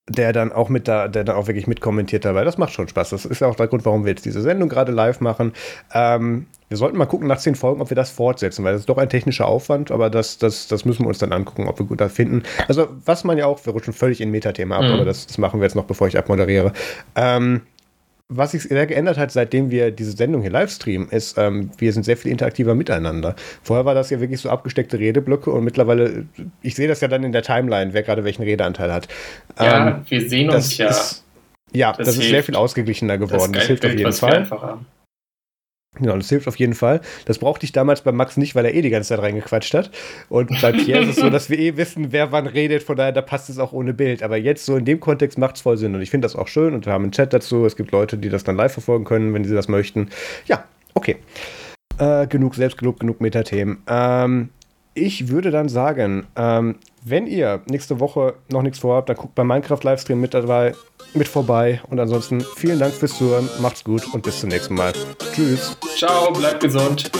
[0.10, 2.44] der dann auch mit da, der dann auch wirklich mitkommentiert dabei.
[2.44, 3.12] Das macht schon Spaß.
[3.12, 5.54] Das ist ja auch der Grund, warum wir jetzt diese Sendung gerade live machen.
[5.94, 8.90] Ähm, wir sollten mal gucken nach zehn Folgen, ob wir das fortsetzen, weil das ist
[8.90, 11.86] doch ein technischer Aufwand, aber das, das, das müssen wir uns dann angucken, ob wir
[11.86, 12.44] gut da finden.
[12.70, 14.92] Also, was man ja auch, wir rutschen völlig in Metathema ab, mhm.
[14.92, 16.72] aber das, das, machen wir jetzt noch, bevor ich abmoderiere.
[17.18, 17.64] Ähm,
[18.30, 21.92] was sich sehr geändert hat, seitdem wir diese Sendung hier live streamen, ist, ähm, wir
[21.92, 23.36] sind sehr viel interaktiver miteinander.
[23.64, 26.24] Vorher war das ja wirklich so abgesteckte Redeblöcke und mittlerweile,
[26.62, 29.10] ich sehe das ja dann in der Timeline, wer gerade welchen Redeanteil hat.
[29.60, 30.88] Ja, ähm, wir sehen uns ja.
[30.88, 31.26] Ist,
[31.74, 33.52] ja, das, das ist sehr viel ausgeglichener geworden.
[33.52, 34.80] Das, das hilft auf jeden Fall.
[35.96, 37.02] Genau, das hilft auf jeden Fall.
[37.26, 39.92] Das brauchte ich damals bei Max nicht, weil er eh die ganze Zeit reingequatscht hat.
[40.30, 43.12] Und bei Pierre ist es so, dass wir eh wissen, wer wann redet, von daher,
[43.12, 44.24] da passt es auch ohne Bild.
[44.24, 45.94] Aber jetzt so in dem Kontext macht es voll Sinn.
[45.94, 47.66] Und ich finde das auch schön und wir haben einen Chat dazu.
[47.66, 50.10] Es gibt Leute, die das dann live verfolgen können, wenn sie das möchten.
[50.46, 50.64] Ja,
[50.94, 51.18] okay.
[51.98, 53.84] Äh, genug Selbstgelob, genug Metathemen.
[53.88, 54.50] Ähm,
[54.94, 59.44] ich würde dann sagen, ähm, wenn ihr nächste Woche noch nichts vorhabt, dann guckt bei
[59.44, 60.74] Minecraft Livestream mit dabei,
[61.14, 61.82] mit vorbei.
[61.90, 64.94] Und ansonsten vielen Dank fürs Zuhören, macht's gut und bis zum nächsten Mal.
[65.34, 65.78] Tschüss.
[65.98, 67.12] Ciao, bleibt gesund.